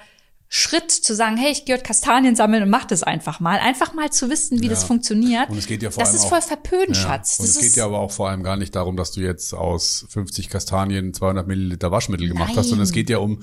Schritt 0.55 0.91
zu 0.91 1.15
sagen, 1.15 1.39
hey, 1.39 1.51
ich 1.51 1.65
gehe 1.65 1.77
heute 1.77 1.83
Kastanien 1.83 2.37
sammeln 2.37 2.65
und 2.65 2.69
mach 2.69 2.85
das 2.85 3.03
einfach 3.03 3.41
mal. 3.41 3.59
Einfach 3.59 3.95
mal 3.95 4.11
zu 4.11 4.29
wissen, 4.29 4.61
wie 4.61 4.67
ja. 4.67 4.71
das 4.73 4.85
funktioniert. 4.85 5.49
Und 5.49 5.57
es 5.57 5.67
geht 5.67 5.83
ja 5.83 5.91
vor 5.91 6.03
das 6.03 6.11
allem 6.11 6.19
ist 6.19 6.25
auch, 6.25 6.29
voll 6.29 6.43
verpönt, 6.43 6.89
ja. 6.89 6.95
Schatz. 6.95 7.39
Und 7.39 7.49
das 7.49 7.57
es 7.57 7.63
geht 7.63 7.77
ja 7.77 7.87
aber 7.87 8.01
auch 8.01 8.11
vor 8.11 8.29
allem 8.29 8.43
gar 8.43 8.59
nicht 8.59 8.77
darum, 8.77 8.99
dass 8.99 9.13
du 9.13 9.23
jetzt 9.23 9.55
aus 9.55 10.05
50 10.11 10.51
Kastanien 10.51 11.15
200 11.15 11.47
Milliliter 11.47 11.91
Waschmittel 11.91 12.29
gemacht 12.29 12.51
Nein. 12.51 12.59
hast, 12.59 12.69
sondern 12.69 12.85
es 12.85 12.93
geht 12.93 13.09
ja 13.09 13.17
um 13.17 13.43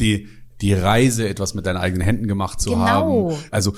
die, 0.00 0.28
die 0.62 0.72
Reise, 0.72 1.28
etwas 1.28 1.52
mit 1.52 1.66
deinen 1.66 1.76
eigenen 1.76 2.00
Händen 2.00 2.26
gemacht 2.26 2.58
zu 2.58 2.70
genau. 2.70 2.86
haben. 2.86 3.36
Also 3.50 3.74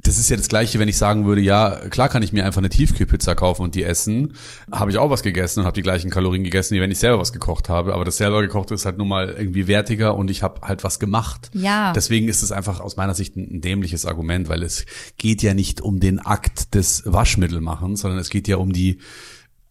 das 0.00 0.18
ist 0.18 0.30
ja 0.30 0.36
das 0.36 0.48
Gleiche, 0.48 0.78
wenn 0.78 0.88
ich 0.88 0.96
sagen 0.96 1.26
würde, 1.26 1.40
ja, 1.40 1.76
klar 1.90 2.08
kann 2.08 2.22
ich 2.22 2.32
mir 2.32 2.44
einfach 2.44 2.60
eine 2.60 2.68
Tiefkühlpizza 2.68 3.34
kaufen 3.34 3.62
und 3.62 3.74
die 3.74 3.82
essen. 3.82 4.34
Habe 4.70 4.90
ich 4.92 4.98
auch 4.98 5.10
was 5.10 5.22
gegessen 5.22 5.60
und 5.60 5.66
habe 5.66 5.74
die 5.74 5.82
gleichen 5.82 6.10
Kalorien 6.10 6.44
gegessen, 6.44 6.76
wie 6.76 6.80
wenn 6.80 6.90
ich 6.90 7.00
selber 7.00 7.18
was 7.18 7.32
gekocht 7.32 7.68
habe. 7.68 7.94
Aber 7.94 8.04
das 8.04 8.16
selber 8.16 8.40
gekochte 8.40 8.74
ist 8.74 8.86
halt 8.86 8.96
nun 8.96 9.08
mal 9.08 9.30
irgendwie 9.30 9.66
wertiger 9.66 10.14
und 10.14 10.30
ich 10.30 10.42
habe 10.42 10.60
halt 10.62 10.84
was 10.84 11.00
gemacht. 11.00 11.50
Ja. 11.52 11.92
Deswegen 11.92 12.28
ist 12.28 12.42
es 12.42 12.52
einfach 12.52 12.80
aus 12.80 12.96
meiner 12.96 13.14
Sicht 13.14 13.36
ein, 13.36 13.60
dämliches 13.60 14.06
Argument, 14.06 14.48
weil 14.48 14.62
es 14.62 14.86
geht 15.16 15.42
ja 15.42 15.52
nicht 15.52 15.80
um 15.80 15.98
den 15.98 16.20
Akt 16.20 16.74
des 16.74 17.02
Waschmittelmachens, 17.04 18.00
sondern 18.00 18.20
es 18.20 18.30
geht 18.30 18.46
ja 18.46 18.56
um 18.56 18.72
die 18.72 18.98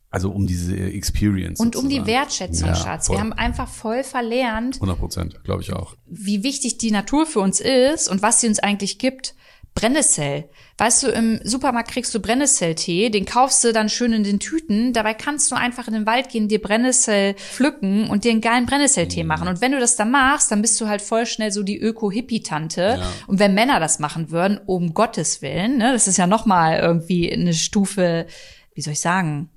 also 0.09 0.31
um 0.31 0.47
diese 0.47 0.75
Experience. 0.75 1.59
Und 1.59 1.75
sozusagen. 1.75 1.99
um 1.99 2.05
die 2.05 2.11
Wertschätzung, 2.11 2.69
ja, 2.69 2.75
Schatz. 2.75 3.07
Voll. 3.07 3.17
Wir 3.17 3.19
haben 3.19 3.33
einfach 3.33 3.67
voll 3.67 4.03
verlernt. 4.03 4.75
100 4.75 4.97
Prozent, 4.97 5.43
glaube 5.43 5.61
ich 5.61 5.73
auch. 5.73 5.95
Wie 6.05 6.43
wichtig 6.43 6.77
die 6.77 6.91
Natur 6.91 7.25
für 7.25 7.39
uns 7.39 7.59
ist 7.59 8.07
und 8.09 8.21
was 8.21 8.41
sie 8.41 8.47
uns 8.47 8.59
eigentlich 8.59 8.99
gibt. 8.99 9.35
Brennnessel. 9.77 10.49
Weißt 10.79 11.03
du, 11.03 11.07
im 11.07 11.39
Supermarkt 11.43 11.91
kriegst 11.91 12.13
du 12.13 12.19
Brennnesseltee, 12.19 13.09
den 13.09 13.25
kaufst 13.25 13.63
du 13.63 13.73
dann 13.73 13.89
schön 13.89 14.11
in 14.11 14.23
den 14.23 14.39
Tüten. 14.39 14.93
Dabei 14.93 15.13
kannst 15.13 15.51
du 15.51 15.55
einfach 15.55 15.87
in 15.87 15.93
den 15.93 16.05
Wald 16.05 16.29
gehen, 16.29 16.47
dir 16.47 16.61
Brennnessel 16.61 17.35
pflücken 17.35 18.09
und 18.09 18.23
dir 18.23 18.31
einen 18.31 18.41
geilen 18.41 18.65
Brennnesseltee 18.65 19.23
mhm. 19.23 19.27
machen. 19.27 19.47
Und 19.47 19.61
wenn 19.61 19.71
du 19.71 19.79
das 19.79 19.95
dann 19.95 20.11
machst, 20.11 20.51
dann 20.51 20.61
bist 20.61 20.79
du 20.81 20.87
halt 20.87 21.01
voll 21.01 21.25
schnell 21.25 21.51
so 21.51 21.63
die 21.63 21.79
Öko-Hippie-Tante. 21.79 22.97
Ja. 22.99 23.13
Und 23.27 23.39
wenn 23.39 23.53
Männer 23.53 23.79
das 23.79 23.99
machen 23.99 24.31
würden, 24.31 24.59
um 24.65 24.93
Gottes 24.93 25.41
Willen, 25.41 25.77
ne, 25.77 25.93
das 25.93 26.07
ist 26.07 26.17
ja 26.17 26.27
nochmal 26.27 26.79
irgendwie 26.79 27.31
eine 27.31 27.53
Stufe, 27.53 28.25
wie 28.73 28.81
soll 28.81 28.93
ich 28.93 28.99
sagen, 28.99 29.49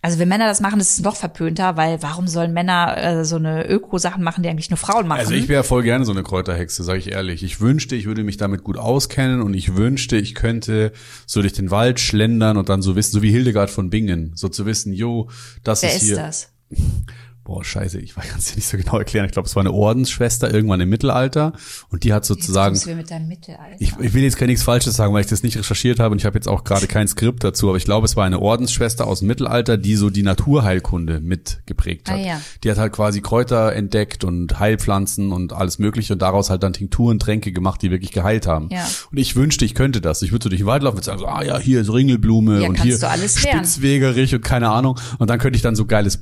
also 0.00 0.18
wenn 0.18 0.28
Männer 0.28 0.46
das 0.46 0.60
machen, 0.60 0.78
ist 0.80 0.98
es 0.98 1.00
noch 1.00 1.16
verpönter, 1.16 1.76
weil 1.76 2.00
warum 2.02 2.28
sollen 2.28 2.52
Männer 2.52 2.96
äh, 2.96 3.24
so 3.24 3.36
eine 3.36 3.68
Öko-Sachen 3.68 4.22
machen, 4.22 4.42
die 4.42 4.48
eigentlich 4.48 4.70
nur 4.70 4.76
Frauen 4.76 5.08
machen? 5.08 5.18
Also 5.18 5.32
ich 5.32 5.48
wäre 5.48 5.64
voll 5.64 5.82
gerne 5.82 6.04
so 6.04 6.12
eine 6.12 6.22
Kräuterhexe, 6.22 6.84
sage 6.84 7.00
ich 7.00 7.10
ehrlich. 7.10 7.42
Ich 7.42 7.60
wünschte, 7.60 7.96
ich 7.96 8.06
würde 8.06 8.22
mich 8.22 8.36
damit 8.36 8.62
gut 8.62 8.78
auskennen 8.78 9.42
und 9.42 9.54
ich 9.54 9.76
wünschte, 9.76 10.16
ich 10.16 10.34
könnte 10.34 10.92
so 11.26 11.40
durch 11.40 11.52
den 11.52 11.70
Wald 11.70 11.98
schlendern 11.98 12.56
und 12.56 12.68
dann 12.68 12.80
so 12.80 12.94
wissen, 12.94 13.12
so 13.12 13.22
wie 13.22 13.30
Hildegard 13.30 13.70
von 13.70 13.90
Bingen, 13.90 14.32
so 14.36 14.48
zu 14.48 14.66
wissen, 14.66 14.92
jo, 14.92 15.28
das 15.64 15.82
Wer 15.82 15.94
ist 15.94 16.02
hier. 16.02 16.16
Wer 16.16 16.28
ist 16.28 16.52
das? 16.70 17.08
Boah, 17.48 17.64
scheiße, 17.64 17.98
ich 17.98 18.14
kann 18.14 18.24
es 18.36 18.44
dir 18.44 18.56
nicht 18.56 18.68
so 18.68 18.76
genau 18.76 18.98
erklären. 18.98 19.24
Ich 19.24 19.32
glaube, 19.32 19.48
es 19.48 19.56
war 19.56 19.62
eine 19.62 19.72
Ordensschwester 19.72 20.52
irgendwann 20.52 20.82
im 20.82 20.90
Mittelalter 20.90 21.54
und 21.88 22.04
die 22.04 22.12
hat 22.12 22.26
sozusagen. 22.26 22.74
Jetzt 22.74 22.86
mit 22.86 23.10
deinem 23.10 23.26
Mittelalter. 23.26 23.76
Ich, 23.78 23.98
ich 23.98 24.12
will 24.12 24.22
jetzt 24.22 24.36
gar 24.36 24.46
nichts 24.46 24.62
Falsches 24.62 24.96
sagen, 24.96 25.14
weil 25.14 25.22
ich 25.22 25.28
das 25.28 25.42
nicht 25.42 25.56
recherchiert 25.56 25.98
habe 25.98 26.12
und 26.12 26.18
ich 26.18 26.26
habe 26.26 26.36
jetzt 26.36 26.46
auch 26.46 26.62
gerade 26.62 26.86
kein 26.88 27.08
Skript 27.08 27.42
dazu, 27.42 27.70
aber 27.70 27.78
ich 27.78 27.86
glaube, 27.86 28.04
es 28.04 28.16
war 28.16 28.26
eine 28.26 28.38
Ordensschwester 28.38 29.06
aus 29.06 29.20
dem 29.20 29.28
Mittelalter, 29.28 29.78
die 29.78 29.96
so 29.96 30.10
die 30.10 30.22
Naturheilkunde 30.22 31.20
mitgeprägt 31.20 32.10
hat. 32.10 32.18
Ah, 32.18 32.20
ja. 32.20 32.40
Die 32.64 32.70
hat 32.70 32.76
halt 32.76 32.92
quasi 32.92 33.22
Kräuter 33.22 33.72
entdeckt 33.72 34.24
und 34.24 34.60
Heilpflanzen 34.60 35.32
und 35.32 35.54
alles 35.54 35.78
mögliche 35.78 36.12
und 36.12 36.20
daraus 36.20 36.50
halt 36.50 36.62
dann 36.62 36.74
Tinkturen, 36.74 37.18
Tränke 37.18 37.52
gemacht, 37.52 37.80
die 37.80 37.90
wirklich 37.90 38.12
geheilt 38.12 38.46
haben. 38.46 38.68
Ja. 38.70 38.86
Und 39.10 39.16
ich 39.16 39.36
wünschte, 39.36 39.64
ich 39.64 39.74
könnte 39.74 40.02
das. 40.02 40.20
Ich 40.20 40.32
würde 40.32 40.44
so 40.44 40.48
durch 40.50 40.60
den 40.60 40.66
Wald 40.66 40.82
laufen 40.82 40.98
und 40.98 41.04
sagen 41.04 41.18
so, 41.18 41.26
ah 41.26 41.42
ja, 41.42 41.58
hier 41.58 41.80
ist 41.80 41.90
Ringelblume 41.90 42.60
ja, 42.60 42.68
und 42.68 42.82
hier 42.82 42.98
Spitzwegerich 42.98 44.34
und 44.34 44.44
keine 44.44 44.68
Ahnung. 44.68 45.00
Und 45.18 45.30
dann 45.30 45.38
könnte 45.38 45.56
ich 45.56 45.62
dann 45.62 45.74
so 45.74 45.86
geiles 45.86 46.18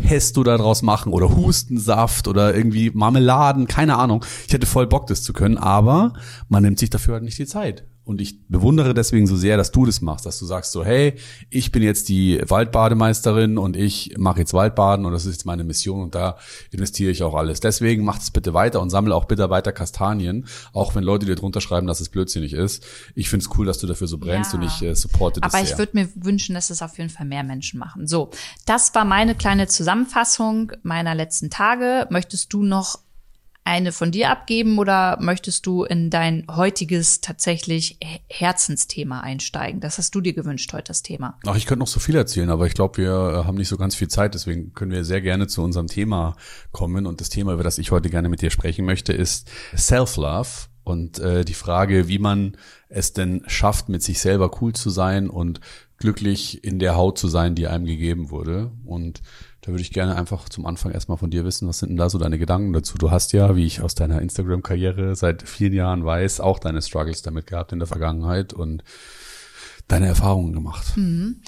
Pesto 0.00 0.42
daraus 0.42 0.82
machen 0.82 1.12
oder 1.12 1.36
Hustensaft 1.36 2.28
oder 2.28 2.54
irgendwie 2.54 2.90
Marmeladen, 2.90 3.66
keine 3.66 3.96
Ahnung. 3.96 4.24
Ich 4.46 4.52
hätte 4.52 4.66
voll 4.66 4.86
Bock, 4.86 5.06
das 5.06 5.22
zu 5.22 5.32
können, 5.32 5.58
aber 5.58 6.14
man 6.48 6.62
nimmt 6.62 6.78
sich 6.78 6.90
dafür 6.90 7.14
halt 7.14 7.24
nicht 7.24 7.38
die 7.38 7.46
Zeit. 7.46 7.84
Und 8.10 8.20
ich 8.20 8.44
bewundere 8.48 8.92
deswegen 8.92 9.28
so 9.28 9.36
sehr, 9.36 9.56
dass 9.56 9.70
du 9.70 9.86
das 9.86 10.00
machst, 10.00 10.26
dass 10.26 10.36
du 10.40 10.44
sagst 10.44 10.72
so, 10.72 10.84
hey, 10.84 11.14
ich 11.48 11.70
bin 11.70 11.80
jetzt 11.80 12.08
die 12.08 12.42
Waldbademeisterin 12.44 13.56
und 13.56 13.76
ich 13.76 14.16
mache 14.18 14.40
jetzt 14.40 14.52
Waldbaden 14.52 15.06
und 15.06 15.12
das 15.12 15.26
ist 15.26 15.34
jetzt 15.34 15.46
meine 15.46 15.62
Mission 15.62 16.02
und 16.02 16.16
da 16.16 16.36
investiere 16.72 17.12
ich 17.12 17.22
auch 17.22 17.34
alles. 17.34 17.60
Deswegen 17.60 18.04
mach 18.04 18.18
es 18.18 18.32
bitte 18.32 18.52
weiter 18.52 18.80
und 18.80 18.90
sammle 18.90 19.14
auch 19.14 19.26
bitte 19.26 19.48
weiter 19.48 19.70
Kastanien, 19.70 20.48
auch 20.72 20.96
wenn 20.96 21.04
Leute 21.04 21.24
dir 21.24 21.36
drunter 21.36 21.60
schreiben, 21.60 21.86
dass 21.86 22.00
es 22.00 22.08
blödsinnig 22.08 22.52
ist. 22.52 22.84
Ich 23.14 23.30
finde 23.30 23.44
es 23.44 23.56
cool, 23.56 23.64
dass 23.64 23.78
du 23.78 23.86
dafür 23.86 24.08
so 24.08 24.18
brennst 24.18 24.54
ja. 24.54 24.58
und 24.58 24.64
ich 24.64 24.82
äh, 24.82 24.96
supporte 24.96 25.40
das 25.40 25.54
Aber 25.54 25.62
ich 25.62 25.78
würde 25.78 25.92
mir 25.94 26.08
wünschen, 26.16 26.56
dass 26.56 26.70
es 26.70 26.82
auf 26.82 26.98
jeden 26.98 27.10
Fall 27.10 27.26
mehr 27.26 27.44
Menschen 27.44 27.78
machen. 27.78 28.08
So, 28.08 28.30
das 28.66 28.92
war 28.92 29.04
meine 29.04 29.36
kleine 29.36 29.68
Zusammenfassung 29.68 30.72
meiner 30.82 31.14
letzten 31.14 31.48
Tage. 31.48 32.08
Möchtest 32.10 32.52
du 32.52 32.64
noch 32.64 32.98
eine 33.70 33.92
von 33.92 34.10
dir 34.10 34.30
abgeben 34.30 34.78
oder 34.78 35.16
möchtest 35.20 35.64
du 35.64 35.84
in 35.84 36.10
dein 36.10 36.44
heutiges 36.50 37.20
tatsächlich 37.20 37.98
Herzensthema 38.28 39.20
einsteigen? 39.20 39.80
Das 39.80 39.96
hast 39.96 40.12
du 40.12 40.20
dir 40.20 40.32
gewünscht 40.32 40.72
heute 40.72 40.88
das 40.88 41.02
Thema. 41.02 41.38
Ach, 41.46 41.54
ich 41.54 41.66
könnte 41.66 41.78
noch 41.78 41.86
so 41.86 42.00
viel 42.00 42.16
erzählen, 42.16 42.50
aber 42.50 42.66
ich 42.66 42.74
glaube, 42.74 42.98
wir 42.98 43.10
äh, 43.12 43.46
haben 43.46 43.56
nicht 43.56 43.68
so 43.68 43.76
ganz 43.76 43.94
viel 43.94 44.08
Zeit, 44.08 44.34
deswegen 44.34 44.74
können 44.74 44.90
wir 44.90 45.04
sehr 45.04 45.20
gerne 45.20 45.46
zu 45.46 45.62
unserem 45.62 45.86
Thema 45.86 46.34
kommen. 46.72 47.06
Und 47.06 47.20
das 47.20 47.28
Thema, 47.28 47.52
über 47.52 47.62
das 47.62 47.78
ich 47.78 47.92
heute 47.92 48.10
gerne 48.10 48.28
mit 48.28 48.42
dir 48.42 48.50
sprechen 48.50 48.84
möchte, 48.84 49.12
ist 49.12 49.48
Self-Love 49.76 50.69
und 50.90 51.18
äh, 51.18 51.44
die 51.44 51.54
Frage, 51.54 52.08
wie 52.08 52.18
man 52.18 52.56
es 52.88 53.12
denn 53.12 53.42
schafft, 53.46 53.88
mit 53.88 54.02
sich 54.02 54.20
selber 54.20 54.50
cool 54.60 54.72
zu 54.72 54.90
sein 54.90 55.30
und 55.30 55.60
glücklich 55.96 56.64
in 56.64 56.78
der 56.78 56.96
Haut 56.96 57.18
zu 57.18 57.28
sein, 57.28 57.54
die 57.54 57.68
einem 57.68 57.84
gegeben 57.84 58.30
wurde. 58.30 58.72
Und 58.84 59.22
da 59.60 59.70
würde 59.70 59.82
ich 59.82 59.92
gerne 59.92 60.16
einfach 60.16 60.48
zum 60.48 60.66
Anfang 60.66 60.92
erstmal 60.92 61.18
von 61.18 61.30
dir 61.30 61.44
wissen, 61.44 61.68
was 61.68 61.78
sind 61.78 61.90
denn 61.90 61.96
da 61.96 62.08
so 62.08 62.18
deine 62.18 62.38
Gedanken 62.38 62.72
dazu? 62.72 62.96
Du 62.98 63.10
hast 63.10 63.32
ja, 63.32 63.54
wie 63.54 63.66
ich 63.66 63.82
aus 63.82 63.94
deiner 63.94 64.20
Instagram-Karriere 64.22 65.14
seit 65.14 65.46
vielen 65.46 65.74
Jahren 65.74 66.04
weiß, 66.04 66.40
auch 66.40 66.58
deine 66.58 66.82
Struggles 66.82 67.22
damit 67.22 67.46
gehabt 67.46 67.72
in 67.72 67.78
der 67.78 67.88
Vergangenheit 67.88 68.52
und 68.52 68.82
deine 69.88 70.06
Erfahrungen 70.06 70.52
gemacht. 70.52 70.96
Mhm. 70.96 71.42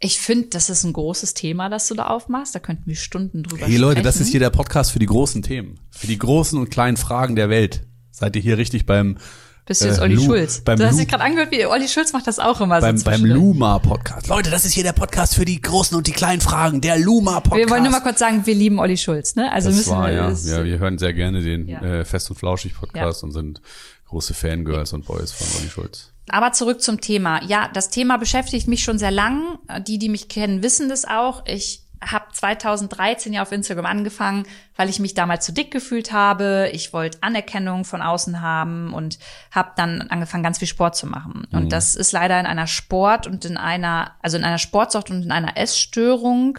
Ich 0.00 0.18
finde, 0.18 0.48
das 0.48 0.70
ist 0.70 0.84
ein 0.84 0.92
großes 0.92 1.34
Thema, 1.34 1.68
das 1.68 1.86
du 1.86 1.94
da 1.94 2.08
aufmachst. 2.08 2.54
Da 2.54 2.58
könnten 2.58 2.86
wir 2.86 2.96
Stunden 2.96 3.42
drüber 3.42 3.66
hey, 3.66 3.72
sprechen. 3.72 3.72
Hey 3.72 3.80
Leute, 3.80 4.02
das 4.02 4.20
ist 4.20 4.28
hier 4.28 4.40
der 4.40 4.50
Podcast 4.50 4.90
für 4.90 4.98
die 4.98 5.06
großen 5.06 5.42
Themen, 5.42 5.78
für 5.90 6.06
die 6.06 6.18
großen 6.18 6.58
und 6.58 6.70
kleinen 6.70 6.96
Fragen 6.96 7.36
der 7.36 7.48
Welt. 7.48 7.86
Seid 8.14 8.36
ihr 8.36 8.42
hier 8.42 8.58
richtig 8.58 8.86
beim 8.86 9.18
Bist 9.66 9.80
du 9.82 9.86
jetzt 9.86 9.98
Äh, 9.98 10.02
Olli 10.02 10.14
Lu- 10.14 10.24
Schulz? 10.24 10.60
beim 10.60 10.78
du 10.78 10.86
hast 10.86 10.98
dich 10.98 11.08
gerade 11.08 11.24
angehört, 11.24 11.50
wie 11.50 11.64
Olli 11.66 11.88
Schulz 11.88 12.12
macht 12.12 12.26
das 12.26 12.38
auch 12.38 12.60
immer 12.60 12.80
Beim, 12.80 12.96
so 12.98 13.04
beim. 13.06 13.24
Luma-Podcast. 13.24 14.28
Leute, 14.28 14.50
das 14.50 14.64
ist 14.64 14.72
hier 14.72 14.84
der 14.84 14.92
Podcast 14.92 15.34
für 15.34 15.44
die 15.44 15.60
großen 15.60 15.96
und 15.96 16.06
die 16.06 16.12
kleinen 16.12 16.40
Fragen. 16.42 16.80
Der 16.80 16.98
Luma-Podcast. 16.98 17.56
Wir 17.56 17.70
wollen 17.70 17.82
nur 17.82 17.90
mal 17.92 18.00
kurz 18.00 18.18
sagen, 18.18 18.44
wir 18.46 18.54
lieben 18.54 18.78
Olli 18.78 18.96
Schulz, 18.98 19.34
ne? 19.36 19.50
Also 19.50 19.70
das 19.70 19.78
müssen 19.78 19.90
war, 19.92 20.06
wir 20.08 20.14
ja. 20.14 20.28
das- 20.30 20.46
ja, 20.46 20.64
wir 20.64 20.78
hören 20.78 20.98
sehr 20.98 21.12
gerne 21.14 21.40
den 21.42 21.66
Ja. 21.66 21.80
äh, 21.82 22.04
Fest 22.04 22.30
und 22.30 22.36
Flauschig 22.36 22.74
Podcast 22.74 23.24
und 23.24 23.32
sind 23.32 23.60
große 24.08 24.34
Fangirls 24.34 24.92
und 24.92 25.06
Boys 25.06 25.32
von 25.32 25.46
Olli 25.58 25.70
Schulz. 25.70 26.10
Aber 26.28 26.52
zurück 26.52 26.80
zum 26.82 27.00
Thema. 27.00 27.42
Ja, 27.44 27.68
das 27.72 27.90
Thema 27.90 28.16
beschäftigt 28.18 28.68
mich 28.68 28.82
schon 28.84 28.98
sehr 28.98 29.10
lang. 29.10 29.58
Die, 29.86 29.98
die 29.98 30.08
mich 30.08 30.28
kennen, 30.28 30.62
wissen 30.62 30.88
das 30.88 31.04
auch. 31.06 31.44
Ich 31.46 31.83
habe 32.06 32.26
2013 32.32 33.32
ja 33.32 33.42
auf 33.42 33.52
Instagram 33.52 33.86
angefangen, 33.86 34.44
weil 34.76 34.88
ich 34.88 35.00
mich 35.00 35.14
damals 35.14 35.44
zu 35.44 35.52
dick 35.52 35.70
gefühlt 35.70 36.12
habe. 36.12 36.70
Ich 36.72 36.92
wollte 36.92 37.18
Anerkennung 37.20 37.84
von 37.84 38.02
außen 38.02 38.40
haben 38.40 38.92
und 38.92 39.18
habe 39.50 39.72
dann 39.76 40.02
angefangen, 40.02 40.42
ganz 40.42 40.58
viel 40.58 40.68
Sport 40.68 40.96
zu 40.96 41.06
machen. 41.06 41.46
Und 41.52 41.72
das 41.72 41.94
ist 41.94 42.12
leider 42.12 42.38
in 42.38 42.46
einer 42.46 42.66
Sport 42.66 43.26
und 43.26 43.44
in 43.44 43.56
einer, 43.56 44.12
also 44.22 44.36
in 44.36 44.44
einer 44.44 44.58
Sportsucht 44.58 45.10
und 45.10 45.22
in 45.22 45.32
einer 45.32 45.56
Essstörung 45.56 46.58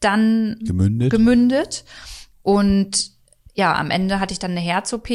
dann 0.00 0.56
Gemündet? 0.62 1.10
gemündet. 1.10 1.84
Und 2.42 3.12
ja, 3.54 3.74
am 3.74 3.90
Ende 3.90 4.20
hatte 4.20 4.32
ich 4.32 4.38
dann 4.38 4.52
eine 4.52 4.60
Herz-OP 4.60 5.08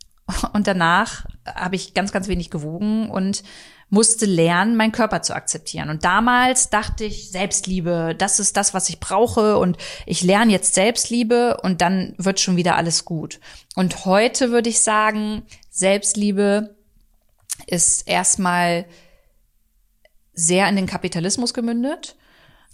und 0.52 0.66
danach 0.66 1.26
habe 1.46 1.76
ich 1.76 1.94
ganz, 1.94 2.12
ganz 2.12 2.28
wenig 2.28 2.50
gewogen 2.50 3.10
und 3.10 3.42
musste 3.90 4.24
lernen, 4.24 4.76
meinen 4.76 4.92
Körper 4.92 5.20
zu 5.22 5.34
akzeptieren. 5.34 5.90
Und 5.90 6.04
damals 6.04 6.70
dachte 6.70 7.04
ich, 7.04 7.30
Selbstliebe, 7.30 8.14
das 8.16 8.38
ist 8.38 8.56
das, 8.56 8.72
was 8.72 8.88
ich 8.88 9.00
brauche 9.00 9.58
und 9.58 9.76
ich 10.06 10.22
lerne 10.22 10.52
jetzt 10.52 10.74
Selbstliebe 10.74 11.58
und 11.62 11.80
dann 11.80 12.14
wird 12.16 12.38
schon 12.40 12.56
wieder 12.56 12.76
alles 12.76 13.04
gut. 13.04 13.40
Und 13.74 14.04
heute 14.04 14.52
würde 14.52 14.70
ich 14.70 14.80
sagen, 14.80 15.42
Selbstliebe 15.70 16.76
ist 17.66 18.08
erstmal 18.08 18.86
sehr 20.32 20.68
in 20.68 20.76
den 20.76 20.86
Kapitalismus 20.86 21.52
gemündet. 21.52 22.16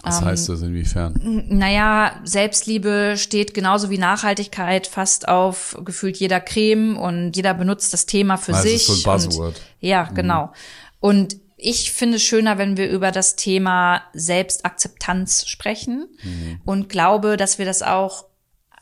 Was 0.03 0.21
Ähm, 0.21 0.27
heißt 0.27 0.49
das 0.51 0.61
inwiefern? 0.61 1.15
Naja, 1.49 2.21
Selbstliebe 2.25 3.15
steht 3.17 3.55
genauso 3.55 3.89
wie 3.89 3.99
Nachhaltigkeit 3.99 4.87
fast 4.87 5.27
auf 5.27 5.77
gefühlt 5.85 6.19
jeder 6.19 6.39
Creme 6.41 6.97
und 6.99 7.35
jeder 7.35 7.55
benutzt 7.55 7.93
das 7.95 8.05
Thema 8.05 8.37
für 8.37 8.53
Also 8.55 8.69
sich. 8.69 8.89
ist 8.89 9.03
so 9.03 9.11
ein 9.11 9.15
und, 9.21 9.25
Buzzword. 9.25 9.61
ja, 9.81 10.05
genau. 10.15 10.53
Und 11.01 11.37
ich 11.57 11.93
finde 11.93 12.17
es 12.17 12.23
schöner, 12.23 12.59
wenn 12.59 12.77
wir 12.77 12.89
über 12.89 13.11
das 13.13 13.37
Thema 13.37 14.03
Selbstakzeptanz 14.13 15.47
sprechen 15.49 16.09
und 16.65 16.89
glaube, 16.89 17.37
dass 17.37 17.59
wir 17.59 17.65
das 17.65 17.83
auch 17.83 18.27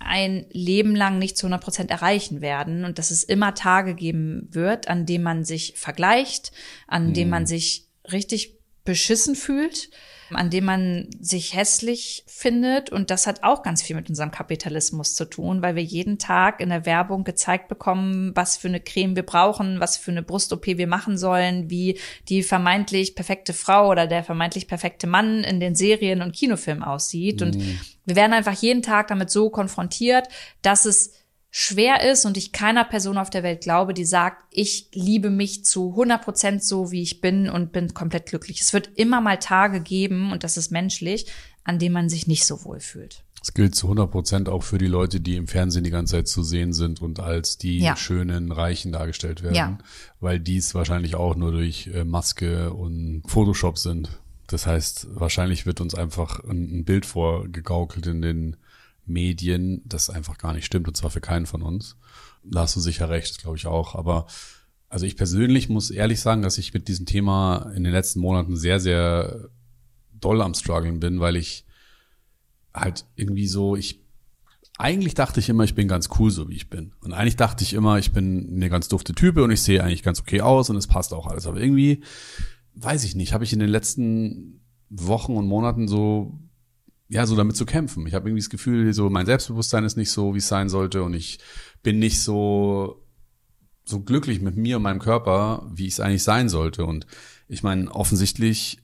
ein 0.00 0.46
Leben 0.50 0.94
lang 0.94 1.18
nicht 1.18 1.36
zu 1.36 1.46
100 1.46 1.62
Prozent 1.62 1.90
erreichen 1.90 2.40
werden 2.40 2.84
und 2.84 2.98
dass 2.98 3.10
es 3.10 3.24
immer 3.24 3.54
Tage 3.54 3.94
geben 3.94 4.48
wird, 4.50 4.88
an 4.88 5.06
denen 5.06 5.24
man 5.24 5.44
sich 5.44 5.74
vergleicht, 5.76 6.52
an 6.86 7.14
denen 7.14 7.30
man 7.30 7.46
sich 7.46 7.86
richtig 8.10 8.58
beschissen 8.84 9.34
fühlt, 9.34 9.90
an 10.36 10.50
dem 10.50 10.64
man 10.64 11.08
sich 11.20 11.54
hässlich 11.54 12.24
findet. 12.26 12.90
Und 12.90 13.10
das 13.10 13.26
hat 13.26 13.42
auch 13.42 13.62
ganz 13.62 13.82
viel 13.82 13.96
mit 13.96 14.08
unserem 14.08 14.30
Kapitalismus 14.30 15.14
zu 15.14 15.24
tun, 15.24 15.62
weil 15.62 15.76
wir 15.76 15.82
jeden 15.82 16.18
Tag 16.18 16.60
in 16.60 16.68
der 16.68 16.86
Werbung 16.86 17.24
gezeigt 17.24 17.68
bekommen, 17.68 18.32
was 18.34 18.56
für 18.56 18.68
eine 18.68 18.80
Creme 18.80 19.16
wir 19.16 19.24
brauchen, 19.24 19.80
was 19.80 19.96
für 19.96 20.10
eine 20.10 20.22
Brust-OP 20.22 20.66
wir 20.66 20.86
machen 20.86 21.18
sollen, 21.18 21.70
wie 21.70 21.98
die 22.28 22.42
vermeintlich 22.42 23.14
perfekte 23.14 23.52
Frau 23.52 23.90
oder 23.90 24.06
der 24.06 24.24
vermeintlich 24.24 24.68
perfekte 24.68 25.06
Mann 25.06 25.44
in 25.44 25.60
den 25.60 25.74
Serien 25.74 26.22
und 26.22 26.34
Kinofilmen 26.34 26.84
aussieht. 26.84 27.42
Und 27.42 27.56
wir 28.04 28.16
werden 28.16 28.32
einfach 28.32 28.54
jeden 28.54 28.82
Tag 28.82 29.08
damit 29.08 29.30
so 29.30 29.50
konfrontiert, 29.50 30.28
dass 30.62 30.84
es 30.84 31.23
schwer 31.56 32.10
ist 32.10 32.26
und 32.26 32.36
ich 32.36 32.50
keiner 32.50 32.82
Person 32.84 33.16
auf 33.16 33.30
der 33.30 33.44
Welt 33.44 33.60
glaube, 33.60 33.94
die 33.94 34.04
sagt, 34.04 34.42
ich 34.50 34.88
liebe 34.92 35.30
mich 35.30 35.64
zu 35.64 35.90
100 35.90 36.20
Prozent 36.20 36.64
so, 36.64 36.90
wie 36.90 37.00
ich 37.00 37.20
bin 37.20 37.48
und 37.48 37.70
bin 37.70 37.94
komplett 37.94 38.26
glücklich. 38.26 38.60
Es 38.60 38.72
wird 38.72 38.90
immer 38.96 39.20
mal 39.20 39.36
Tage 39.38 39.80
geben, 39.80 40.32
und 40.32 40.42
das 40.42 40.56
ist 40.56 40.72
menschlich, 40.72 41.26
an 41.62 41.78
denen 41.78 41.92
man 41.92 42.08
sich 42.08 42.26
nicht 42.26 42.44
so 42.44 42.64
wohl 42.64 42.80
fühlt. 42.80 43.22
Das 43.38 43.54
gilt 43.54 43.76
zu 43.76 43.86
100 43.86 44.10
Prozent 44.10 44.48
auch 44.48 44.64
für 44.64 44.78
die 44.78 44.88
Leute, 44.88 45.20
die 45.20 45.36
im 45.36 45.46
Fernsehen 45.46 45.84
die 45.84 45.90
ganze 45.90 46.16
Zeit 46.16 46.26
zu 46.26 46.42
sehen 46.42 46.72
sind 46.72 47.00
und 47.00 47.20
als 47.20 47.56
die 47.56 47.78
Ja. 47.78 47.94
schönen 47.94 48.50
Reichen 48.50 48.90
dargestellt 48.90 49.44
werden, 49.44 49.54
Ja. 49.54 49.78
weil 50.18 50.40
dies 50.40 50.74
wahrscheinlich 50.74 51.14
auch 51.14 51.36
nur 51.36 51.52
durch 51.52 51.86
äh, 51.94 52.02
Maske 52.02 52.72
und 52.72 53.22
Photoshop 53.28 53.78
sind. 53.78 54.08
Das 54.48 54.66
heißt, 54.66 55.06
wahrscheinlich 55.14 55.66
wird 55.66 55.80
uns 55.80 55.94
einfach 55.94 56.42
ein, 56.42 56.80
ein 56.80 56.84
Bild 56.84 57.06
vorgegaukelt 57.06 58.08
in 58.08 58.22
den 58.22 58.56
Medien, 59.06 59.82
das 59.84 60.10
einfach 60.10 60.38
gar 60.38 60.52
nicht 60.52 60.64
stimmt 60.64 60.88
und 60.88 60.96
zwar 60.96 61.10
für 61.10 61.20
keinen 61.20 61.46
von 61.46 61.62
uns. 61.62 61.96
Da 62.42 62.60
hast 62.60 62.76
du 62.76 62.80
sicher 62.80 63.08
recht, 63.08 63.38
glaube 63.38 63.56
ich 63.56 63.66
auch. 63.66 63.94
Aber 63.94 64.26
also 64.88 65.06
ich 65.06 65.16
persönlich 65.16 65.68
muss 65.68 65.90
ehrlich 65.90 66.20
sagen, 66.20 66.42
dass 66.42 66.58
ich 66.58 66.74
mit 66.74 66.88
diesem 66.88 67.06
Thema 67.06 67.72
in 67.74 67.84
den 67.84 67.92
letzten 67.92 68.20
Monaten 68.20 68.56
sehr, 68.56 68.80
sehr 68.80 69.48
doll 70.12 70.40
am 70.40 70.54
struggeln 70.54 71.00
bin, 71.00 71.20
weil 71.20 71.36
ich 71.36 71.64
halt 72.72 73.04
irgendwie 73.16 73.46
so, 73.46 73.76
ich 73.76 74.00
eigentlich 74.76 75.14
dachte 75.14 75.38
ich 75.38 75.48
immer, 75.48 75.64
ich 75.64 75.74
bin 75.74 75.86
ganz 75.86 76.08
cool, 76.18 76.30
so 76.30 76.48
wie 76.48 76.56
ich 76.56 76.68
bin. 76.68 76.92
Und 77.00 77.12
eigentlich 77.12 77.36
dachte 77.36 77.62
ich 77.62 77.74
immer, 77.74 77.98
ich 77.98 78.10
bin 78.10 78.54
eine 78.54 78.68
ganz 78.68 78.88
dufte 78.88 79.14
Type 79.14 79.44
und 79.44 79.50
ich 79.52 79.62
sehe 79.62 79.82
eigentlich 79.82 80.02
ganz 80.02 80.20
okay 80.20 80.40
aus 80.40 80.68
und 80.68 80.76
es 80.76 80.88
passt 80.88 81.12
auch 81.14 81.28
alles. 81.28 81.46
Aber 81.46 81.60
irgendwie, 81.60 82.02
weiß 82.74 83.04
ich 83.04 83.14
nicht, 83.14 83.32
habe 83.32 83.44
ich 83.44 83.52
in 83.52 83.60
den 83.60 83.68
letzten 83.68 84.60
Wochen 84.90 85.36
und 85.36 85.46
Monaten 85.46 85.86
so, 85.86 86.40
ja, 87.08 87.26
so 87.26 87.36
damit 87.36 87.56
zu 87.56 87.66
kämpfen. 87.66 88.06
Ich 88.06 88.14
habe 88.14 88.28
irgendwie 88.28 88.42
das 88.42 88.50
Gefühl, 88.50 88.92
so 88.94 89.10
mein 89.10 89.26
Selbstbewusstsein 89.26 89.84
ist 89.84 89.96
nicht 89.96 90.10
so, 90.10 90.34
wie 90.34 90.38
es 90.38 90.48
sein 90.48 90.68
sollte 90.68 91.02
und 91.02 91.14
ich 91.14 91.38
bin 91.82 91.98
nicht 91.98 92.20
so, 92.20 93.04
so 93.84 94.00
glücklich 94.00 94.40
mit 94.40 94.56
mir 94.56 94.78
und 94.78 94.82
meinem 94.82 95.00
Körper, 95.00 95.70
wie 95.72 95.86
ich 95.86 95.94
es 95.94 96.00
eigentlich 96.00 96.22
sein 96.22 96.48
sollte. 96.48 96.86
Und 96.86 97.06
ich 97.48 97.62
meine, 97.62 97.90
offensichtlich 97.90 98.78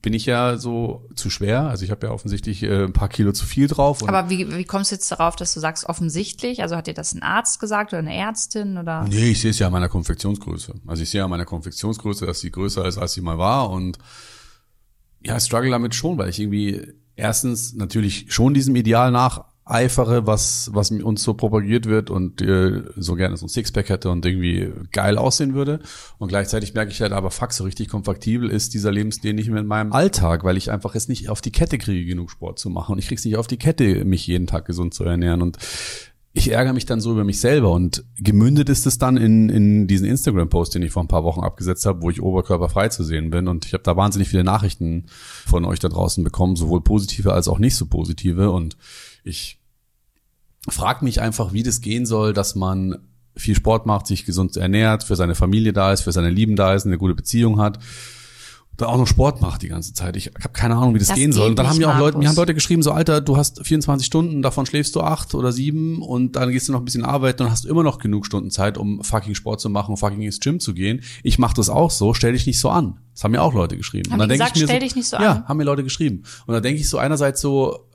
bin 0.00 0.14
ich 0.14 0.26
ja 0.26 0.56
so 0.56 1.08
zu 1.14 1.28
schwer. 1.28 1.62
Also 1.62 1.84
ich 1.84 1.90
habe 1.90 2.06
ja 2.06 2.12
offensichtlich 2.12 2.62
äh, 2.62 2.84
ein 2.84 2.92
paar 2.92 3.08
Kilo 3.08 3.32
zu 3.32 3.44
viel 3.44 3.66
drauf. 3.66 4.08
Aber 4.08 4.30
wie, 4.30 4.50
wie 4.56 4.64
kommst 4.64 4.90
du 4.90 4.94
jetzt 4.94 5.10
darauf, 5.10 5.36
dass 5.36 5.52
du 5.52 5.60
sagst, 5.60 5.86
offensichtlich? 5.86 6.62
Also 6.62 6.76
hat 6.76 6.86
dir 6.86 6.94
das 6.94 7.14
ein 7.14 7.22
Arzt 7.22 7.60
gesagt 7.60 7.92
oder 7.92 7.98
eine 7.98 8.14
Ärztin 8.14 8.78
oder? 8.78 9.04
Nee, 9.04 9.30
ich 9.30 9.40
sehe 9.40 9.50
es 9.50 9.58
ja 9.58 9.66
an 9.66 9.72
meiner 9.72 9.88
Konfektionsgröße. 9.88 10.74
Also 10.86 11.02
ich 11.02 11.10
sehe 11.10 11.22
an 11.22 11.30
meiner 11.30 11.44
Konfektionsgröße, 11.44 12.26
dass 12.26 12.40
sie 12.40 12.50
größer 12.50 12.86
ist, 12.86 12.96
als 12.96 13.12
sie 13.12 13.20
mal 13.20 13.38
war. 13.38 13.70
Und 13.70 13.98
ja, 15.24 15.36
ich 15.36 15.42
struggle 15.42 15.70
damit 15.70 15.94
schon, 15.94 16.16
weil 16.16 16.28
ich 16.28 16.38
irgendwie 16.38 16.94
erstens 17.18 17.74
natürlich 17.74 18.26
schon 18.28 18.54
diesem 18.54 18.76
Ideal 18.76 19.10
nacheifere, 19.10 20.26
was, 20.26 20.70
was 20.72 20.90
uns 20.90 21.22
so 21.22 21.34
propagiert 21.34 21.86
wird 21.86 22.10
und 22.10 22.40
äh, 22.40 22.84
so 22.96 23.16
gerne 23.16 23.36
so 23.36 23.46
ein 23.46 23.48
Sixpack 23.48 23.88
hätte 23.88 24.10
und 24.10 24.24
irgendwie 24.24 24.72
geil 24.92 25.18
aussehen 25.18 25.54
würde. 25.54 25.80
Und 26.18 26.28
gleichzeitig 26.28 26.74
merke 26.74 26.92
ich 26.92 27.02
halt, 27.02 27.12
aber 27.12 27.30
fuck, 27.30 27.52
so 27.52 27.64
richtig 27.64 27.88
kompatibel 27.88 28.48
ist 28.50 28.72
dieser 28.74 28.92
Lebensstil 28.92 29.34
nicht 29.34 29.50
mehr 29.50 29.60
in 29.60 29.66
meinem 29.66 29.92
Alltag, 29.92 30.44
weil 30.44 30.56
ich 30.56 30.70
einfach 30.70 30.94
es 30.94 31.08
nicht 31.08 31.28
auf 31.28 31.40
die 31.40 31.52
Kette 31.52 31.78
kriege, 31.78 32.06
genug 32.06 32.30
Sport 32.30 32.58
zu 32.58 32.70
machen. 32.70 32.92
Und 32.92 32.98
ich 32.98 33.08
krieg's 33.08 33.24
nicht 33.24 33.36
auf 33.36 33.48
die 33.48 33.58
Kette, 33.58 34.04
mich 34.04 34.26
jeden 34.26 34.46
Tag 34.46 34.64
gesund 34.64 34.94
zu 34.94 35.04
ernähren. 35.04 35.42
Und 35.42 35.58
ich 36.38 36.52
ärgere 36.52 36.72
mich 36.72 36.86
dann 36.86 37.00
so 37.00 37.12
über 37.12 37.24
mich 37.24 37.40
selber 37.40 37.72
und 37.72 38.04
gemündet 38.16 38.68
ist 38.68 38.86
es 38.86 38.98
dann 38.98 39.16
in, 39.16 39.48
in 39.48 39.86
diesen 39.86 40.06
Instagram-Post, 40.06 40.74
den 40.74 40.82
ich 40.82 40.92
vor 40.92 41.02
ein 41.02 41.08
paar 41.08 41.24
Wochen 41.24 41.40
abgesetzt 41.40 41.84
habe, 41.84 42.00
wo 42.02 42.10
ich 42.10 42.22
oberkörperfrei 42.22 42.88
zu 42.88 43.04
sehen 43.04 43.30
bin. 43.30 43.48
Und 43.48 43.66
ich 43.66 43.74
habe 43.74 43.82
da 43.82 43.96
wahnsinnig 43.96 44.28
viele 44.28 44.44
Nachrichten 44.44 45.06
von 45.46 45.64
euch 45.64 45.80
da 45.80 45.88
draußen 45.88 46.24
bekommen, 46.24 46.56
sowohl 46.56 46.80
positive 46.80 47.32
als 47.32 47.48
auch 47.48 47.58
nicht 47.58 47.76
so 47.76 47.86
positive. 47.86 48.50
Und 48.50 48.76
ich 49.24 49.60
frage 50.68 51.04
mich 51.04 51.20
einfach, 51.20 51.52
wie 51.52 51.62
das 51.62 51.80
gehen 51.80 52.06
soll, 52.06 52.32
dass 52.32 52.54
man 52.54 52.98
viel 53.36 53.54
Sport 53.54 53.86
macht, 53.86 54.06
sich 54.06 54.24
gesund 54.24 54.56
ernährt, 54.56 55.04
für 55.04 55.16
seine 55.16 55.34
Familie 55.34 55.72
da 55.72 55.92
ist, 55.92 56.02
für 56.02 56.12
seine 56.12 56.30
Lieben 56.30 56.56
da 56.56 56.74
ist, 56.74 56.86
eine 56.86 56.98
gute 56.98 57.14
Beziehung 57.14 57.60
hat 57.60 57.78
da 58.78 58.86
auch 58.86 58.96
noch 58.96 59.08
Sport 59.08 59.40
macht 59.40 59.62
die 59.62 59.68
ganze 59.68 59.92
Zeit. 59.92 60.16
Ich 60.16 60.28
habe 60.28 60.52
keine 60.52 60.76
Ahnung, 60.76 60.94
wie 60.94 61.00
das, 61.00 61.08
Das 61.08 61.16
gehen 61.16 61.32
soll. 61.32 61.50
Und 61.50 61.58
dann 61.58 61.68
haben 61.68 61.78
mir 61.78 61.92
auch 61.92 61.98
Leute, 61.98 62.16
mir 62.16 62.28
haben 62.28 62.36
Leute 62.36 62.54
geschrieben, 62.54 62.82
so 62.82 62.92
Alter, 62.92 63.20
du 63.20 63.36
hast 63.36 63.66
24 63.66 64.06
Stunden, 64.06 64.40
davon 64.40 64.66
schläfst 64.66 64.94
du 64.94 65.00
acht 65.00 65.34
oder 65.34 65.50
sieben 65.50 66.00
und 66.00 66.36
dann 66.36 66.50
gehst 66.50 66.68
du 66.68 66.72
noch 66.72 66.78
ein 66.80 66.84
bisschen 66.84 67.04
arbeiten 67.04 67.42
und 67.42 67.50
hast 67.50 67.66
immer 67.66 67.82
noch 67.82 67.98
genug 67.98 68.24
Stunden 68.24 68.52
Zeit, 68.52 68.78
um 68.78 69.02
fucking 69.02 69.34
Sport 69.34 69.60
zu 69.60 69.68
machen, 69.68 69.96
fucking 69.96 70.22
ins 70.22 70.38
Gym 70.38 70.60
zu 70.60 70.74
gehen. 70.74 71.02
Ich 71.24 71.40
mache 71.40 71.54
das 71.56 71.68
auch 71.68 71.90
so, 71.90 72.14
stell 72.14 72.32
dich 72.32 72.46
nicht 72.46 72.60
so 72.60 72.70
an. 72.70 73.00
Das 73.14 73.24
haben 73.24 73.32
mir 73.32 73.42
auch 73.42 73.52
Leute 73.52 73.76
geschrieben. 73.76 74.12
Haben 74.12 74.20
und 74.20 74.28
dann 74.28 74.28
die 74.28 74.38
denk 74.38 74.54
gesagt, 74.54 74.56
ich 74.56 74.62
mir 74.62 74.68
stell 74.68 74.80
so, 74.80 74.86
dich 74.86 74.96
nicht 74.96 75.08
so 75.08 75.16
ja, 75.16 75.32
an? 75.32 75.48
haben 75.48 75.56
mir 75.56 75.64
Leute 75.64 75.82
geschrieben. 75.82 76.22
Und 76.46 76.54
da 76.54 76.60
denke 76.60 76.80
ich 76.80 76.88
so 76.88 76.98
einerseits 76.98 77.40
so, 77.40 77.88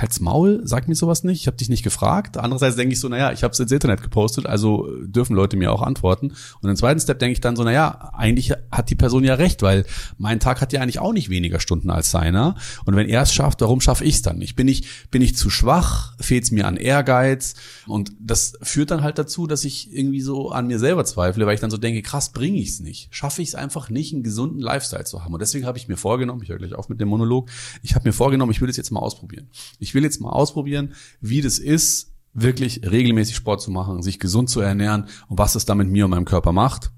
halt's 0.00 0.20
Maul, 0.20 0.60
sag 0.64 0.88
mir 0.88 0.94
sowas 0.94 1.24
nicht, 1.24 1.40
ich 1.40 1.46
habe 1.46 1.56
dich 1.56 1.68
nicht 1.68 1.82
gefragt. 1.82 2.36
Andererseits 2.36 2.76
denke 2.76 2.94
ich 2.94 3.00
so, 3.00 3.08
naja, 3.08 3.32
ich 3.32 3.42
habe 3.42 3.52
es 3.52 3.60
ins 3.60 3.72
Internet 3.72 4.02
gepostet, 4.02 4.46
also 4.46 4.88
äh, 4.88 5.08
dürfen 5.08 5.34
Leute 5.34 5.56
mir 5.56 5.72
auch 5.72 5.82
antworten. 5.82 6.32
Und 6.60 6.70
im 6.70 6.76
zweiten 6.76 7.00
Step 7.00 7.18
denke 7.18 7.32
ich 7.32 7.40
dann 7.40 7.56
so, 7.56 7.64
naja, 7.64 8.10
eigentlich 8.14 8.52
hat 8.70 8.90
die 8.90 8.94
Person 8.94 9.24
ja 9.24 9.34
recht, 9.34 9.62
weil 9.62 9.84
mein 10.18 10.40
Tag 10.40 10.60
hat 10.60 10.72
ja 10.72 10.80
eigentlich 10.80 10.98
auch 10.98 11.12
nicht 11.12 11.30
weniger 11.30 11.60
Stunden 11.60 11.90
als 11.90 12.10
seiner. 12.10 12.56
Und 12.84 12.96
wenn 12.96 13.08
er 13.08 13.22
es 13.22 13.32
schafft, 13.32 13.60
warum 13.60 13.80
schaffe 13.80 14.04
ich 14.04 14.16
es 14.16 14.22
dann 14.22 14.38
nicht? 14.38 14.56
Bin 14.56 14.68
ich, 14.68 15.08
bin 15.10 15.22
ich 15.22 15.36
zu 15.36 15.50
schwach? 15.50 16.14
Fehlt 16.20 16.44
es 16.44 16.50
mir 16.50 16.66
an 16.66 16.76
Ehrgeiz? 16.76 17.54
Und 17.86 18.12
das 18.20 18.54
führt 18.62 18.90
dann 18.90 19.02
halt 19.02 19.18
dazu, 19.18 19.46
dass 19.46 19.64
ich 19.64 19.92
irgendwie 19.92 20.20
so 20.20 20.50
an 20.50 20.66
mir 20.66 20.78
selber 20.78 21.04
zweifle, 21.04 21.46
weil 21.46 21.54
ich 21.54 21.60
dann 21.60 21.70
so 21.70 21.76
denke, 21.76 22.02
krass, 22.02 22.32
bringe 22.32 22.58
ich 22.58 22.70
es 22.70 22.80
nicht. 22.80 23.08
Schaffe 23.10 23.42
ich 23.42 23.48
es 23.48 23.54
einfach 23.54 23.90
nicht, 23.90 24.12
einen 24.12 24.22
gesunden 24.22 24.60
Lifestyle 24.60 25.04
zu 25.04 25.24
haben. 25.24 25.34
Und 25.34 25.40
deswegen 25.40 25.66
habe 25.66 25.78
ich 25.78 25.88
mir 25.88 25.96
vorgenommen, 25.96 26.42
ich 26.42 26.48
höre 26.48 26.58
gleich 26.58 26.74
auf 26.74 26.88
mit 26.88 27.00
dem 27.00 27.08
Monolog, 27.08 27.50
ich 27.82 27.94
habe 27.94 28.08
mir 28.08 28.12
vorgenommen, 28.12 28.52
ich 28.52 28.60
will 28.60 28.68
das 28.68 28.76
jetzt 28.76 28.90
mal 28.90 29.00
ausprobieren. 29.00 29.48
Will 29.92 30.04
jetzt 30.04 30.22
mal 30.22 30.30
ausprobieren, 30.30 30.94
wie 31.20 31.42
das 31.42 31.58
ist, 31.58 32.14
wirklich 32.32 32.80
regelmäßig 32.88 33.36
Sport 33.36 33.60
zu 33.60 33.70
machen, 33.70 34.02
sich 34.02 34.18
gesund 34.18 34.48
zu 34.50 34.60
ernähren 34.60 35.06
und 35.28 35.38
was 35.38 35.54
es 35.54 35.66
da 35.66 35.74
mit 35.74 35.88
mir 35.88 36.06
und 36.06 36.10
meinem 36.10 36.24
Körper 36.24 36.52
macht. 36.52 36.90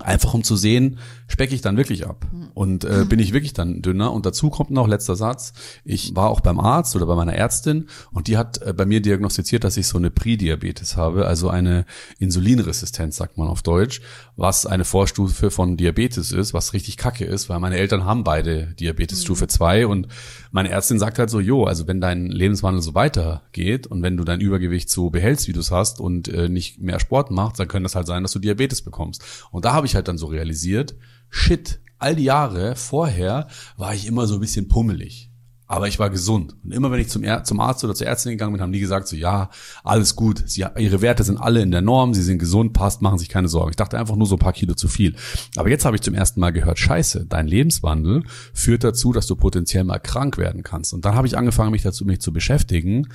Einfach 0.00 0.32
um 0.32 0.42
zu 0.42 0.56
sehen, 0.56 0.98
specke 1.28 1.54
ich 1.54 1.60
dann 1.60 1.76
wirklich 1.76 2.06
ab 2.06 2.26
und 2.54 2.84
äh, 2.84 3.04
bin 3.06 3.18
ich 3.18 3.32
wirklich 3.32 3.52
dann 3.52 3.82
dünner. 3.82 4.12
Und 4.12 4.24
dazu 4.24 4.48
kommt 4.48 4.70
noch 4.70 4.88
letzter 4.88 5.16
Satz. 5.16 5.52
Ich 5.84 6.16
war 6.16 6.30
auch 6.30 6.40
beim 6.40 6.58
Arzt 6.58 6.96
oder 6.96 7.06
bei 7.06 7.14
meiner 7.14 7.34
Ärztin 7.34 7.88
und 8.10 8.26
die 8.26 8.38
hat 8.38 8.62
äh, 8.62 8.72
bei 8.72 8.86
mir 8.86 9.02
diagnostiziert, 9.02 9.64
dass 9.64 9.76
ich 9.76 9.86
so 9.86 9.98
eine 9.98 10.10
Prädiabetes 10.10 10.96
habe, 10.96 11.26
also 11.26 11.50
eine 11.50 11.84
Insulinresistenz, 12.18 13.16
sagt 13.16 13.36
man 13.36 13.48
auf 13.48 13.62
Deutsch, 13.62 14.00
was 14.36 14.64
eine 14.64 14.84
Vorstufe 14.84 15.50
von 15.50 15.76
Diabetes 15.76 16.32
ist, 16.32 16.54
was 16.54 16.72
richtig 16.72 16.96
kacke 16.96 17.24
ist, 17.24 17.48
weil 17.48 17.60
meine 17.60 17.76
Eltern 17.76 18.04
haben 18.04 18.24
beide 18.24 18.74
Diabetes 18.74 19.18
Mhm. 19.18 19.24
Stufe 19.24 19.46
2 19.46 19.86
und 19.86 20.08
meine 20.50 20.70
Ärztin 20.70 20.98
sagt 20.98 21.18
halt 21.18 21.30
so, 21.30 21.40
jo, 21.40 21.64
also 21.64 21.86
wenn 21.86 22.00
dein 22.00 22.26
Lebenswandel 22.26 22.82
so 22.82 22.94
weitergeht 22.94 23.86
und 23.86 24.02
wenn 24.02 24.16
du 24.16 24.24
dein 24.24 24.40
Übergewicht 24.40 24.90
so 24.90 25.10
behältst, 25.10 25.48
wie 25.48 25.52
du 25.52 25.60
es 25.60 25.70
hast 25.70 26.00
und 26.00 26.28
äh, 26.28 26.48
nicht 26.48 26.80
mehr 26.80 27.00
Sport 27.00 27.30
machst, 27.30 27.58
dann 27.58 27.68
könnte 27.68 27.84
das 27.84 27.94
halt 27.94 28.06
sein, 28.06 28.22
dass 28.22 28.32
du 28.32 28.38
Diabetes 28.38 28.82
bekommst. 28.82 29.22
Und 29.50 29.64
da 29.64 29.81
habe 29.82 29.88
ich 29.88 29.96
halt 29.96 30.06
dann 30.06 30.16
so 30.16 30.26
realisiert, 30.26 30.94
shit, 31.28 31.80
all 31.98 32.14
die 32.14 32.22
Jahre 32.22 32.76
vorher 32.76 33.48
war 33.76 33.92
ich 33.92 34.06
immer 34.06 34.28
so 34.28 34.34
ein 34.34 34.40
bisschen 34.40 34.68
pummelig. 34.68 35.28
Aber 35.66 35.88
ich 35.88 35.98
war 35.98 36.08
gesund. 36.08 36.54
Und 36.62 36.70
immer 36.70 36.92
wenn 36.92 37.00
ich 37.00 37.08
zum, 37.08 37.24
zum 37.42 37.58
Arzt 37.58 37.82
oder 37.82 37.96
zur 37.96 38.06
Ärztin 38.06 38.30
gegangen 38.30 38.52
bin, 38.52 38.62
haben 38.62 38.70
die 38.70 38.78
gesagt 38.78 39.08
so, 39.08 39.16
ja, 39.16 39.50
alles 39.82 40.14
gut. 40.14 40.44
Sie, 40.46 40.64
ihre 40.78 41.02
Werte 41.02 41.24
sind 41.24 41.36
alle 41.36 41.62
in 41.62 41.72
der 41.72 41.80
Norm, 41.80 42.14
sie 42.14 42.22
sind 42.22 42.38
gesund, 42.38 42.74
passt, 42.74 43.02
machen 43.02 43.18
sich 43.18 43.28
keine 43.28 43.48
Sorgen. 43.48 43.70
Ich 43.70 43.76
dachte 43.76 43.98
einfach 43.98 44.14
nur 44.14 44.28
so 44.28 44.36
ein 44.36 44.38
paar 44.38 44.52
Kilo 44.52 44.74
zu 44.74 44.86
viel. 44.86 45.16
Aber 45.56 45.68
jetzt 45.68 45.84
habe 45.84 45.96
ich 45.96 46.02
zum 46.02 46.14
ersten 46.14 46.38
Mal 46.38 46.52
gehört, 46.52 46.78
scheiße, 46.78 47.26
dein 47.26 47.48
Lebenswandel 47.48 48.22
führt 48.54 48.84
dazu, 48.84 49.12
dass 49.12 49.26
du 49.26 49.34
potenziell 49.34 49.82
mal 49.82 49.98
krank 49.98 50.38
werden 50.38 50.62
kannst. 50.62 50.92
Und 50.92 51.04
dann 51.04 51.16
habe 51.16 51.26
ich 51.26 51.36
angefangen, 51.36 51.72
mich 51.72 51.82
dazu 51.82 52.04
mich 52.04 52.20
zu 52.20 52.32
beschäftigen, 52.32 53.08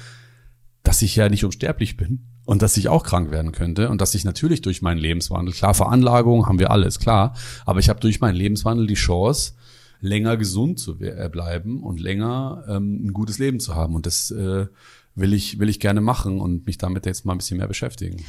dass 0.84 1.01
ich 1.01 1.15
ja 1.15 1.30
nicht 1.30 1.45
unsterblich 1.45 1.95
bin 1.95 2.25
und 2.47 2.62
dass 2.62 2.77
ich 2.77 2.88
auch 2.88 3.03
krank 3.03 3.29
werden 3.29 3.51
könnte 3.51 3.89
und 3.89 3.99
dass 3.99 4.15
ich 4.15 4.23
natürlich 4.23 4.62
durch 4.62 4.81
meinen 4.81 4.99
Lebenswandel, 4.99 5.53
klar, 5.53 5.73
Veranlagung 5.73 6.47
haben 6.47 6.60
wir 6.60 6.71
alles, 6.71 6.97
klar, 6.97 7.36
aber 7.65 7.81
ich 7.81 7.89
habe 7.89 7.99
durch 7.99 8.21
meinen 8.21 8.36
Lebenswandel 8.36 8.88
die 8.88 8.93
Chance, 8.93 9.53
länger 9.99 10.38
gesund 10.38 10.79
zu 10.79 10.97
äh, 11.01 11.27
bleiben 11.29 11.83
und 11.83 11.99
länger 11.99 12.63
ähm, 12.69 13.05
ein 13.05 13.13
gutes 13.13 13.38
Leben 13.38 13.60
zu 13.60 13.75
haben. 13.75 13.95
Und 13.95 14.05
das 14.05 14.31
äh, 14.31 14.67
will 15.15 15.33
ich 15.33 15.60
will 15.60 15.67
ich 15.67 15.81
gerne 15.81 15.99
machen 15.99 16.39
und 16.39 16.65
mich 16.65 16.77
damit 16.77 17.05
jetzt 17.05 17.25
mal 17.25 17.33
ein 17.33 17.39
bisschen 17.39 17.57
mehr 17.57 17.67
beschäftigen. 17.67 18.23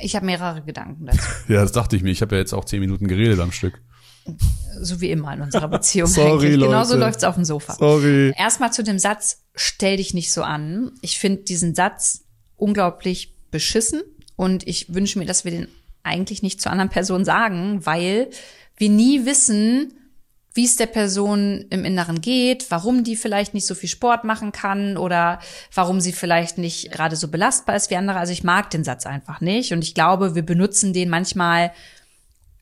Ich 0.00 0.14
habe 0.14 0.26
mehrere 0.26 0.62
Gedanken 0.62 1.06
dazu. 1.06 1.18
Ja, 1.48 1.62
das 1.62 1.72
dachte 1.72 1.96
ich 1.96 2.02
mir. 2.02 2.10
Ich 2.10 2.22
habe 2.22 2.36
ja 2.36 2.40
jetzt 2.40 2.52
auch 2.52 2.64
zehn 2.64 2.78
Minuten 2.80 3.08
geredet 3.08 3.40
am 3.40 3.50
Stück. 3.50 3.82
So 4.80 5.00
wie 5.00 5.10
immer 5.10 5.34
in 5.34 5.40
unserer 5.40 5.66
Beziehung 5.66 6.06
Sorry, 6.08 6.48
eigentlich. 6.48 6.60
Genauso 6.60 6.94
Leute. 6.94 7.06
läuft's 7.06 7.24
auf 7.24 7.34
dem 7.34 7.44
Sofa. 7.44 7.74
Sorry. 7.74 8.32
Erstmal 8.36 8.72
zu 8.72 8.84
dem 8.84 9.00
Satz, 9.00 9.42
stell 9.56 9.96
dich 9.96 10.14
nicht 10.14 10.32
so 10.32 10.42
an. 10.42 10.92
Ich 11.00 11.18
finde 11.18 11.42
diesen 11.42 11.74
Satz 11.74 12.26
unglaublich 12.56 13.34
beschissen 13.50 14.02
und 14.36 14.66
ich 14.66 14.94
wünsche 14.94 15.18
mir, 15.18 15.26
dass 15.26 15.44
wir 15.44 15.52
den 15.52 15.68
eigentlich 16.02 16.42
nicht 16.42 16.60
zu 16.60 16.70
anderen 16.70 16.90
Personen 16.90 17.24
sagen, 17.24 17.84
weil 17.84 18.30
wir 18.76 18.88
nie 18.88 19.26
wissen, 19.26 19.92
wie 20.54 20.64
es 20.64 20.76
der 20.76 20.86
Person 20.86 21.66
im 21.70 21.84
Inneren 21.84 22.20
geht, 22.20 22.70
warum 22.70 23.04
die 23.04 23.16
vielleicht 23.16 23.54
nicht 23.54 23.66
so 23.66 23.74
viel 23.74 23.88
Sport 23.88 24.24
machen 24.24 24.50
kann 24.50 24.96
oder 24.96 25.38
warum 25.72 26.00
sie 26.00 26.12
vielleicht 26.12 26.58
nicht 26.58 26.90
gerade 26.90 27.14
so 27.14 27.28
belastbar 27.28 27.76
ist 27.76 27.90
wie 27.90 27.96
andere. 27.96 28.18
Also 28.18 28.32
ich 28.32 28.42
mag 28.42 28.70
den 28.70 28.82
Satz 28.82 29.06
einfach 29.06 29.40
nicht 29.40 29.72
und 29.72 29.84
ich 29.84 29.94
glaube, 29.94 30.34
wir 30.34 30.42
benutzen 30.42 30.92
den 30.92 31.08
manchmal 31.08 31.72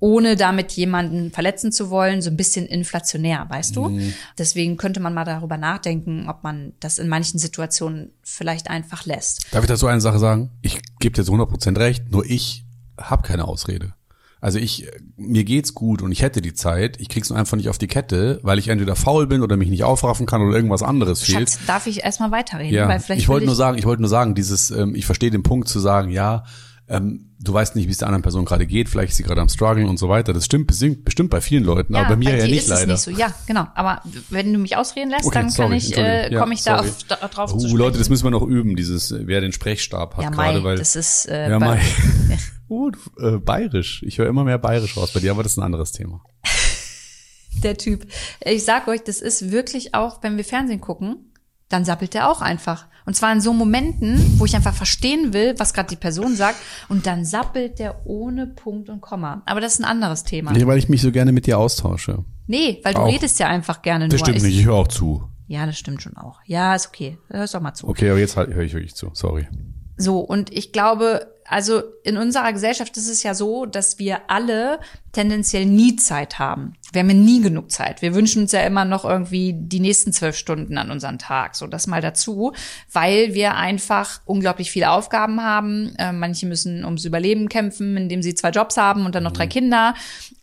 ohne 0.00 0.36
damit 0.36 0.72
jemanden 0.72 1.30
verletzen 1.32 1.72
zu 1.72 1.90
wollen, 1.90 2.22
so 2.22 2.30
ein 2.30 2.36
bisschen 2.36 2.66
inflationär, 2.66 3.46
weißt 3.48 3.74
du? 3.76 4.00
Deswegen 4.36 4.76
könnte 4.76 5.00
man 5.00 5.14
mal 5.14 5.24
darüber 5.24 5.56
nachdenken, 5.56 6.28
ob 6.28 6.44
man 6.44 6.72
das 6.80 6.98
in 6.98 7.08
manchen 7.08 7.38
Situationen 7.38 8.12
vielleicht 8.22 8.70
einfach 8.70 9.06
lässt. 9.06 9.46
Darf 9.52 9.64
ich 9.64 9.68
dazu 9.68 9.86
eine 9.86 10.00
Sache 10.00 10.18
sagen? 10.18 10.50
Ich 10.62 10.80
gebe 11.00 11.14
dir 11.14 11.24
zu 11.24 11.32
100% 11.32 11.78
recht, 11.78 12.10
nur 12.12 12.24
ich 12.24 12.64
habe 12.96 13.22
keine 13.22 13.46
Ausrede. 13.46 13.94
Also 14.40 14.60
ich, 14.60 14.86
mir 15.16 15.42
geht's 15.42 15.74
gut 15.74 16.00
und 16.00 16.12
ich 16.12 16.22
hätte 16.22 16.40
die 16.40 16.54
Zeit, 16.54 17.00
ich 17.00 17.08
krieg's 17.08 17.28
nur 17.28 17.38
einfach 17.38 17.56
nicht 17.56 17.68
auf 17.68 17.78
die 17.78 17.88
Kette, 17.88 18.38
weil 18.42 18.60
ich 18.60 18.68
entweder 18.68 18.94
faul 18.94 19.26
bin 19.26 19.42
oder 19.42 19.56
mich 19.56 19.68
nicht 19.68 19.82
aufraffen 19.82 20.26
kann 20.26 20.42
oder 20.42 20.54
irgendwas 20.54 20.84
anderes 20.84 21.24
fehlt. 21.24 21.50
Schatz, 21.50 21.58
darf 21.66 21.88
ich 21.88 22.04
erstmal 22.04 22.30
weiterreden? 22.30 22.72
Ja, 22.72 22.88
Weil 22.88 23.00
vielleicht 23.00 23.22
ich 23.22 23.28
wollte 23.28 23.46
nur 23.46 23.56
sagen, 23.56 23.78
ich 23.78 23.84
wollte 23.84 24.00
nur 24.00 24.08
sagen, 24.08 24.36
dieses, 24.36 24.70
ähm, 24.70 24.94
ich 24.94 25.06
verstehe 25.06 25.32
den 25.32 25.42
Punkt 25.42 25.68
zu 25.68 25.80
sagen, 25.80 26.10
ja, 26.10 26.44
ähm, 26.86 27.27
du 27.40 27.52
weißt 27.52 27.76
nicht, 27.76 27.86
wie 27.86 27.92
es 27.92 27.98
der 27.98 28.08
anderen 28.08 28.22
Person 28.22 28.44
gerade 28.44 28.66
geht, 28.66 28.88
vielleicht 28.88 29.10
ist 29.10 29.16
sie 29.16 29.22
gerade 29.22 29.40
am 29.40 29.48
struggeln 29.48 29.88
und 29.88 29.96
so 29.98 30.08
weiter. 30.08 30.32
Das 30.32 30.44
stimmt 30.44 30.66
bestimmt, 30.66 31.04
bestimmt 31.04 31.30
bei 31.30 31.40
vielen 31.40 31.64
Leuten, 31.64 31.94
aber 31.94 32.10
bei 32.10 32.16
mir 32.16 32.30
ja 32.36 32.44
dir 32.44 32.50
nicht 32.50 32.64
ist 32.64 32.68
leider. 32.68 32.94
Es 32.94 33.06
nicht 33.06 33.16
so. 33.16 33.20
Ja, 33.22 33.32
genau. 33.46 33.66
Aber 33.74 34.02
wenn 34.30 34.52
du 34.52 34.58
mich 34.58 34.76
ausreden 34.76 35.10
lässt, 35.10 35.26
Okay, 35.26 35.34
dann 35.34 35.42
kann 35.44 35.50
sorry, 35.50 35.76
ich, 35.76 35.96
äh, 35.96 36.32
Ja, 36.32 36.40
komme 36.40 36.54
ich 36.54 36.62
da 36.62 36.78
sorry. 36.78 36.88
auf, 36.88 37.04
da, 37.04 37.16
drauf 37.28 37.50
zu 37.50 37.56
Uh, 37.56 37.60
sprechen. 37.60 37.76
Leute, 37.78 37.98
das 37.98 38.08
müssen 38.08 38.24
wir 38.24 38.30
noch 38.30 38.42
üben, 38.46 38.76
dieses, 38.76 39.10
äh, 39.12 39.20
wer 39.26 39.40
den 39.40 39.52
Sprechstab 39.52 40.16
hat 40.16 40.24
ja, 40.24 40.30
gerade, 40.30 40.64
weil. 40.64 40.76
das 40.78 40.96
ist 40.96 41.26
äh, 41.28 41.50
ja, 41.50 41.58
bei- 41.58 41.66
Mai. 41.66 41.80
uh, 42.68 42.90
äh, 43.18 43.38
bayerisch. 43.38 44.02
Ich 44.04 44.18
höre 44.18 44.26
immer 44.26 44.44
mehr 44.44 44.58
bayerisch 44.58 44.96
raus 44.96 45.12
bei 45.12 45.20
dir, 45.20 45.30
aber 45.30 45.42
das 45.42 45.52
ist 45.52 45.58
ein 45.58 45.64
anderes 45.64 45.92
Thema. 45.92 46.22
der 47.62 47.76
Typ. 47.76 48.06
Ich 48.44 48.64
sag 48.64 48.88
euch, 48.88 49.02
das 49.02 49.20
ist 49.20 49.50
wirklich 49.50 49.94
auch, 49.94 50.22
wenn 50.22 50.36
wir 50.36 50.44
Fernsehen 50.44 50.80
gucken, 50.80 51.27
dann 51.68 51.84
sappelt 51.84 52.14
der 52.14 52.30
auch 52.30 52.40
einfach. 52.40 52.86
Und 53.06 53.14
zwar 53.14 53.32
in 53.32 53.40
so 53.40 53.52
Momenten, 53.54 54.38
wo 54.38 54.44
ich 54.44 54.54
einfach 54.54 54.74
verstehen 54.74 55.32
will, 55.32 55.54
was 55.58 55.72
gerade 55.72 55.88
die 55.88 55.96
Person 55.96 56.36
sagt, 56.36 56.56
und 56.88 57.06
dann 57.06 57.24
sappelt 57.24 57.78
der 57.78 58.06
ohne 58.06 58.46
Punkt 58.46 58.88
und 58.90 59.00
Komma. 59.00 59.42
Aber 59.46 59.60
das 59.60 59.74
ist 59.74 59.80
ein 59.80 59.84
anderes 59.84 60.24
Thema. 60.24 60.52
Nee, 60.52 60.66
weil 60.66 60.78
ich 60.78 60.88
mich 60.90 61.00
so 61.02 61.10
gerne 61.10 61.32
mit 61.32 61.46
dir 61.46 61.58
austausche. 61.58 62.24
Nee, 62.46 62.80
weil 62.84 62.94
du 62.94 63.00
Auch. 63.00 63.08
redest 63.08 63.38
ja 63.38 63.46
einfach 63.48 63.82
gerne 63.82 64.06
nur. 64.06 64.10
Das 64.10 64.20
stimmt 64.20 64.38
Ich- 64.38 64.42
nicht, 64.42 64.58
ich 64.58 64.66
höre 64.66 64.74
auch 64.74 64.88
zu. 64.88 65.24
Ja, 65.46 65.64
das 65.64 65.78
stimmt 65.78 66.02
schon 66.02 66.16
auch. 66.18 66.40
Ja, 66.44 66.74
ist 66.74 66.88
okay. 66.88 67.16
Hörst 67.28 67.54
doch 67.54 67.60
mal 67.62 67.72
zu. 67.72 67.88
Okay, 67.88 68.10
aber 68.10 68.18
jetzt 68.18 68.36
halt, 68.36 68.52
höre 68.52 68.64
ich 68.64 68.74
wirklich 68.74 68.94
zu, 68.94 69.10
sorry. 69.14 69.48
So, 69.96 70.20
und 70.20 70.52
ich 70.52 70.72
glaube, 70.72 71.26
also 71.48 71.82
in 72.04 72.16
unserer 72.16 72.52
Gesellschaft 72.52 72.96
ist 72.96 73.08
es 73.08 73.22
ja 73.22 73.34
so, 73.34 73.64
dass 73.66 73.98
wir 73.98 74.22
alle 74.28 74.80
tendenziell 75.12 75.64
nie 75.64 75.96
Zeit 75.96 76.38
haben. 76.38 76.74
Wir 76.92 77.00
haben 77.00 77.10
ja 77.10 77.16
nie 77.16 77.40
genug 77.40 77.70
Zeit. 77.70 78.02
Wir 78.02 78.14
wünschen 78.14 78.42
uns 78.42 78.52
ja 78.52 78.60
immer 78.60 78.84
noch 78.84 79.04
irgendwie 79.04 79.54
die 79.54 79.80
nächsten 79.80 80.12
zwölf 80.12 80.36
Stunden 80.36 80.78
an 80.78 80.90
unseren 80.90 81.18
Tag. 81.18 81.56
So, 81.56 81.66
das 81.66 81.86
mal 81.86 82.00
dazu, 82.00 82.52
weil 82.92 83.34
wir 83.34 83.56
einfach 83.56 84.20
unglaublich 84.26 84.70
viele 84.70 84.90
Aufgaben 84.90 85.42
haben. 85.42 85.94
Äh, 85.98 86.12
manche 86.12 86.46
müssen 86.46 86.84
ums 86.84 87.04
Überleben 87.04 87.48
kämpfen, 87.48 87.96
indem 87.96 88.22
sie 88.22 88.34
zwei 88.34 88.50
Jobs 88.50 88.76
haben 88.76 89.06
und 89.06 89.14
dann 89.14 89.24
noch 89.24 89.32
drei 89.32 89.46
Kinder. 89.46 89.94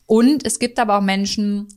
Und 0.07 0.45
es 0.45 0.59
gibt 0.59 0.79
aber 0.79 0.97
auch 0.97 1.01
Menschen, 1.01 1.67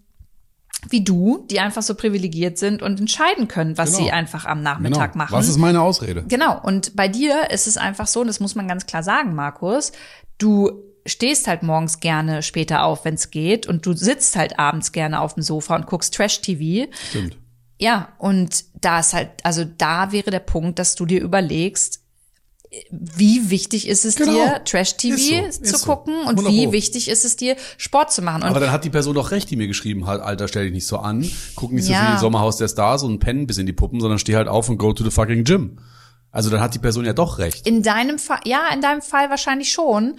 wie 0.91 1.03
du, 1.03 1.45
die 1.51 1.61
einfach 1.61 1.83
so 1.83 1.95
privilegiert 1.95 2.57
sind 2.59 2.83
und 2.83 3.01
entscheiden 3.01 3.49
können, 3.49 3.77
was 3.77 3.93
Genau. 3.93 4.05
sie 4.05 4.13
einfach 4.13 4.45
am 4.45 4.63
Nachmittag 4.63 5.17
machen. 5.17 5.33
Was 5.33 5.49
ist 5.49 5.59
meine 5.59 5.81
Ausrede? 5.81 6.25
Genau, 6.29 6.61
und 6.63 6.95
bei 6.95 7.09
dir 7.09 7.51
ist 7.51 7.67
es 7.67 7.77
einfach 7.77 8.07
so, 8.07 8.21
und 8.21 8.29
das 8.29 8.39
muss 8.41 8.55
man 8.55 8.69
ganz 8.69 8.87
klar 8.87 9.03
sagen, 9.03 9.35
Markus, 9.35 9.93
du 10.39 10.71
stehst 11.05 11.49
halt 11.49 11.63
morgens 11.63 12.01
gerne 12.01 12.43
später 12.43 12.85
auf, 12.85 13.05
wenn 13.05 13.15
es 13.15 13.31
geht, 13.31 13.67
und 13.67 13.87
du 13.87 13.93
sitzt 13.95 14.37
halt 14.37 14.59
abends 14.59 14.93
gerne 14.93 15.21
auf 15.21 15.35
dem 15.35 15.43
Sofa 15.43 15.75
und 15.75 15.87
guckst 15.87 16.15
Trash-TV. 16.15 16.91
Stimmt. 17.11 17.37
Ja, 17.81 18.09
und 18.19 18.65
da 18.81 19.01
ist 19.01 19.15
halt, 19.15 19.31
also 19.45 19.65
da 19.65 20.13
wäre 20.13 20.31
der 20.31 20.41
Punkt, 20.41 20.79
dass 20.79 20.95
du 20.97 21.07
dir 21.07 21.21
überlegst, 21.21 22.03
wie 22.91 23.51
wichtig 23.51 23.89
ist 23.89 24.05
es 24.05 24.17
Genau. 24.17 24.33
dir, 24.33 24.63
Trash-TV 24.65 25.51
so, 25.51 25.63
zu 25.63 25.77
so. 25.77 25.87
gucken 25.87 26.15
und 26.21 26.39
100 26.39 26.53
wie 26.53 26.73
wichtig 26.73 27.09
ist 27.09 27.25
es 27.25 27.37
dir, 27.37 27.57
Sport 27.77 28.13
zu 28.13 28.23
machen. 28.23 28.43
Und 28.43 28.49
Aber 28.49 28.61
dann 28.61 28.71
hat 28.73 28.85
die 28.85 28.91
Person 28.91 29.15
doch 29.15 29.31
recht, 29.31 29.51
die 29.51 29.57
mir 29.57 29.67
geschrieben 29.67 30.07
hat, 30.07 30.21
Alter, 30.21 30.49
stell 30.49 30.65
dich 30.65 30.73
nicht 30.73 30.87
so 30.87 30.99
an, 30.99 31.29
guck 31.55 31.73
nicht 31.73 31.85
so 31.87 31.93
Ja. 31.93 32.07
viel 32.11 32.19
Sommerhaus 32.19 32.57
der 32.57 32.69
Stars 32.69 33.03
und 33.03 33.19
pennen 33.21 33.47
bis 33.47 33.59
in 33.59 33.67
die 33.67 33.73
Puppen, 33.73 34.01
sondern 34.01 34.19
steh 34.19 34.37
halt 34.37 34.49
auf 34.49 34.69
und 34.69 34.79
go 34.79 34.93
to 34.93 35.03
the 35.05 35.11
fucking 35.11 35.45
gym. 35.45 35.79
Also 36.31 36.51
dann 36.51 36.61
hat 36.61 36.75
die 36.75 36.79
Person 36.79 37.07
ja 37.07 37.15
doch 37.15 37.39
recht. 37.39 37.67
In 37.67 37.83
deinem 37.83 38.19
Fall, 38.19 38.41
ja, 38.45 38.69
in 38.75 38.83
deinem 38.83 39.01
Fall 39.01 39.31
wahrscheinlich 39.31 39.73
schon. 39.73 40.19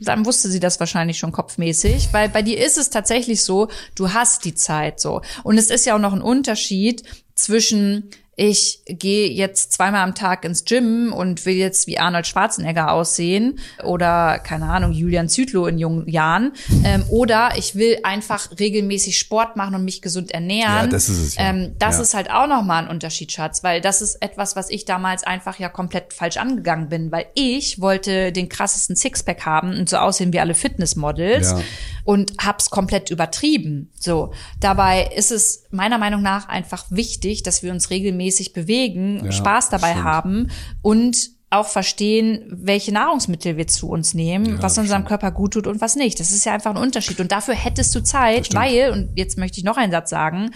Dann 0.00 0.26
wusste 0.26 0.48
sie 0.50 0.60
das 0.60 0.78
wahrscheinlich 0.80 1.18
schon 1.18 1.32
kopfmäßig, 1.32 2.08
weil 2.12 2.28
bei 2.28 2.42
dir 2.42 2.64
ist 2.64 2.76
es 2.78 2.90
tatsächlich 2.90 3.42
so, 3.42 3.68
du 3.94 4.12
hast 4.12 4.44
die 4.44 4.54
Zeit 4.54 5.00
so. 5.00 5.22
Und 5.42 5.58
es 5.58 5.70
ist 5.70 5.86
ja 5.86 5.94
auch 5.94 6.00
noch 6.00 6.12
ein 6.12 6.22
Unterschied 6.22 7.02
zwischen 7.34 8.10
ich 8.40 8.82
gehe 8.86 9.28
jetzt 9.28 9.72
zweimal 9.72 10.02
am 10.04 10.14
Tag 10.14 10.44
ins 10.44 10.64
Gym 10.64 11.12
und 11.12 11.44
will 11.44 11.56
jetzt 11.56 11.88
wie 11.88 11.98
Arnold 11.98 12.24
Schwarzenegger 12.24 12.92
aussehen 12.92 13.58
oder 13.82 14.38
keine 14.38 14.66
Ahnung 14.66 14.92
Julian 14.92 15.28
Zütlow 15.28 15.66
in 15.66 15.76
jungen 15.76 16.08
Jahren 16.08 16.52
ähm, 16.84 17.02
oder 17.08 17.50
ich 17.56 17.74
will 17.74 17.98
einfach 18.04 18.48
regelmäßig 18.60 19.18
Sport 19.18 19.56
machen 19.56 19.74
und 19.74 19.84
mich 19.84 20.02
gesund 20.02 20.30
ernähren. 20.30 20.72
Ja, 20.72 20.86
das 20.86 21.08
ist 21.08 21.18
es 21.18 21.34
ja. 21.34 21.50
Ähm, 21.50 21.74
das 21.80 21.96
Ja. 21.96 22.02
ist 22.02 22.14
halt 22.14 22.30
auch 22.30 22.46
nochmal 22.46 22.84
ein 22.84 22.88
Unterschied, 22.88 23.32
Schatz, 23.32 23.64
weil 23.64 23.80
das 23.80 24.02
ist 24.02 24.22
etwas, 24.22 24.54
was 24.54 24.70
ich 24.70 24.84
damals 24.84 25.24
einfach 25.24 25.58
ja 25.58 25.68
komplett 25.68 26.12
falsch 26.12 26.36
angegangen 26.36 26.88
bin, 26.88 27.10
weil 27.10 27.26
ich 27.34 27.80
wollte 27.80 28.30
den 28.30 28.48
krassesten 28.48 28.94
Sixpack 28.94 29.37
haben 29.46 29.76
und 29.78 29.88
so 29.88 29.96
aussehen 29.98 30.32
wie 30.32 30.40
alle 30.40 30.54
Fitnessmodels 30.54 31.50
Ja. 31.52 31.60
und 32.04 32.32
hab's 32.38 32.70
komplett 32.70 33.10
übertrieben. 33.10 33.90
So, 33.98 34.32
dabei 34.60 35.10
ist 35.16 35.30
es 35.32 35.64
meiner 35.70 35.98
Meinung 35.98 36.22
nach 36.22 36.48
einfach 36.48 36.86
wichtig, 36.90 37.42
dass 37.42 37.62
wir 37.62 37.72
uns 37.72 37.90
regelmäßig 37.90 38.52
bewegen, 38.52 39.22
Ja, 39.24 39.32
Spaß 39.32 39.70
dabei 39.70 39.90
stimmt. 39.92 40.04
haben 40.04 40.50
und 40.82 41.30
auch 41.50 41.66
verstehen, 41.66 42.42
welche 42.50 42.92
Nahrungsmittel 42.92 43.56
wir 43.56 43.66
zu 43.66 43.88
uns 43.88 44.12
nehmen, 44.12 44.56
Ja, 44.56 44.62
was 44.62 44.76
unserem 44.76 44.98
stimmt. 45.00 45.08
Körper 45.08 45.30
gut 45.30 45.54
tut 45.54 45.66
und 45.66 45.80
was 45.80 45.96
nicht. 45.96 46.20
Das 46.20 46.30
ist 46.30 46.44
ja 46.44 46.52
einfach 46.52 46.72
ein 46.72 46.76
Unterschied. 46.76 47.20
Und 47.20 47.32
dafür 47.32 47.54
hättest 47.54 47.94
du 47.94 48.02
Zeit, 48.02 48.54
weil, 48.54 48.90
und 48.92 49.10
jetzt 49.16 49.38
möchte 49.38 49.56
ich 49.58 49.64
noch 49.64 49.78
einen 49.78 49.90
Satz 49.90 50.10
sagen, 50.10 50.50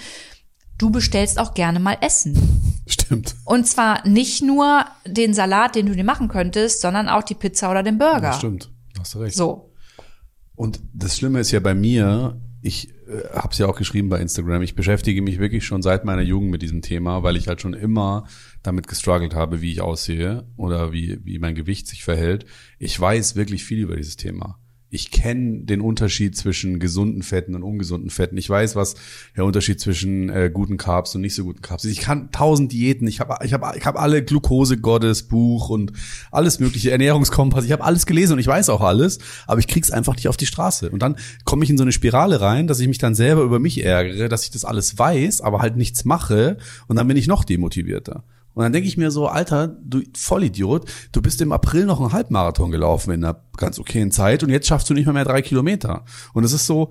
du 0.77 0.91
bestellst 0.91 1.39
auch 1.39 1.55
gerne 1.55 1.81
mal 1.81 1.97
Essen. 2.03 2.83
Stimmt. 2.87 3.37
Und 3.45 3.67
zwar 3.67 4.07
nicht 4.07 4.43
nur 4.43 4.85
den 5.07 5.33
Salat, 5.33 5.77
den 5.77 5.87
du 5.87 5.95
dir 5.95 6.05
machen 6.05 6.29
könntest, 6.29 6.81
sondern 6.83 7.09
auch 7.09 7.23
die 7.23 7.35
Pizza 7.37 7.71
oder 7.71 7.83
den 7.83 7.97
Burger. 7.97 8.21
Das 8.21 8.37
stimmt. 8.39 8.69
Hast 9.03 9.15
du 9.15 9.19
recht. 9.19 9.37
So. 9.37 9.73
Und 10.55 10.81
das 10.95 11.17
Schlimme 11.17 11.41
ist 11.41 11.51
ja 11.51 11.59
bei 11.59 11.75
mir, 11.75 12.41
ich 12.61 12.91
äh, 13.09 13.29
habe 13.33 13.49
es 13.51 13.59
ja 13.59 13.67
auch 13.67 13.77
geschrieben 13.77 14.09
bei 14.09 14.21
Instagram, 14.21 14.63
ich 14.63 14.77
beschäftige 14.77 15.23
mich 15.23 15.41
wirklich 15.41 15.65
schon 15.67 15.83
seit 15.83 16.05
meiner 16.05 16.23
Jugend 16.23 16.53
mit 16.53 16.63
diesem 16.63 16.83
Thema, 16.83 17.25
weil 17.25 17.37
ich 17.37 17.49
halt 17.49 17.61
schon 17.61 17.75
immer 17.75 18.29
damit 18.63 18.87
gestruggelt 18.87 19.35
habe, 19.35 19.61
wie 19.61 19.73
ich 19.73 19.81
aussehe 19.81 20.47
oder 20.57 20.93
wie, 20.93 21.19
wie 21.25 21.41
mein 21.41 21.57
Gewicht 21.57 21.89
sich 21.89 22.05
verhält. 22.05 22.47
Ich 22.79 22.99
weiß 22.99 23.35
wirklich 23.35 23.65
viel 23.65 23.81
über 23.81 23.97
dieses 23.97 24.17
Thema 24.17 24.62
ich 24.95 25.11
kenne 25.11 25.61
den 25.61 25.81
Unterschied 25.81 26.37
zwischen 26.37 26.79
gesunden 26.79 27.23
Fetten 27.23 27.55
und 27.55 27.63
ungesunden 27.63 28.11
Fetten. 28.11 28.37
Ich 28.37 28.51
weiß, 28.51 28.77
was 28.77 28.95
der 29.35 29.47
Unterschied 29.47 29.81
zwischen 29.81 30.29
äh, 30.29 30.51
guten 30.53 30.77
Carbs 30.77 31.15
und 31.15 31.23
nicht 31.23 31.35
so 31.35 31.45
guten 31.45 31.63
Carbs 31.63 31.87
ist. 31.87 31.93
Ich 31.93 32.01
kann 32.01 32.31
tausend 32.31 32.73
Diäten. 32.73 33.09
Ich 33.09 33.19
habe 33.19 33.43
ich 33.43 33.55
hab, 33.55 33.75
ich 33.75 33.87
hab 33.87 33.99
alle 33.99 34.23
Glukose 34.23 34.77
Gottes 34.77 35.23
Buch 35.23 35.71
und 35.71 35.95
alles 36.31 36.61
mögliche 36.61 36.91
Ernährungskompass. 36.91 37.65
Ich 37.65 37.73
habe 37.73 37.83
alles 37.83 38.05
gelesen 38.05 38.35
und 38.35 38.39
ich 38.39 38.47
weiß 38.47 38.69
auch 38.69 38.83
alles, 38.83 39.19
aber 39.47 39.61
ich 39.61 39.67
krieg's 39.67 39.91
einfach 39.91 40.15
nicht 40.15 40.29
auf 40.29 40.37
die 40.37 40.45
Straße. 40.45 40.91
Und 40.91 41.03
dann 41.03 41.17
komme 41.47 41.65
ich 41.65 41.71
in 41.71 41.79
so 41.79 41.85
eine 41.85 41.93
Spirale 41.93 42.43
rein, 42.43 42.67
dass 42.67 42.79
ich 42.79 42.87
mich 42.87 42.99
dann 42.99 43.15
selber 43.15 43.45
über 43.45 43.59
mich 43.59 43.83
ärgere, 43.83 44.29
dass 44.29 44.45
ich 44.45 44.51
das 44.51 44.67
alles 44.67 44.99
weiß, 44.99 45.41
aber 45.41 45.61
halt 45.61 45.79
nichts 45.79 46.05
mache 46.05 46.59
und 46.87 46.97
dann 46.97 47.09
bin 47.09 47.17
ich 47.17 47.27
noch 47.27 47.45
demotivierter. 47.45 48.25
Und 48.55 48.63
dann 48.63 48.73
denke 48.73 48.89
ich 48.89 48.97
mir 48.97 49.11
so, 49.11 49.29
Alter, 49.29 49.69
du 49.69 50.03
Vollidiot, 50.15 50.85
du 51.13 51.23
bist 51.23 51.41
im 51.41 51.53
April 51.53 51.87
noch 51.87 52.01
einen 52.01 52.13
Halbmarathon 52.13 52.71
gelaufen 52.71 53.13
in 53.13 53.25
einer 53.25 53.43
ganz 53.57 53.79
okayen 53.79 54.11
Zeit 54.11 54.43
und 54.43 54.51
jetzt 54.51 54.67
schaffst 54.67 54.91
du 54.91 54.95
nicht 54.95 55.07
mal 55.07 55.13
mehr 55.13 55.25
drei 55.25 55.43
Kilometer. 55.43 56.05
Und 56.35 56.45
es 56.45 56.53
ist 56.53 56.67
so, 56.67 56.91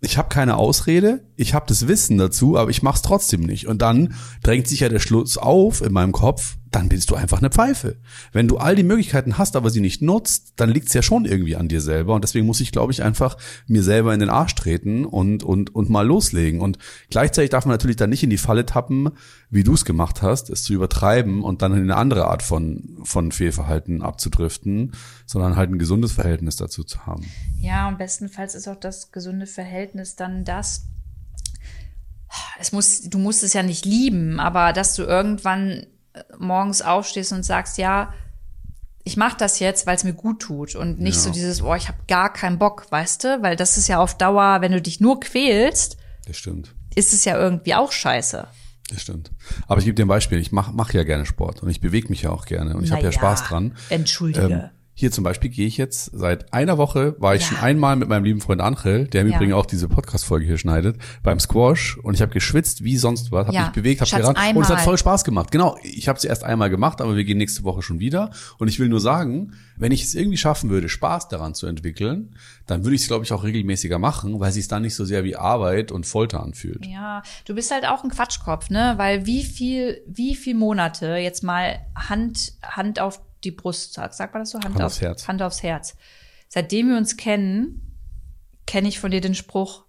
ich 0.00 0.18
habe 0.18 0.28
keine 0.28 0.56
Ausrede, 0.56 1.24
ich 1.36 1.54
habe 1.54 1.66
das 1.66 1.88
Wissen 1.88 2.18
dazu, 2.18 2.56
aber 2.56 2.70
ich 2.70 2.82
mach's 2.82 3.02
trotzdem 3.02 3.40
nicht. 3.40 3.66
Und 3.66 3.82
dann 3.82 4.14
drängt 4.42 4.68
sich 4.68 4.80
ja 4.80 4.88
der 4.88 5.00
Schluss 5.00 5.38
auf 5.38 5.80
in 5.80 5.92
meinem 5.92 6.12
Kopf, 6.12 6.57
dann 6.70 6.88
bist 6.88 7.10
du 7.10 7.14
einfach 7.14 7.38
eine 7.38 7.50
Pfeife. 7.50 7.96
Wenn 8.32 8.48
du 8.48 8.58
all 8.58 8.76
die 8.76 8.82
Möglichkeiten 8.82 9.38
hast, 9.38 9.56
aber 9.56 9.70
sie 9.70 9.80
nicht 9.80 10.02
nutzt, 10.02 10.54
dann 10.56 10.70
liegt's 10.70 10.94
ja 10.94 11.02
schon 11.02 11.24
irgendwie 11.24 11.56
an 11.56 11.68
dir 11.68 11.80
selber. 11.80 12.14
Und 12.14 12.24
deswegen 12.24 12.46
muss 12.46 12.60
ich, 12.60 12.72
glaube 12.72 12.92
ich, 12.92 13.02
einfach 13.02 13.36
mir 13.66 13.82
selber 13.82 14.12
in 14.12 14.20
den 14.20 14.30
Arsch 14.30 14.54
treten 14.54 15.04
und, 15.04 15.42
und, 15.42 15.74
und 15.74 15.90
mal 15.90 16.06
loslegen. 16.06 16.60
Und 16.60 16.78
gleichzeitig 17.10 17.50
darf 17.50 17.64
man 17.64 17.74
natürlich 17.74 17.96
dann 17.96 18.10
nicht 18.10 18.22
in 18.22 18.30
die 18.30 18.38
Falle 18.38 18.66
tappen, 18.66 19.10
wie 19.50 19.64
du 19.64 19.74
es 19.74 19.84
gemacht 19.84 20.22
hast, 20.22 20.50
es 20.50 20.62
zu 20.62 20.74
übertreiben 20.74 21.42
und 21.42 21.62
dann 21.62 21.72
in 21.72 21.82
eine 21.82 21.96
andere 21.96 22.26
Art 22.26 22.42
von, 22.42 22.98
von 23.02 23.32
Fehlverhalten 23.32 24.02
abzudriften, 24.02 24.92
sondern 25.26 25.56
halt 25.56 25.70
ein 25.70 25.78
gesundes 25.78 26.12
Verhältnis 26.12 26.56
dazu 26.56 26.84
zu 26.84 27.06
haben. 27.06 27.24
Ja, 27.58 27.88
und 27.88 27.98
bestenfalls 27.98 28.54
ist 28.54 28.68
auch 28.68 28.76
das 28.76 29.10
gesunde 29.12 29.46
Verhältnis 29.46 30.16
dann 30.16 30.44
das, 30.44 30.86
es 32.60 32.72
muss, 32.72 33.02
du 33.08 33.18
musst 33.18 33.42
es 33.42 33.54
ja 33.54 33.62
nicht 33.62 33.84
lieben, 33.84 34.38
aber 34.40 34.72
dass 34.72 34.94
du 34.94 35.02
irgendwann 35.02 35.86
morgens 36.38 36.82
aufstehst 36.82 37.32
und 37.32 37.44
sagst, 37.44 37.78
ja, 37.78 38.12
ich 39.04 39.16
mache 39.16 39.36
das 39.38 39.58
jetzt, 39.58 39.86
weil 39.86 39.96
es 39.96 40.04
mir 40.04 40.12
gut 40.12 40.40
tut 40.40 40.74
und 40.74 41.00
nicht 41.00 41.16
ja. 41.16 41.22
so 41.22 41.30
dieses, 41.30 41.62
oh, 41.62 41.74
ich 41.74 41.88
habe 41.88 41.98
gar 42.08 42.32
keinen 42.32 42.58
Bock, 42.58 42.86
weißt 42.90 43.24
du, 43.24 43.42
weil 43.42 43.56
das 43.56 43.78
ist 43.78 43.88
ja 43.88 43.98
auf 43.98 44.16
Dauer, 44.18 44.60
wenn 44.60 44.72
du 44.72 44.82
dich 44.82 45.00
nur 45.00 45.20
quälst, 45.20 45.96
das 46.26 46.36
stimmt. 46.36 46.74
ist 46.94 47.12
es 47.12 47.24
ja 47.24 47.38
irgendwie 47.38 47.74
auch 47.74 47.90
scheiße. 47.90 48.46
Das 48.90 49.02
stimmt. 49.02 49.30
Aber 49.66 49.78
ich 49.78 49.84
gebe 49.84 49.94
dir 49.94 50.04
ein 50.04 50.08
Beispiel. 50.08 50.38
Ich 50.38 50.50
mache 50.50 50.72
mach 50.72 50.92
ja 50.94 51.04
gerne 51.04 51.26
Sport 51.26 51.62
und 51.62 51.68
ich 51.68 51.80
bewege 51.80 52.08
mich 52.08 52.22
ja 52.22 52.30
auch 52.30 52.46
gerne 52.46 52.74
und 52.74 52.84
ich 52.84 52.92
habe 52.92 53.02
ja 53.02 53.12
Spaß 53.12 53.44
dran. 53.44 53.76
Entschuldige. 53.90 54.46
Ähm, 54.46 54.77
hier 54.98 55.12
zum 55.12 55.22
Beispiel 55.22 55.48
gehe 55.48 55.68
ich 55.68 55.76
jetzt 55.76 56.10
seit 56.12 56.52
einer 56.52 56.76
Woche, 56.76 57.14
war 57.20 57.36
ich 57.36 57.42
ja. 57.42 57.48
schon 57.48 57.58
einmal 57.58 57.94
mit 57.94 58.08
meinem 58.08 58.24
lieben 58.24 58.40
Freund 58.40 58.60
Angel, 58.60 59.06
der 59.06 59.22
im 59.22 59.28
ja. 59.28 59.36
Übrigen 59.36 59.52
auch 59.52 59.64
diese 59.64 59.86
Podcast-Folge 59.86 60.44
hier 60.44 60.58
schneidet, 60.58 60.96
beim 61.22 61.38
Squash 61.38 61.98
und 61.98 62.14
ich 62.14 62.20
habe 62.20 62.32
geschwitzt 62.32 62.82
wie 62.82 62.96
sonst 62.96 63.30
was, 63.30 63.46
habe 63.46 63.54
ja. 63.54 63.66
mich 63.66 63.70
bewegt, 63.74 64.00
habe 64.00 64.10
gerannt 64.10 64.38
einmal. 64.38 64.56
und 64.56 64.62
es 64.64 64.70
hat 64.70 64.80
voll 64.80 64.98
Spaß 64.98 65.22
gemacht. 65.22 65.52
Genau, 65.52 65.78
ich 65.84 66.08
habe 66.08 66.18
es 66.18 66.24
erst 66.24 66.42
einmal 66.42 66.68
gemacht, 66.68 67.00
aber 67.00 67.14
wir 67.14 67.22
gehen 67.22 67.38
nächste 67.38 67.62
Woche 67.62 67.80
schon 67.80 68.00
wieder 68.00 68.30
und 68.58 68.66
ich 68.66 68.80
will 68.80 68.88
nur 68.88 68.98
sagen, 68.98 69.52
wenn 69.76 69.92
ich 69.92 70.02
es 70.02 70.16
irgendwie 70.16 70.36
schaffen 70.36 70.68
würde, 70.68 70.88
Spaß 70.88 71.28
daran 71.28 71.54
zu 71.54 71.68
entwickeln, 71.68 72.34
dann 72.66 72.82
würde 72.82 72.96
ich 72.96 73.02
es 73.02 73.06
glaube 73.06 73.24
ich 73.24 73.32
auch 73.32 73.44
regelmäßiger 73.44 74.00
machen, 74.00 74.40
weil 74.40 74.48
es 74.48 74.56
sich 74.56 74.66
dann 74.66 74.82
nicht 74.82 74.96
so 74.96 75.04
sehr 75.04 75.22
wie 75.22 75.36
Arbeit 75.36 75.92
und 75.92 76.06
Folter 76.06 76.42
anfühlt. 76.42 76.84
Ja, 76.84 77.22
du 77.44 77.54
bist 77.54 77.70
halt 77.70 77.86
auch 77.86 78.02
ein 78.02 78.10
Quatschkopf, 78.10 78.68
ne? 78.68 78.94
Weil 78.96 79.26
wie 79.26 79.44
viel 79.44 80.02
wie 80.08 80.34
viel 80.34 80.56
Monate 80.56 81.18
jetzt 81.18 81.44
mal 81.44 81.78
Hand 81.94 82.54
Hand 82.64 82.98
auf 82.98 83.20
die 83.44 83.50
Brust, 83.50 83.94
sagt 83.94 84.14
sag 84.14 84.32
man 84.32 84.42
das 84.42 84.50
so? 84.50 84.58
Hand, 84.58 84.66
Hand 84.66 84.76
auf, 84.76 84.86
aufs 84.86 85.00
Herz. 85.00 85.28
Hand 85.28 85.42
aufs 85.42 85.62
Herz. 85.62 85.96
Seitdem 86.48 86.90
wir 86.90 86.96
uns 86.96 87.16
kennen, 87.16 87.96
kenne 88.66 88.88
ich 88.88 89.00
von 89.00 89.10
dir 89.10 89.20
den 89.20 89.34
Spruch, 89.34 89.84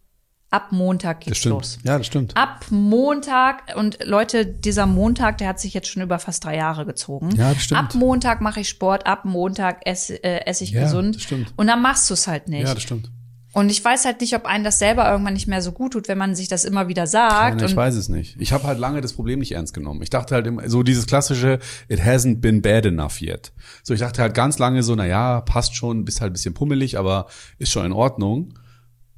ab 0.49 0.71
Montag 0.71 1.21
geht's 1.21 1.45
los. 1.45 1.79
Ja, 1.83 1.97
das 1.97 2.07
stimmt. 2.07 2.35
Ab 2.35 2.65
Montag 2.69 3.75
und 3.75 4.03
Leute, 4.03 4.45
dieser 4.45 4.85
Montag, 4.85 5.37
der 5.37 5.47
hat 5.47 5.59
sich 5.59 5.73
jetzt 5.73 5.87
schon 5.87 6.01
über 6.01 6.19
fast 6.19 6.43
drei 6.43 6.57
Jahre 6.57 6.85
gezogen. 6.85 7.31
Ja, 7.35 7.53
das 7.53 7.63
stimmt. 7.63 7.79
Ab 7.79 7.95
Montag 7.95 8.41
mache 8.41 8.61
ich 8.61 8.69
Sport, 8.69 9.05
ab 9.05 9.25
Montag 9.25 9.85
esse, 9.85 10.23
äh, 10.23 10.45
esse 10.45 10.63
ich 10.63 10.71
ja, 10.71 10.83
gesund. 10.83 11.15
Das 11.15 11.23
stimmt. 11.23 11.53
Und 11.55 11.67
dann 11.67 11.81
machst 11.81 12.09
du 12.09 12.13
es 12.13 12.27
halt 12.27 12.47
nicht. 12.49 12.67
Ja, 12.67 12.73
das 12.73 12.83
stimmt. 12.83 13.11
Und 13.51 13.69
ich 13.71 13.83
weiß 13.83 14.05
halt 14.05 14.21
nicht, 14.21 14.35
ob 14.35 14.45
einen 14.45 14.63
das 14.63 14.77
selber 14.77 15.09
irgendwann 15.09 15.33
nicht 15.33 15.47
mehr 15.47 15.61
so 15.61 15.71
gut 15.71 15.93
tut, 15.93 16.07
wenn 16.07 16.19
man 16.19 16.35
sich 16.35 16.47
das 16.47 16.65
immer 16.65 16.87
wieder 16.87 17.07
sagt. 17.07 17.57
Nein, 17.57 17.65
ich 17.65 17.75
weiß 17.75 17.95
es 17.95 18.07
nicht. 18.07 18.39
Ich 18.39 18.51
habe 18.51 18.65
halt 18.65 18.77
lange 18.77 19.01
das 19.01 19.13
Problem 19.13 19.39
nicht 19.39 19.53
ernst 19.53 19.73
genommen. 19.73 20.03
Ich 20.03 20.11
dachte 20.11 20.35
halt 20.35 20.45
immer, 20.45 20.69
so 20.69 20.83
dieses 20.83 21.07
klassische, 21.07 21.57
it 21.87 22.01
hasn't 22.01 22.41
been 22.41 22.61
bad 22.61 22.85
enough 22.85 23.21
yet. 23.21 23.51
So, 23.81 23.95
ich 23.95 24.01
dachte 24.01 24.21
halt 24.21 24.35
ganz 24.35 24.59
lange 24.59 24.83
so, 24.83 24.93
na 24.93 25.05
ja, 25.05 25.41
passt 25.41 25.75
schon, 25.75 26.05
bist 26.05 26.21
halt 26.21 26.29
ein 26.31 26.33
bisschen 26.33 26.53
pummelig, 26.53 26.99
aber 26.99 27.25
ist 27.57 27.71
schon 27.71 27.85
in 27.85 27.91
Ordnung. 27.91 28.53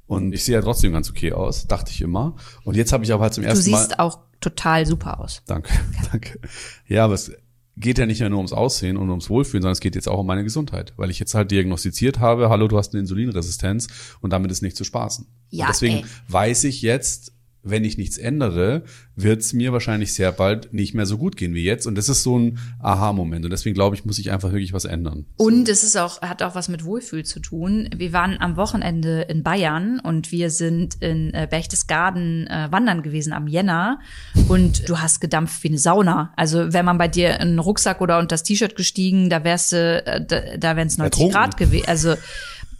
Und 0.08 0.34
ich 0.34 0.46
sehe 0.46 0.56
ja 0.56 0.62
trotzdem 0.62 0.94
ganz 0.94 1.10
okay 1.10 1.34
aus, 1.34 1.68
dachte 1.68 1.92
ich 1.92 2.02
immer. 2.02 2.36
Und 2.64 2.76
jetzt 2.76 2.94
habe 2.94 3.04
ich 3.04 3.12
aber 3.12 3.24
halt 3.24 3.34
zum 3.34 3.44
ersten 3.44 3.70
Mal. 3.70 3.78
Du 3.78 3.84
siehst 3.84 3.98
Mal, 3.98 4.04
auch 4.04 4.20
total 4.40 4.86
super 4.86 5.20
aus. 5.20 5.42
Danke, 5.46 5.74
danke. 6.12 6.40
Ja, 6.88 7.06
aber 7.06 7.16
es 7.16 7.32
geht 7.78 7.98
ja 7.98 8.06
nicht 8.06 8.20
mehr 8.20 8.30
nur 8.30 8.40
ums 8.40 8.54
Aussehen 8.54 8.98
und 8.98 9.10
ums 9.10 9.30
Wohlfühlen, 9.30 9.62
sondern 9.62 9.74
es 9.74 9.80
geht 9.80 9.96
jetzt 9.96 10.08
auch 10.08 10.20
um 10.20 10.28
meine 10.28 10.44
Gesundheit, 10.44 10.94
weil 10.98 11.10
ich 11.10 11.20
jetzt 11.20 11.34
halt 11.34 11.52
diagnostiziert 11.52 12.20
habe, 12.20 12.50
hallo, 12.50 12.68
du 12.68 12.78
hast 12.78 12.94
eine 12.94 13.02
Insulinresistenz 13.02 13.88
und 14.22 14.32
damit 14.32 14.52
ist 14.52 14.62
nicht 14.62 14.78
zu 14.78 14.84
spaßen. 14.84 15.28
Ja, 15.50 15.66
und 15.66 15.74
deswegen 15.74 15.98
ey. 15.98 16.06
weiß 16.28 16.64
ich 16.66 16.82
jetzt, 16.82 17.34
wenn 17.64 17.84
ich 17.84 17.98
nichts 17.98 18.18
ändere, 18.18 18.84
wird 19.16 19.42
es 19.42 19.54
mir 19.54 19.72
wahrscheinlich 19.72 20.14
sehr 20.14 20.32
bald 20.32 20.74
nicht 20.74 20.94
mehr 20.94 21.06
so 21.06 21.18
gut 21.18 21.38
gehen 21.38 21.54
wie 21.54 21.64
jetzt. 21.64 21.86
Und 21.86 21.96
das 21.96 22.10
ist 22.10 22.24
so 22.24 22.38
ein 22.38 22.58
Aha-Moment. 22.80 23.46
Und 23.46 23.52
deswegen 23.52 23.76
glaube 23.76 23.96
ich, 23.96 24.06
muss 24.06 24.18
ich 24.20 24.32
einfach 24.32 24.52
wirklich 24.52 24.74
was 24.74 24.86
ändern. 24.86 25.26
Und 25.38 25.70
es 25.70 25.84
ist 25.84 25.96
auch, 25.96 26.22
hat 26.22 26.42
auch 26.42 26.56
was 26.56 26.70
mit 26.70 26.86
Wohlfühl 26.86 27.24
zu 27.24 27.40
tun. 27.40 27.90
Wir 27.96 28.14
waren 28.14 28.38
am 28.40 28.56
Wochenende 28.58 29.22
in 29.22 29.44
Bayern 29.44 30.00
und 30.00 30.32
wir 30.32 30.50
sind 30.50 30.96
in 31.02 31.34
äh, 31.34 31.48
Berchtesgaden 31.50 32.48
äh, 32.48 32.68
wandern 32.72 33.04
gewesen 33.04 33.34
am 33.34 33.48
Jänner. 33.48 34.00
Und 34.48 34.90
du 34.90 35.00
hast 35.00 35.22
gedampft 35.22 35.64
wie 35.64 35.70
eine 35.70 35.78
Sauna. 35.78 36.34
Also 36.36 36.74
wenn 36.74 36.86
man 36.86 36.98
bei 36.98 37.08
dir 37.08 37.40
einen 37.40 37.60
Rucksack 37.60 38.02
oder 38.02 38.18
unter 38.18 38.32
das 38.32 38.44
T-Shirt 38.44 38.76
gestiegen, 38.76 39.30
da 39.30 39.44
wärst 39.44 39.74
du, 39.74 40.04
äh, 40.06 40.26
da, 40.26 40.58
da 40.58 40.76
wären 40.76 40.88
es 40.88 40.98
90 40.98 41.04
Ertrunken. 41.04 41.34
Grad 41.34 41.58
gewesen. 41.58 41.88
Also 41.88 42.16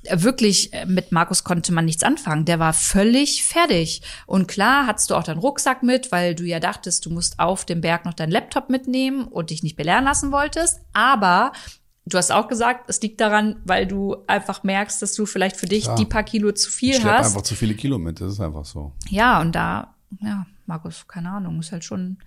wirklich 0.10 0.74
äh, 0.74 0.86
mit 0.86 1.12
Markus 1.12 1.44
konnte 1.44 1.72
man 1.74 1.86
nichts 1.86 2.04
anfangen. 2.04 2.46
Der 2.46 2.60
war 2.60 2.74
völlig 2.74 3.44
fertig. 3.44 4.02
Und 4.26 4.48
klar 4.48 4.88
hattest 4.88 5.10
du 5.10 5.16
auch 5.16 5.24
deinen 5.24 5.40
Rucksack 5.40 5.84
mit, 5.84 6.12
weil 6.12 6.36
du 6.36 6.44
ja 6.44 6.60
dachtest, 6.60 7.06
du 7.06 7.10
musst 7.10 7.40
auf 7.40 7.66
dem 7.66 7.82
Berg 7.82 8.06
noch 8.06 8.14
deinen 8.14 8.32
Laptop 8.32 8.70
mitnehmen 8.70 9.26
und 9.26 9.50
dich 9.50 9.64
nicht 9.64 9.76
belehren 9.76 10.06
lassen 10.06 10.32
wolltest. 10.32 10.82
Aber 10.94 11.52
du 12.06 12.18
hast 12.18 12.32
auch 12.32 12.48
gesagt, 12.48 12.90
es 12.90 13.02
liegt 13.02 13.22
daran, 13.22 13.58
weil 13.66 13.86
du 13.86 14.18
einfach 14.28 14.64
merkst, 14.64 15.02
dass 15.02 15.14
du 15.14 15.26
vielleicht 15.26 15.58
für 15.58 15.68
dich 15.68 15.84
klar. 15.84 15.96
die 15.96 16.06
paar 16.06 16.24
Kilo 16.24 16.52
zu 16.52 16.72
viel 16.72 16.96
ich 16.96 17.06
hast. 17.06 17.28
einfach 17.28 17.44
zu 17.44 17.56
viele 17.56 17.76
Kilo 17.76 17.98
mit. 17.98 18.22
Das 18.22 18.34
ist 18.34 18.40
einfach 18.40 18.66
so. 18.66 18.94
Ja, 19.10 19.40
und 19.42 19.54
da, 19.54 19.96
ja, 20.20 20.46
Markus, 20.66 21.08
keine 21.08 21.30
Ahnung, 21.30 21.60
ist 21.60 21.72
halt 21.72 21.84
schon 21.84 22.18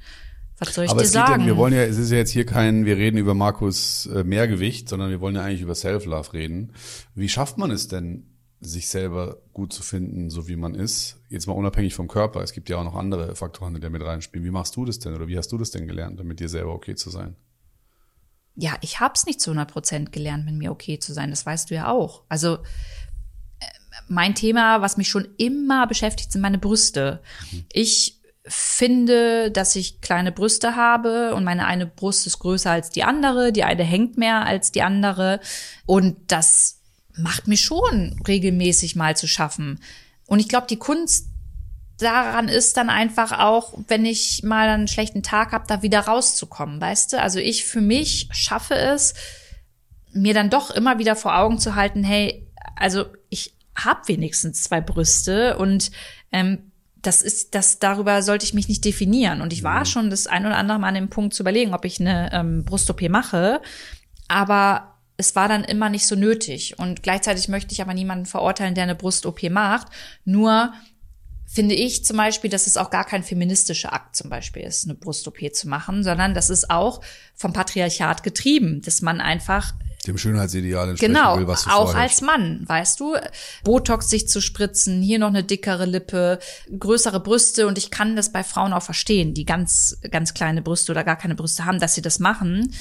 was 0.66 0.74
soll 0.74 0.85
ich 0.85 0.90
Aber 0.90 1.03
dir 1.03 1.09
sagen? 1.09 1.42
Ja, 1.42 1.46
wir 1.46 1.57
wollen 1.57 1.72
ja, 1.72 1.83
es 1.83 1.98
ist 1.98 2.11
ja 2.11 2.18
jetzt 2.18 2.31
hier 2.31 2.46
kein, 2.46 2.85
wir 2.85 2.96
reden 2.96 3.16
über 3.16 3.35
Markus 3.35 4.07
äh, 4.07 4.24
Mehrgewicht, 4.24 4.88
sondern 4.88 5.11
wir 5.11 5.20
wollen 5.20 5.35
ja 5.35 5.42
eigentlich 5.42 5.62
über 5.62 5.74
Self-Love 5.74 6.33
reden. 6.33 6.72
Wie 7.14 7.29
schafft 7.29 7.59
man 7.59 7.70
es 7.70 7.88
denn, 7.88 8.35
sich 8.61 8.88
selber 8.88 9.42
gut 9.53 9.72
zu 9.72 9.83
finden, 9.83 10.31
so 10.31 10.48
wie 10.48 10.57
man 10.57 10.74
ist? 10.74 11.20
Jetzt 11.29 11.46
mal 11.46 11.53
unabhängig 11.55 11.94
vom 11.94 12.09
Körper. 12.09 12.40
Es 12.42 12.53
gibt 12.53 12.68
ja 12.68 12.79
auch 12.79 12.85
noch 12.85 12.94
andere 12.94 13.37
Faktoren, 13.37 13.74
die 13.74 13.81
da 13.81 13.90
mit 13.90 14.03
reinspielen. 14.03 14.44
Wie 14.46 14.50
machst 14.50 14.77
du 14.77 14.85
das 14.85 14.98
denn 14.98 15.14
oder 15.14 15.29
wie 15.29 15.37
hast 15.37 15.53
du 15.53 15.59
das 15.59 15.70
denn 15.70 15.87
gelernt, 15.87 16.18
damit 16.18 16.40
dir 16.40 16.48
selber 16.48 16.72
okay 16.72 16.94
zu 16.94 17.11
sein? 17.11 17.37
Ja, 18.57 18.77
ich 18.81 19.00
hab's 19.00 19.27
nicht 19.27 19.40
zu 19.40 19.50
100 19.50 19.70
Prozent 19.70 20.12
gelernt, 20.12 20.44
mit 20.44 20.55
mir 20.55 20.70
okay 20.70 20.98
zu 20.98 21.12
sein. 21.12 21.31
Das 21.31 21.44
weißt 21.44 21.70
du 21.70 21.74
ja 21.74 21.90
auch. 21.90 22.22
Also 22.29 22.55
äh, 22.55 23.66
mein 24.09 24.35
Thema, 24.35 24.81
was 24.81 24.96
mich 24.96 25.09
schon 25.09 25.29
immer 25.37 25.87
beschäftigt, 25.87 26.33
sind 26.33 26.40
meine 26.40 26.59
Brüste. 26.59 27.20
Mhm. 27.50 27.64
Ich 27.72 28.20
finde, 28.46 29.50
dass 29.50 29.74
ich 29.74 30.00
kleine 30.00 30.30
Brüste 30.30 30.76
habe 30.76 31.35
und 31.35 31.44
meine 31.44 31.66
eine 31.66 31.87
Brust 31.87 32.26
ist 32.26 32.40
größer 32.40 32.70
als 32.70 32.90
die 32.90 33.04
andere, 33.04 33.52
die 33.52 33.64
eine 33.64 33.85
hängt 33.85 34.18
mehr 34.18 34.44
als 34.44 34.70
die 34.70 34.83
andere 34.83 35.40
und 35.87 36.16
das 36.28 36.80
macht 37.16 37.48
mir 37.48 37.57
schon 37.57 38.20
regelmäßig 38.26 38.96
mal 38.96 39.16
zu 39.16 39.26
schaffen. 39.26 39.80
Und 40.26 40.40
ich 40.40 40.48
glaube, 40.48 40.66
die 40.68 40.78
Kunst 40.78 41.28
daran 41.98 42.48
ist 42.48 42.76
dann 42.76 42.90
einfach 42.90 43.38
auch, 43.38 43.72
wenn 43.88 44.04
ich 44.04 44.42
mal 44.42 44.68
einen 44.68 44.88
schlechten 44.88 45.22
Tag 45.22 45.52
habe, 45.52 45.64
da 45.66 45.83
wieder 45.83 46.00
rauszukommen, 46.00 46.80
weißt 46.80 47.12
du? 47.12 47.20
Also 47.20 47.38
ich 47.38 47.64
für 47.64 47.80
mich 47.80 48.28
schaffe 48.33 48.74
es, 48.74 49.14
mir 50.12 50.35
dann 50.35 50.50
doch 50.50 50.70
immer 50.70 50.98
wieder 50.98 51.16
vor 51.16 51.38
Augen 51.38 51.59
zu 51.59 51.74
halten, 51.74 52.04
hey, 52.04 52.46
also 52.76 53.07
ich 53.30 53.54
habe 53.76 54.07
wenigstens 54.07 54.62
zwei 54.62 54.80
Brüste 54.80 55.57
und 55.57 55.90
ähm, 56.30 56.72
das 57.07 57.23
ist, 57.23 57.55
das 57.55 57.79
darüber 57.79 58.23
sollte 58.23 58.45
ich 58.45 58.55
mich 58.55 58.69
nicht 58.69 58.85
definieren. 58.85 59.40
Und 59.40 59.53
ich 59.53 59.62
war 59.62 59.81
mhm. 59.81 59.85
schon 59.87 60.11
das 60.11 60.27
ein 60.27 60.46
oder 60.46 60.57
andere 60.57 60.79
Mal 60.79 60.88
an 60.88 60.94
dem 60.94 61.11
Punkt 61.11 61.35
zu 61.35 61.42
überlegen, 61.42 61.75
ob 61.75 61.85
ich 61.85 62.00
eine 62.00 62.33
ähm, 62.33 62.65
Brust-OP 62.65 63.09
mache. 63.09 63.61
Aber 64.29 64.94
es 65.17 65.37
war 65.37 65.48
dann 65.48 65.65
immer 65.65 65.90
nicht 65.90 66.07
so 66.07 66.17
nötig. 66.17 66.79
Und 66.79 67.02
gleichzeitig 67.02 67.48
möchte 67.48 67.73
ich 67.73 67.83
aber 67.83 67.94
niemanden 67.94 68.27
verurteilen, 68.27 68.75
der 68.75 68.85
eine 68.85 68.94
Brust-OP 68.94 69.50
macht. 69.50 69.88
Nur 70.25 70.73
finde 71.46 71.75
ich 71.75 72.05
zum 72.05 72.17
Beispiel, 72.17 72.50
dass 72.50 72.67
es 72.67 72.77
auch 72.77 72.90
gar 72.90 73.05
kein 73.05 73.23
feministischer 73.23 73.92
Akt 73.92 74.17
zum 74.17 74.29
Beispiel 74.29 74.63
ist, 74.63 74.85
eine 74.85 74.94
Brust-OP 74.94 75.55
zu 75.55 75.69
machen, 75.69 76.02
sondern 76.02 76.35
das 76.35 76.50
ist 76.50 76.71
auch 76.71 77.00
vom 77.35 77.52
Patriarchat 77.52 78.23
getrieben, 78.23 78.83
dass 78.83 79.02
man 79.02 79.21
einfach 79.21 79.73
dem 80.07 80.19
Schönheitsideal 80.19 80.90
entsprechen 80.90 81.15
genau, 81.15 81.38
will, 81.38 81.46
was 81.46 81.65
du 81.65 81.71
auch 81.71 81.94
als 81.94 82.21
Mann, 82.21 82.65
weißt 82.67 83.00
du, 83.00 83.17
Botox 83.65 84.11
sich 84.11 84.29
zu 84.29 84.40
spritzen, 84.40 85.02
hier 85.02 85.19
noch 85.19 85.29
eine 85.29 85.44
dickere 85.44 85.87
Lippe, 85.87 86.38
größere 86.79 87.21
Brüste 87.21 87.67
und 87.67 87.79
ich 87.79 87.90
kann 87.90 88.17
das 88.17 88.33
bei 88.33 88.44
Frauen 88.44 88.73
auch 88.73 88.83
verstehen, 88.83 89.35
die 89.35 89.44
ganz 89.44 89.98
ganz 90.11 90.35
kleine 90.35 90.63
Brüste 90.63 90.92
oder 90.92 91.05
gar 91.05 91.17
keine 91.17 91.35
Brüste 91.35 91.65
haben, 91.65 91.81
dass 91.81 91.94
sie 91.94 92.02
das 92.02 92.19
machen. 92.19 92.73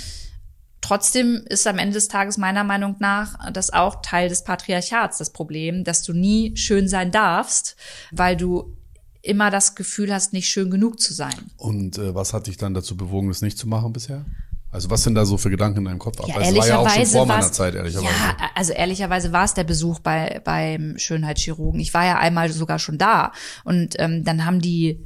Trotzdem 0.82 1.46
ist 1.48 1.66
am 1.66 1.78
Ende 1.78 1.94
des 1.94 2.10
Tages 2.10 2.38
meiner 2.38 2.66
Meinung 2.66 2.98
nach 3.00 3.52
das 3.54 3.72
auch 3.72 4.02
Teil 4.02 4.28
des 4.28 4.44
Patriarchats 4.44 5.18
das 5.18 5.32
Problem, 5.32 5.86
dass 5.86 6.04
du 6.04 6.12
nie 6.12 6.58
schön 6.58 6.90
sein 6.90 7.10
darfst, 7.10 7.78
weil 8.12 8.36
du 8.36 8.76
immer 9.22 9.50
das 9.50 9.76
Gefühl 9.76 10.14
hast, 10.14 10.34
nicht 10.34 10.50
schön 10.50 10.70
genug 10.70 11.00
zu 11.00 11.14
sein. 11.14 11.52
Und 11.56 11.98
äh, 11.98 12.14
was 12.14 12.34
hat 12.34 12.48
dich 12.48 12.58
dann 12.58 12.74
dazu 12.74 12.98
bewogen, 12.98 13.30
das 13.30 13.42
nicht 13.42 13.58
zu 13.58 13.68
machen 13.68 13.94
bisher? 13.94 14.26
Also 14.74 14.90
was 14.90 15.04
sind 15.04 15.16
da 15.16 15.24
so 15.26 15.38
für 15.38 15.50
Gedanken 15.50 15.80
in 15.80 15.86
deinem 15.86 16.00
Kopf 16.00 16.20
ab? 16.20 16.28
Ja, 16.28 16.36
Weil 16.36 16.52
es 16.52 16.56
war 16.58 16.68
ja 16.68 16.78
auch 16.80 16.90
schon 16.90 16.98
ehrlicherweise 16.98 17.18
vor 17.18 17.26
meiner 17.28 17.52
Zeit, 17.52 17.76
ehrlicherweise. 17.76 18.14
Ja, 18.14 18.38
also 18.56 18.74
ehrlicherweise 18.74 19.32
war 19.32 19.46
es 19.46 19.54
der 19.54 19.64
Besuch 19.64 20.00
bei 20.00 20.42
beim 20.44 20.98
Schönheitschirurgen. 20.98 21.80
Ich 21.80 21.94
war 21.94 22.06
ja 22.06 22.18
einmal 22.18 22.52
sogar 22.52 22.80
schon 22.80 22.98
da 22.98 23.32
und 23.64 23.96
ähm, 24.00 24.24
dann 24.24 24.46
haben 24.46 24.60
die, 24.62 25.00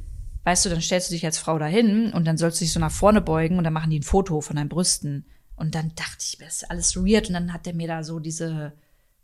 weißt 0.44 0.64
du, 0.64 0.70
dann 0.70 0.80
stellst 0.80 1.10
du 1.10 1.14
dich 1.14 1.24
als 1.26 1.38
Frau 1.38 1.58
dahin 1.58 2.12
und 2.12 2.24
dann 2.24 2.38
sollst 2.38 2.60
du 2.60 2.64
dich 2.64 2.72
so 2.72 2.80
nach 2.80 2.90
vorne 2.90 3.20
beugen 3.20 3.58
und 3.58 3.64
dann 3.64 3.72
machen 3.74 3.90
die 3.90 4.00
ein 4.00 4.04
Foto 4.04 4.40
von 4.40 4.56
deinen 4.56 4.70
Brüsten 4.70 5.26
und 5.54 5.74
dann 5.74 5.92
dachte 5.94 6.24
ich 6.26 6.38
mir, 6.38 6.46
das 6.46 6.62
ist 6.62 6.70
alles 6.70 6.96
weird 6.96 7.28
und 7.28 7.34
dann 7.34 7.52
hat 7.52 7.66
der 7.66 7.74
mir 7.74 7.88
da 7.88 8.02
so 8.02 8.20
diese 8.20 8.72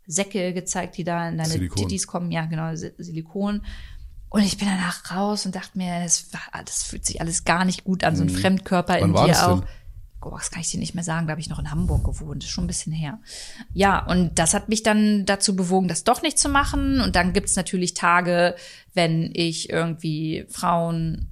Säcke 0.05 0.53
gezeigt, 0.53 0.97
die 0.97 1.03
da 1.03 1.27
in 1.29 1.37
deine 1.37 1.49
Silikon. 1.49 1.87
Titis 1.87 2.05
kommen, 2.05 2.31
ja 2.31 2.45
genau 2.45 2.75
Si- 2.75 2.91
Silikon. 2.99 3.61
Und 4.29 4.41
ich 4.43 4.57
bin 4.57 4.67
danach 4.67 5.09
raus 5.15 5.45
und 5.45 5.55
dachte 5.55 5.77
mir, 5.77 6.01
das, 6.03 6.31
war, 6.33 6.63
das 6.63 6.83
fühlt 6.83 7.05
sich 7.05 7.21
alles 7.21 7.45
gar 7.45 7.63
nicht 7.65 7.83
gut 7.85 8.03
an, 8.03 8.15
so 8.15 8.23
ein 8.23 8.29
Fremdkörper 8.29 8.97
Mhm. 8.97 9.01
Wann 9.01 9.09
in 9.09 9.15
dir 9.15 9.27
das 9.33 9.45
denn? 9.45 9.63
Oh, 10.25 10.35
das 10.35 10.49
kann 10.49 10.61
ich 10.61 10.71
dir 10.71 10.79
nicht 10.79 10.95
mehr 10.95 11.03
sagen, 11.03 11.27
da 11.27 11.31
habe 11.31 11.41
ich 11.41 11.49
noch 11.49 11.59
in 11.59 11.69
Hamburg 11.69 12.03
gewohnt, 12.03 12.43
ist 12.43 12.49
schon 12.49 12.63
ein 12.63 12.67
bisschen 12.67 12.93
her. 12.93 13.19
Ja, 13.73 14.03
und 14.05 14.39
das 14.39 14.55
hat 14.55 14.69
mich 14.69 14.81
dann 14.81 15.25
dazu 15.25 15.55
bewogen, 15.55 15.87
das 15.87 16.03
doch 16.03 16.23
nicht 16.23 16.39
zu 16.39 16.49
machen. 16.49 16.99
Und 16.99 17.15
dann 17.15 17.31
gibt's 17.31 17.55
natürlich 17.55 17.93
Tage, 17.93 18.55
wenn 18.95 19.29
ich 19.33 19.69
irgendwie 19.69 20.45
Frauen 20.49 21.31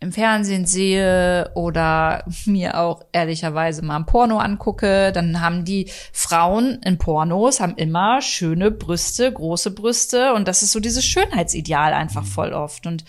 im 0.00 0.12
Fernsehen 0.12 0.64
sehe 0.64 1.50
oder 1.54 2.24
mir 2.46 2.78
auch 2.78 3.02
ehrlicherweise 3.12 3.82
mal 3.82 3.96
ein 3.96 4.06
Porno 4.06 4.38
angucke, 4.38 5.12
dann 5.12 5.40
haben 5.40 5.64
die 5.64 5.90
Frauen 6.12 6.80
in 6.84 6.98
Pornos 6.98 7.60
haben 7.60 7.76
immer 7.76 8.22
schöne 8.22 8.70
Brüste, 8.70 9.30
große 9.30 9.72
Brüste 9.72 10.32
und 10.32 10.48
das 10.48 10.62
ist 10.62 10.72
so 10.72 10.80
dieses 10.80 11.04
Schönheitsideal 11.04 11.92
einfach 11.92 12.24
voll 12.24 12.52
oft 12.52 12.86
und 12.86 13.04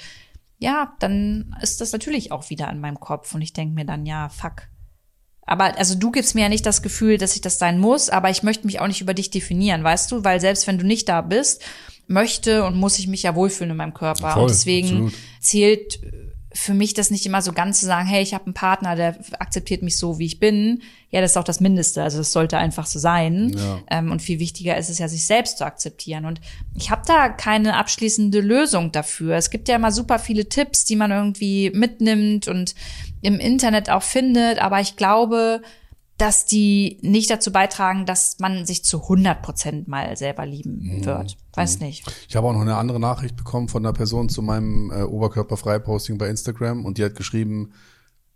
ja, 0.59 0.93
dann 0.99 1.55
ist 1.61 1.81
das 1.81 1.91
natürlich 1.91 2.31
auch 2.31 2.49
wieder 2.51 2.67
an 2.67 2.79
meinem 2.79 2.99
Kopf 2.99 3.33
und 3.33 3.41
ich 3.41 3.53
denke 3.53 3.73
mir 3.73 3.85
dann 3.85 4.05
ja, 4.05 4.29
fuck. 4.29 4.67
Aber 5.51 5.77
also 5.77 5.95
du 5.95 6.11
gibst 6.11 6.33
mir 6.33 6.43
ja 6.43 6.49
nicht 6.49 6.65
das 6.65 6.81
Gefühl, 6.81 7.17
dass 7.17 7.35
ich 7.35 7.41
das 7.41 7.59
sein 7.59 7.77
muss, 7.77 8.09
aber 8.09 8.29
ich 8.29 8.41
möchte 8.41 8.65
mich 8.65 8.79
auch 8.79 8.87
nicht 8.87 9.01
über 9.01 9.13
dich 9.13 9.31
definieren, 9.31 9.83
weißt 9.83 10.09
du, 10.09 10.23
weil 10.23 10.39
selbst 10.39 10.65
wenn 10.65 10.77
du 10.77 10.85
nicht 10.85 11.09
da 11.09 11.19
bist, 11.19 11.61
möchte 12.07 12.63
und 12.63 12.77
muss 12.77 12.97
ich 12.99 13.07
mich 13.07 13.23
ja 13.23 13.35
wohlfühlen 13.35 13.71
in 13.71 13.75
meinem 13.75 13.93
Körper 13.93 14.31
Voll, 14.31 14.43
und 14.43 14.49
deswegen 14.49 14.87
absolut. 14.87 15.13
zählt 15.41 15.99
für 16.53 16.73
mich 16.73 16.93
das 16.93 17.11
nicht 17.11 17.25
immer 17.25 17.41
so 17.41 17.53
ganz 17.53 17.79
zu 17.79 17.85
sagen, 17.85 18.07
hey, 18.07 18.21
ich 18.21 18.33
habe 18.33 18.45
einen 18.45 18.53
Partner, 18.53 18.95
der 18.95 19.17
akzeptiert 19.39 19.83
mich 19.83 19.97
so, 19.97 20.19
wie 20.19 20.25
ich 20.25 20.39
bin. 20.39 20.81
Ja, 21.09 21.21
das 21.21 21.31
ist 21.31 21.37
auch 21.37 21.45
das 21.45 21.59
Mindeste. 21.59 22.03
Also 22.03 22.19
es 22.19 22.31
sollte 22.31 22.57
einfach 22.57 22.85
so 22.85 22.99
sein. 22.99 23.55
Ja. 23.57 23.79
Ähm, 23.89 24.11
und 24.11 24.21
viel 24.21 24.39
wichtiger 24.39 24.77
ist 24.77 24.89
es 24.89 24.99
ja, 24.99 25.07
sich 25.07 25.25
selbst 25.25 25.57
zu 25.57 25.65
akzeptieren. 25.65 26.25
Und 26.25 26.41
ich 26.75 26.91
habe 26.91 27.03
da 27.05 27.29
keine 27.29 27.77
abschließende 27.77 28.41
Lösung 28.41 28.91
dafür. 28.91 29.35
Es 29.35 29.49
gibt 29.49 29.69
ja 29.69 29.75
immer 29.75 29.91
super 29.91 30.19
viele 30.19 30.49
Tipps, 30.49 30.83
die 30.83 30.95
man 30.95 31.11
irgendwie 31.11 31.71
mitnimmt 31.73 32.47
und 32.47 32.75
im 33.21 33.39
Internet 33.39 33.89
auch 33.89 34.03
findet. 34.03 34.59
Aber 34.59 34.81
ich 34.81 34.97
glaube, 34.97 35.61
dass 36.21 36.45
die 36.45 36.99
nicht 37.01 37.31
dazu 37.31 37.51
beitragen, 37.51 38.05
dass 38.05 38.37
man 38.37 38.67
sich 38.67 38.83
zu 38.83 39.01
100 39.01 39.41
Prozent 39.41 39.87
mal 39.87 40.15
selber 40.15 40.45
lieben 40.45 41.03
wird. 41.03 41.35
Weiß 41.53 41.79
nicht. 41.79 42.03
Ich 42.29 42.35
habe 42.35 42.45
auch 42.47 42.53
noch 42.53 42.61
eine 42.61 42.75
andere 42.75 42.99
Nachricht 42.99 43.35
bekommen 43.35 43.69
von 43.69 43.83
einer 43.83 43.93
Person 43.93 44.29
zu 44.29 44.43
meinem 44.43 44.91
äh, 44.91 45.01
Oberkörperfrei-Posting 45.01 46.19
bei 46.19 46.29
Instagram 46.29 46.85
und 46.85 46.99
die 46.99 47.03
hat 47.03 47.15
geschrieben, 47.15 47.71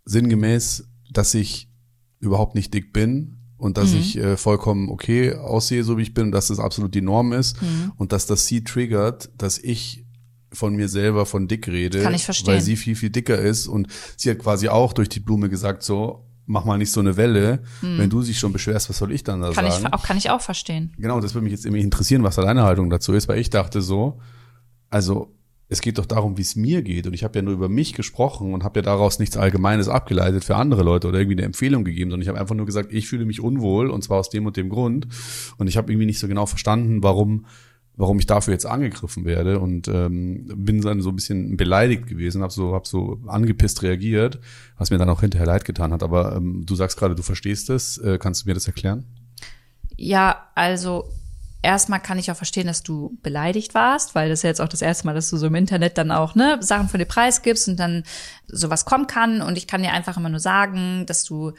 sinngemäß, 0.04 0.88
dass 1.12 1.32
ich 1.34 1.70
überhaupt 2.18 2.56
nicht 2.56 2.74
dick 2.74 2.92
bin 2.92 3.38
und 3.56 3.78
dass 3.78 3.92
ich 3.92 4.18
äh, 4.18 4.36
vollkommen 4.36 4.88
okay 4.90 5.34
aussehe, 5.34 5.84
so 5.84 5.96
wie 5.96 6.02
ich 6.02 6.12
bin 6.12 6.26
und 6.26 6.32
dass 6.32 6.48
das 6.48 6.58
absolut 6.58 6.92
die 6.92 7.02
Norm 7.02 7.32
ist 7.32 7.56
und 7.96 8.10
dass 8.10 8.26
das 8.26 8.46
sie 8.46 8.64
triggert, 8.64 9.30
dass 9.38 9.58
ich 9.58 10.04
von 10.52 10.74
mir 10.74 10.88
selber 10.88 11.24
von 11.24 11.46
dick 11.46 11.68
rede, 11.68 12.02
Kann 12.02 12.14
ich 12.14 12.24
verstehen. 12.24 12.54
weil 12.54 12.60
sie 12.60 12.74
viel, 12.74 12.96
viel 12.96 13.10
dicker 13.10 13.38
ist 13.38 13.68
und 13.68 13.86
sie 14.16 14.30
hat 14.30 14.40
quasi 14.40 14.68
auch 14.68 14.92
durch 14.92 15.08
die 15.08 15.20
Blume 15.20 15.48
gesagt 15.48 15.84
so, 15.84 16.26
mach 16.46 16.64
mal 16.64 16.78
nicht 16.78 16.92
so 16.92 17.00
eine 17.00 17.16
Welle, 17.16 17.62
wenn 17.80 18.08
du 18.08 18.22
dich 18.22 18.38
schon 18.38 18.52
beschwerst, 18.52 18.88
was 18.88 18.98
soll 18.98 19.12
ich 19.12 19.24
dann 19.24 19.40
da 19.40 19.48
Hm. 19.48 19.54
Kann 19.54 19.70
sagen? 19.70 19.86
ich, 19.86 19.92
auch, 19.92 20.02
kann 20.02 20.16
ich 20.16 20.30
auch 20.30 20.40
verstehen. 20.40 20.92
Genau, 20.98 21.20
das 21.20 21.34
würde 21.34 21.44
mich 21.44 21.52
jetzt 21.52 21.64
irgendwie 21.66 21.82
interessieren, 21.82 22.22
was 22.22 22.36
da 22.36 22.42
deine 22.42 22.62
Haltung 22.62 22.88
dazu 22.88 23.12
ist, 23.12 23.28
weil 23.28 23.38
ich 23.38 23.50
dachte 23.50 23.82
so, 23.82 24.20
also 24.88 25.32
es 25.68 25.80
geht 25.80 25.98
doch 25.98 26.06
darum, 26.06 26.38
wie 26.38 26.42
es 26.42 26.54
mir 26.54 26.82
geht 26.82 27.08
und 27.08 27.14
ich 27.14 27.24
habe 27.24 27.38
ja 27.38 27.42
nur 27.42 27.52
über 27.52 27.68
mich 27.68 27.92
gesprochen 27.92 28.54
und 28.54 28.62
habe 28.62 28.78
ja 28.78 28.82
daraus 28.82 29.18
nichts 29.18 29.36
Allgemeines 29.36 29.88
abgeleitet 29.88 30.44
für 30.44 30.54
andere 30.54 30.84
Leute 30.84 31.08
oder 31.08 31.18
irgendwie 31.18 31.38
eine 31.38 31.46
Empfehlung 31.46 31.84
gegeben, 31.84 32.10
sondern 32.10 32.22
ich 32.22 32.28
habe 32.28 32.38
einfach 32.38 32.54
nur 32.54 32.66
gesagt, 32.66 32.92
ich 32.92 33.08
fühle 33.08 33.24
mich 33.24 33.40
unwohl 33.40 33.90
und 33.90 34.02
zwar 34.04 34.18
aus 34.18 34.30
dem 34.30 34.46
und 34.46 34.56
dem 34.56 34.68
Grund 34.68 35.08
und 35.58 35.66
ich 35.66 35.76
habe 35.76 35.90
irgendwie 35.90 36.06
nicht 36.06 36.20
so 36.20 36.28
genau 36.28 36.46
verstanden, 36.46 37.02
warum 37.02 37.46
warum 37.96 38.18
ich 38.18 38.26
dafür 38.26 38.52
jetzt 38.52 38.66
angegriffen 38.66 39.24
werde 39.24 39.58
und 39.58 39.88
ähm, 39.88 40.46
bin 40.54 40.82
dann 40.82 41.00
so 41.00 41.10
ein 41.10 41.16
bisschen 41.16 41.56
beleidigt 41.56 42.06
gewesen, 42.06 42.42
habe 42.42 42.52
so 42.52 42.74
hab 42.74 42.86
so 42.86 43.20
angepisst 43.26 43.82
reagiert, 43.82 44.38
was 44.76 44.90
mir 44.90 44.98
dann 44.98 45.08
auch 45.08 45.20
hinterher 45.20 45.46
leid 45.46 45.64
getan 45.64 45.92
hat. 45.92 46.02
Aber 46.02 46.36
ähm, 46.36 46.64
du 46.66 46.74
sagst 46.74 46.98
gerade, 46.98 47.14
du 47.14 47.22
verstehst 47.22 47.70
es, 47.70 47.98
äh, 47.98 48.18
kannst 48.18 48.44
du 48.44 48.48
mir 48.48 48.54
das 48.54 48.66
erklären? 48.66 49.04
Ja, 49.96 50.50
also 50.54 51.10
erstmal 51.62 52.00
kann 52.00 52.18
ich 52.18 52.30
auch 52.30 52.36
verstehen, 52.36 52.66
dass 52.66 52.82
du 52.82 53.18
beleidigt 53.22 53.74
warst, 53.74 54.14
weil 54.14 54.28
das 54.28 54.40
ist 54.40 54.42
ja 54.42 54.50
jetzt 54.50 54.60
auch 54.60 54.68
das 54.68 54.82
erste 54.82 55.06
Mal, 55.06 55.14
dass 55.14 55.30
du 55.30 55.36
so 55.38 55.46
im 55.46 55.54
Internet 55.54 55.96
dann 55.96 56.10
auch 56.10 56.34
ne 56.34 56.58
Sachen 56.60 56.88
für 56.88 56.98
den 56.98 57.08
Preis 57.08 57.42
gibst 57.42 57.66
und 57.66 57.80
dann 57.80 58.04
sowas 58.46 58.84
kommen 58.84 59.06
kann. 59.06 59.40
Und 59.40 59.56
ich 59.56 59.66
kann 59.66 59.82
dir 59.82 59.92
einfach 59.92 60.16
immer 60.18 60.28
nur 60.28 60.40
sagen, 60.40 61.06
dass 61.06 61.24
du 61.24 61.52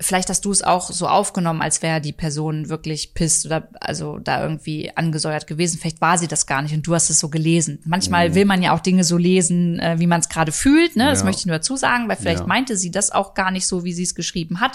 vielleicht 0.00 0.28
hast 0.30 0.44
du 0.44 0.50
es 0.50 0.62
auch 0.62 0.90
so 0.90 1.06
aufgenommen, 1.08 1.62
als 1.62 1.82
wäre 1.82 2.00
die 2.00 2.12
Person 2.12 2.68
wirklich 2.68 3.14
pisst 3.14 3.46
oder 3.46 3.68
also 3.80 4.18
da 4.18 4.42
irgendwie 4.42 4.90
angesäuert 4.96 5.46
gewesen. 5.46 5.78
Vielleicht 5.80 6.00
war 6.00 6.18
sie 6.18 6.26
das 6.28 6.46
gar 6.46 6.62
nicht 6.62 6.74
und 6.74 6.86
du 6.86 6.94
hast 6.94 7.10
es 7.10 7.18
so 7.20 7.28
gelesen. 7.28 7.78
Manchmal 7.84 8.34
will 8.34 8.44
man 8.44 8.62
ja 8.62 8.72
auch 8.74 8.80
Dinge 8.80 9.04
so 9.04 9.16
lesen, 9.16 9.78
äh, 9.78 9.96
wie 9.98 10.06
man 10.06 10.20
es 10.20 10.28
gerade 10.28 10.52
fühlt. 10.52 10.96
Ne? 10.96 11.06
Das 11.10 11.20
Ja. 11.20 11.24
möchte 11.26 11.40
ich 11.40 11.46
nur 11.46 11.56
dazu 11.56 11.76
sagen, 11.76 12.08
weil 12.08 12.16
vielleicht 12.16 12.40
Ja. 12.40 12.46
meinte 12.46 12.76
sie 12.76 12.90
das 12.90 13.10
auch 13.10 13.34
gar 13.34 13.50
nicht 13.50 13.66
so, 13.66 13.84
wie 13.84 13.92
sie 13.92 14.02
es 14.04 14.14
geschrieben 14.14 14.60
hat. 14.60 14.72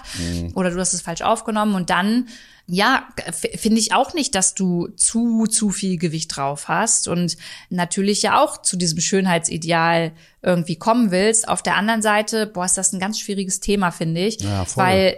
Oder 0.56 0.72
du 0.72 0.80
hast 0.80 0.94
es 0.94 1.02
falsch 1.02 1.22
aufgenommen 1.22 1.76
und 1.76 1.90
dann 1.90 2.28
ja, 2.72 3.08
finde 3.34 3.80
ich 3.80 3.94
auch 3.94 4.14
nicht, 4.14 4.36
dass 4.36 4.54
du 4.54 4.90
zu, 4.90 5.48
zu 5.48 5.72
viel 5.72 5.98
Gewicht 5.98 6.36
drauf 6.36 6.68
hast 6.68 7.08
und 7.08 7.36
natürlich 7.70 8.22
ja 8.22 8.40
auch 8.40 8.62
zu 8.62 8.78
diesem 8.78 9.00
Schönheitsideal 9.00 10.12
irgendwie 10.44 10.76
kommen 10.76 11.10
willst. 11.10 11.48
Auf 11.48 11.64
der 11.64 11.76
anderen 11.76 12.04
Seite, 12.04 12.46
boah, 12.46 12.66
ist 12.66 12.78
das 12.78 12.94
ein 12.94 13.00
ganz 13.00 13.20
schwieriges 13.20 13.60
Thema, 13.60 13.90
finde 13.90 14.22
ich. 14.22 14.42
Ja, 14.42 14.66
weil, 14.76 15.18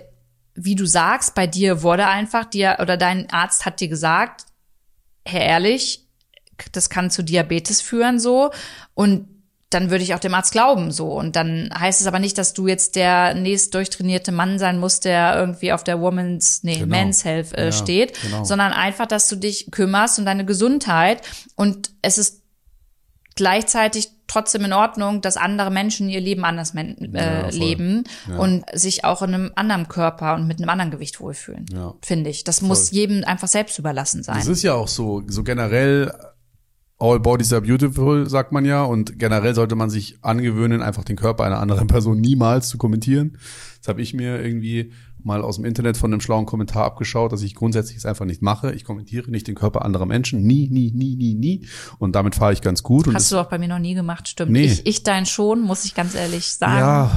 wie 0.55 0.75
du 0.75 0.85
sagst, 0.85 1.35
bei 1.35 1.45
dir 1.45 1.83
wurde 1.83 2.07
einfach 2.07 2.45
dir 2.45 2.77
oder 2.81 2.95
dein 2.95 3.29
Arzt 3.31 3.65
hat 3.65 3.81
dir 3.81 3.89
gesagt, 3.89 4.45
Herr 5.25 5.41
Ehrlich, 5.41 6.07
das 6.71 6.89
kann 6.89 7.11
zu 7.11 7.21
Diabetes 7.21 7.81
führen 7.81 8.19
so 8.19 8.51
und 8.93 9.27
dann 9.71 9.89
würde 9.89 10.03
ich 10.03 10.13
auch 10.13 10.19
dem 10.19 10.33
Arzt 10.33 10.51
glauben 10.51 10.91
so 10.91 11.07
und 11.13 11.35
dann 11.35 11.69
heißt 11.77 12.01
es 12.01 12.07
aber 12.07 12.19
nicht, 12.19 12.37
dass 12.37 12.53
du 12.53 12.67
jetzt 12.67 12.95
der 12.95 13.33
nächst 13.33 13.73
durchtrainierte 13.73 14.31
Mann 14.31 14.59
sein 14.59 14.77
musst, 14.79 15.05
der 15.05 15.35
irgendwie 15.37 15.71
auf 15.73 15.83
der 15.83 15.99
Woman's 15.99 16.61
nee, 16.63 16.75
Genau. 16.75 16.87
Men's 16.87 17.25
Health 17.25 17.53
äh, 17.57 17.65
Ja, 17.65 17.71
steht, 17.71 18.21
genau. 18.21 18.43
sondern 18.43 18.73
einfach, 18.73 19.07
dass 19.07 19.27
du 19.29 19.35
dich 19.37 19.71
kümmerst 19.71 20.19
um 20.19 20.25
deine 20.25 20.45
Gesundheit 20.45 21.21
und 21.55 21.91
es 22.01 22.17
ist 22.17 22.41
gleichzeitig 23.35 24.09
trotzdem 24.27 24.63
in 24.65 24.73
Ordnung, 24.73 25.21
dass 25.21 25.35
andere 25.37 25.71
Menschen 25.71 26.09
ihr 26.09 26.21
Leben 26.21 26.43
anders 26.45 26.73
Ja, 26.73 26.81
äh, 26.81 27.41
voll. 27.43 27.51
leben 27.59 28.03
Ja. 28.29 28.37
und 28.37 28.63
sich 28.73 29.03
auch 29.03 29.21
in 29.21 29.33
einem 29.33 29.51
anderen 29.55 29.87
Körper 29.87 30.35
und 30.35 30.47
mit 30.47 30.59
einem 30.59 30.69
anderen 30.69 30.91
Gewicht 30.91 31.19
wohlfühlen. 31.19 31.65
Ja. 31.73 31.93
Finde 32.01 32.29
ich. 32.29 32.43
Das 32.43 32.61
muss 32.61 32.91
jedem 32.91 33.23
einfach 33.23 33.47
selbst 33.47 33.77
überlassen 33.79 34.23
sein. 34.23 34.35
Das 34.37 34.47
ist 34.47 34.63
ja 34.63 34.73
auch 34.73 34.87
so, 34.87 35.23
so 35.27 35.43
generell, 35.43 36.13
all 37.01 37.19
bodies 37.19 37.51
are 37.51 37.61
beautiful, 37.61 38.29
sagt 38.29 38.51
man 38.51 38.63
ja. 38.63 38.83
Und 38.83 39.17
generell 39.17 39.55
sollte 39.55 39.75
man 39.75 39.89
sich 39.89 40.17
angewöhnen, 40.21 40.81
einfach 40.81 41.03
den 41.03 41.15
Körper 41.15 41.43
einer 41.43 41.59
anderen 41.59 41.87
Person 41.87 42.21
niemals 42.21 42.69
zu 42.69 42.77
kommentieren. 42.77 43.37
Das 43.79 43.87
habe 43.87 44.01
ich 44.01 44.13
mir 44.13 44.41
irgendwie 44.41 44.91
mal 45.23 45.41
aus 45.41 45.55
dem 45.55 45.65
Internet 45.65 45.97
von 45.97 46.11
einem 46.11 46.21
schlauen 46.21 46.45
Kommentar 46.45 46.85
abgeschaut, 46.85 47.31
dass 47.31 47.41
ich 47.41 47.55
grundsätzlich 47.55 47.97
es 47.97 48.05
einfach 48.05 48.25
nicht 48.25 48.41
mache. 48.41 48.71
Ich 48.73 48.83
kommentiere 48.83 49.29
nicht 49.31 49.47
den 49.47 49.55
Körper 49.55 49.83
anderer 49.83 50.05
Menschen. 50.05 50.43
Nie, 50.43 50.67
nie, 50.69 50.91
nie, 50.91 51.15
nie, 51.15 51.33
nie. 51.33 51.65
Und 51.97 52.15
damit 52.15 52.35
fahre 52.35 52.53
ich 52.53 52.61
ganz 52.61 52.83
gut. 52.83 53.11
Hast 53.13 53.31
du 53.31 53.39
auch 53.39 53.49
bei 53.49 53.57
mir 53.57 53.67
noch 53.67 53.79
nie 53.79 53.93
gemacht, 53.93 54.27
stimmt. 54.27 54.51
Nee. 54.51 54.65
Ich, 54.65 54.85
ich 54.85 55.03
dein 55.03 55.25
schon, 55.25 55.61
muss 55.61 55.85
ich 55.85 55.95
ganz 55.95 56.15
ehrlich 56.15 56.53
sagen. 56.53 56.79
Ja, 56.79 57.11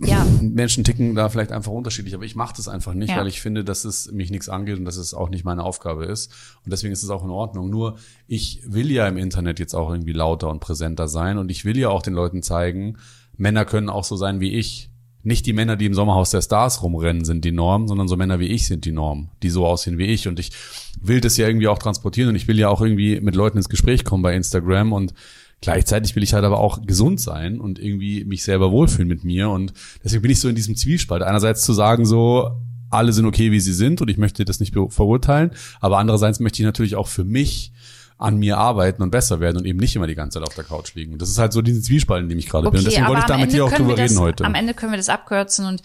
Ja. 0.00 0.24
Menschen 0.40 0.84
ticken 0.84 1.14
da 1.14 1.28
vielleicht 1.28 1.52
einfach 1.52 1.72
unterschiedlich, 1.72 2.14
aber 2.14 2.24
ich 2.24 2.36
mache 2.36 2.54
das 2.56 2.68
einfach 2.68 2.94
nicht, 2.94 3.10
Ja. 3.10 3.18
weil 3.18 3.26
ich 3.26 3.40
finde, 3.40 3.64
dass 3.64 3.84
es 3.84 4.10
mich 4.12 4.30
nichts 4.30 4.48
angeht 4.48 4.78
und 4.78 4.84
dass 4.84 4.96
es 4.96 5.14
auch 5.14 5.28
nicht 5.28 5.44
meine 5.44 5.64
Aufgabe 5.64 6.04
ist. 6.04 6.32
Und 6.64 6.72
deswegen 6.72 6.92
ist 6.92 7.02
es 7.02 7.10
auch 7.10 7.24
in 7.24 7.30
Ordnung. 7.30 7.70
Nur 7.70 7.96
ich 8.26 8.62
will 8.66 8.90
ja 8.90 9.08
im 9.08 9.16
Internet 9.18 9.58
jetzt 9.58 9.74
auch 9.74 9.90
irgendwie 9.90 10.12
lauter 10.12 10.48
und 10.50 10.60
präsenter 10.60 11.08
sein 11.08 11.38
und 11.38 11.50
ich 11.50 11.64
will 11.64 11.76
ja 11.78 11.88
auch 11.88 12.02
den 12.02 12.14
Leuten 12.14 12.42
zeigen, 12.42 12.96
Männer 13.36 13.64
können 13.64 13.88
auch 13.88 14.04
so 14.04 14.16
sein 14.16 14.40
wie 14.40 14.54
ich. 14.54 14.90
Nicht 15.24 15.46
die 15.46 15.52
Männer, 15.52 15.76
die 15.76 15.86
im 15.86 15.94
Sommerhaus 15.94 16.30
der 16.30 16.42
Stars 16.42 16.82
rumrennen, 16.82 17.24
sind 17.24 17.44
die 17.44 17.50
Norm, 17.52 17.88
sondern 17.88 18.06
so 18.08 18.16
Männer 18.16 18.38
wie 18.38 18.46
ich 18.46 18.66
sind 18.66 18.84
die 18.84 18.92
Norm, 18.92 19.30
die 19.42 19.50
so 19.50 19.66
aussehen 19.66 19.98
wie 19.98 20.06
ich. 20.06 20.28
Und 20.28 20.38
ich 20.38 20.52
will 21.00 21.20
das 21.20 21.36
ja 21.36 21.46
irgendwie 21.48 21.68
auch 21.68 21.78
transportieren 21.78 22.30
und 22.30 22.36
ich 22.36 22.46
will 22.48 22.58
ja 22.58 22.68
auch 22.68 22.80
irgendwie 22.80 23.20
mit 23.20 23.34
Leuten 23.34 23.56
ins 23.58 23.68
Gespräch 23.68 24.04
kommen 24.04 24.22
bei 24.22 24.34
Instagram 24.34 24.92
und 24.92 25.12
Gleichzeitig 25.60 26.14
will 26.14 26.22
ich 26.22 26.34
halt 26.34 26.44
aber 26.44 26.58
auch 26.58 26.82
gesund 26.86 27.20
sein 27.20 27.60
und 27.60 27.78
irgendwie 27.78 28.24
mich 28.24 28.44
selber 28.44 28.70
wohlfühlen 28.70 29.08
mit 29.08 29.24
mir. 29.24 29.50
Und 29.50 29.72
deswegen 30.04 30.22
bin 30.22 30.30
ich 30.30 30.40
so 30.40 30.48
in 30.48 30.54
diesem 30.54 30.76
Zwiespalt. 30.76 31.22
Einerseits 31.22 31.62
zu 31.62 31.72
sagen, 31.72 32.06
so, 32.06 32.50
alle 32.90 33.12
sind 33.12 33.26
okay, 33.26 33.50
wie 33.50 33.60
sie 33.60 33.72
sind 33.72 34.00
und 34.00 34.08
ich 34.08 34.18
möchte 34.18 34.44
das 34.44 34.60
nicht 34.60 34.74
verurteilen. 34.74 35.50
Aber 35.80 35.98
andererseits 35.98 36.40
möchte 36.40 36.62
ich 36.62 36.66
natürlich 36.66 36.96
auch 36.96 37.08
für 37.08 37.24
mich 37.24 37.72
an 38.18 38.36
mir 38.36 38.58
arbeiten 38.58 39.02
und 39.02 39.10
besser 39.10 39.38
werden 39.38 39.58
und 39.58 39.64
eben 39.64 39.78
nicht 39.78 39.94
immer 39.94 40.08
die 40.08 40.16
ganze 40.16 40.38
Zeit 40.38 40.48
auf 40.48 40.54
der 40.54 40.64
Couch 40.64 40.94
liegen. 40.94 41.12
Und 41.12 41.22
das 41.22 41.28
ist 41.28 41.38
halt 41.38 41.52
so 41.52 41.62
diesen 41.62 41.82
Zwiespalt, 41.82 42.24
in 42.24 42.28
dem 42.28 42.38
ich 42.38 42.48
gerade 42.48 42.68
bin. 42.68 42.78
Und 42.78 42.86
deswegen 42.86 43.06
wollte 43.06 43.20
ich 43.20 43.26
da 43.26 43.38
mit 43.38 43.52
dir 43.52 43.64
auch 43.64 43.72
drüber 43.72 43.94
das, 43.94 44.10
reden 44.10 44.20
heute. 44.20 44.44
Am 44.44 44.54
Ende 44.54 44.74
können 44.74 44.92
wir 44.92 44.96
das 44.96 45.08
abkürzen 45.08 45.66
und 45.66 45.82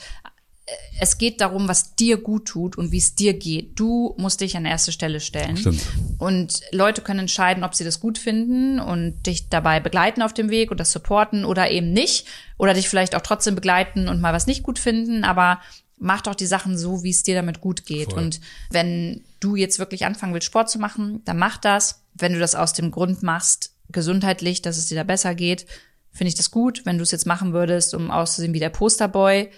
es 0.99 1.17
geht 1.17 1.41
darum, 1.41 1.67
was 1.67 1.95
dir 1.95 2.17
gut 2.17 2.45
tut 2.45 2.77
und 2.77 2.91
wie 2.91 2.97
es 2.97 3.15
dir 3.15 3.33
geht. 3.33 3.77
Du 3.77 4.15
musst 4.17 4.39
dich 4.39 4.55
an 4.55 4.65
erste 4.65 4.93
Stelle 4.93 5.19
stellen. 5.19 5.57
Stimmt. 5.57 5.81
Und 6.17 6.61
Leute 6.71 7.01
können 7.01 7.21
entscheiden, 7.21 7.63
ob 7.65 7.75
sie 7.75 7.83
das 7.83 7.99
gut 7.99 8.17
finden 8.17 8.79
und 8.79 9.25
dich 9.25 9.49
dabei 9.49 9.81
begleiten 9.81 10.21
auf 10.21 10.33
dem 10.33 10.49
Weg 10.49 10.71
und 10.71 10.79
das 10.79 10.91
supporten 10.91 11.43
oder 11.43 11.69
eben 11.69 11.91
nicht. 11.91 12.27
Oder 12.57 12.73
dich 12.73 12.87
vielleicht 12.87 13.15
auch 13.15 13.21
trotzdem 13.21 13.55
begleiten 13.55 14.07
und 14.07 14.21
mal 14.21 14.33
was 14.33 14.47
nicht 14.47 14.63
gut 14.63 14.79
finden. 14.79 15.25
Aber 15.25 15.59
mach 15.97 16.21
doch 16.21 16.35
die 16.35 16.45
Sachen 16.45 16.77
so, 16.77 17.03
wie 17.03 17.09
es 17.09 17.23
dir 17.23 17.35
damit 17.35 17.59
gut 17.59 17.85
geht. 17.85 18.11
Voll. 18.11 18.23
Und 18.23 18.39
wenn 18.69 19.25
du 19.41 19.57
jetzt 19.57 19.79
wirklich 19.79 20.05
anfangen 20.05 20.33
willst, 20.33 20.47
Sport 20.47 20.69
zu 20.69 20.79
machen, 20.79 21.21
dann 21.25 21.37
mach 21.37 21.57
das. 21.57 22.03
Wenn 22.13 22.33
du 22.33 22.39
das 22.39 22.55
aus 22.55 22.71
dem 22.71 22.91
Grund 22.91 23.21
machst, 23.21 23.73
gesundheitlich, 23.91 24.61
dass 24.61 24.77
es 24.77 24.85
dir 24.85 24.95
da 24.95 25.03
besser 25.03 25.35
geht, 25.35 25.65
finde 26.13 26.29
ich 26.29 26.35
das 26.35 26.51
gut. 26.51 26.85
Wenn 26.85 26.97
du 26.97 27.03
es 27.03 27.11
jetzt 27.11 27.25
machen 27.25 27.51
würdest, 27.51 27.93
um 27.93 28.11
auszusehen 28.11 28.53
wie 28.53 28.59
der 28.59 28.69
Posterboy, 28.69 29.49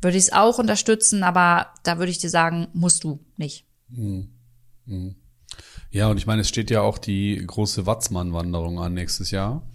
würde 0.00 0.16
ich 0.16 0.24
es 0.24 0.32
auch 0.32 0.58
unterstützen, 0.58 1.22
aber 1.22 1.72
da 1.82 1.98
würde 1.98 2.10
ich 2.10 2.18
dir 2.18 2.30
sagen, 2.30 2.68
musst 2.72 3.04
du 3.04 3.24
nicht. 3.36 3.66
Ja, 5.90 6.08
und 6.08 6.18
ich 6.18 6.26
meine, 6.26 6.42
es 6.42 6.48
steht 6.48 6.70
ja 6.70 6.82
auch 6.82 6.98
die 6.98 7.42
große 7.46 7.86
Watzmann-Wanderung 7.86 8.78
an 8.78 8.94
nächstes 8.94 9.30
Jahr. 9.30 9.68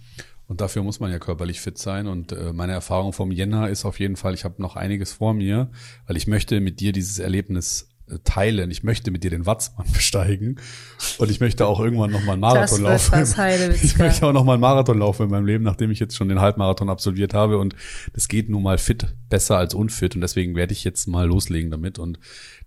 Und 0.46 0.60
dafür 0.60 0.82
muss 0.82 1.00
man 1.00 1.10
ja 1.10 1.18
körperlich 1.18 1.60
fit 1.60 1.78
sein. 1.78 2.06
Und 2.06 2.32
äh, 2.32 2.52
meine 2.52 2.72
Erfahrung 2.72 3.12
vom 3.12 3.32
Jänner 3.32 3.70
ist 3.70 3.84
auf 3.84 3.98
jeden 3.98 4.16
Fall, 4.16 4.34
ich 4.34 4.44
habe 4.44 4.60
noch 4.60 4.76
einiges 4.76 5.12
vor 5.12 5.34
mir, 5.34 5.70
weil 6.06 6.16
ich 6.16 6.26
möchte 6.26 6.60
mit 6.60 6.80
dir 6.80 6.92
dieses 6.92 7.18
Erlebnis 7.18 7.88
teilen. 8.24 8.70
Ich 8.70 8.82
möchte 8.82 9.10
mit 9.10 9.24
dir 9.24 9.30
den 9.30 9.46
Watzmann 9.46 9.86
besteigen. 9.92 10.60
Und 11.18 11.30
ich 11.30 11.40
möchte 11.40 11.66
auch 11.66 11.80
irgendwann 11.80 12.10
noch 12.10 12.22
mal 12.24 12.32
einen 12.32 12.40
Marathon 12.40 12.82
laufen. 12.82 13.14
Ich 13.82 13.98
möchte 13.98 14.26
auch 14.26 14.32
noch 14.32 14.44
mal 14.44 14.54
einen 14.54 14.60
Marathon 14.60 14.98
laufen 14.98 15.24
in 15.24 15.30
meinem 15.30 15.46
Leben, 15.46 15.64
nachdem 15.64 15.90
ich 15.90 15.98
jetzt 15.98 16.16
schon 16.16 16.28
den 16.28 16.40
Halbmarathon 16.40 16.90
absolviert 16.90 17.34
habe. 17.34 17.58
Und 17.58 17.74
das 18.12 18.28
geht 18.28 18.48
nun 18.48 18.62
mal 18.62 18.78
fit 18.78 19.14
besser 19.28 19.58
als 19.58 19.74
unfit. 19.74 20.14
Und 20.14 20.20
deswegen 20.20 20.54
werde 20.54 20.72
ich 20.72 20.84
jetzt 20.84 21.06
mal 21.06 21.26
loslegen 21.26 21.70
damit. 21.70 21.98
Und 21.98 22.18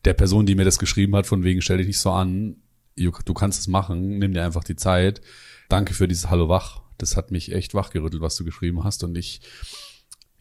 der 0.05 0.13
Person, 0.13 0.45
die 0.45 0.55
mir 0.55 0.65
das 0.65 0.79
geschrieben 0.79 1.15
hat, 1.15 1.27
von 1.27 1.43
wegen, 1.43 1.61
stell 1.61 1.77
dich 1.77 1.87
nicht 1.87 1.99
so 1.99 2.11
an, 2.11 2.57
du 2.95 3.33
kannst 3.33 3.59
es 3.59 3.67
machen, 3.67 4.17
nimm 4.17 4.33
dir 4.33 4.43
einfach 4.43 4.63
die 4.63 4.75
Zeit. 4.75 5.21
Danke 5.69 5.93
für 5.93 6.07
dieses 6.07 6.29
Hallo 6.29 6.49
wach. 6.49 6.81
Das 6.97 7.15
hat 7.15 7.29
mich 7.29 7.51
echt 7.51 7.75
wachgerüttelt, 7.75 8.21
was 8.21 8.35
du 8.37 8.43
geschrieben 8.43 8.83
hast. 8.83 9.03
Und 9.03 9.17
ich, 9.17 9.41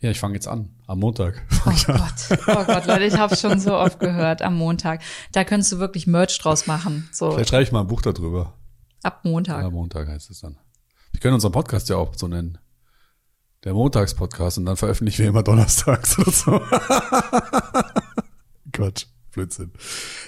ja, 0.01 0.11
ich 0.11 0.21
fange 0.21 0.35
jetzt 0.35 0.47
an. 0.49 0.71
Am 0.87 0.99
Montag. 1.01 1.43
Oh 1.67 1.71
Gott, 1.87 2.39
oh 2.49 2.65
Gott, 2.65 2.87
Leute, 2.87 3.05
ich 3.05 3.17
habe 3.17 3.35
schon 3.37 3.59
so 3.59 3.75
oft 3.77 3.99
gehört 3.99 4.43
am 4.43 4.55
Montag. 4.57 5.03
Da 5.33 5.45
könntest 5.45 5.73
du 5.73 5.79
wirklich 5.79 6.07
Merch 6.07 6.39
draus 6.39 6.67
machen. 6.67 7.09
So 7.13 7.33
Vielleicht 7.33 7.49
schreibe 7.51 7.63
ich 7.63 7.73
mal 7.73 7.81
ein 7.81 7.87
Buch 7.87 8.03
darüber. 8.03 8.55
ab 9.03 9.25
Montag. 9.25 9.63
Ja, 9.63 9.71
Montag 9.71 10.09
heißt 10.09 10.31
es 10.31 10.41
dann. 10.41 10.59
Wir 11.13 11.21
können 11.21 11.35
unseren 11.35 11.53
Podcast 11.53 11.89
ja 11.89 11.97
auch 11.97 12.13
so 12.15 12.29
nennen. 12.29 12.59
Der 13.65 13.73
Montagspodcast 13.75 14.59
und 14.59 14.67
dann 14.67 14.77
veröffentlichen 14.77 15.23
wir 15.23 15.31
immer 15.31 15.43
donnerstags 15.43 16.19
oder 16.19 16.31
so. 16.31 16.61
Quatsch, 18.73 19.07
Blödsinn. 19.33 19.73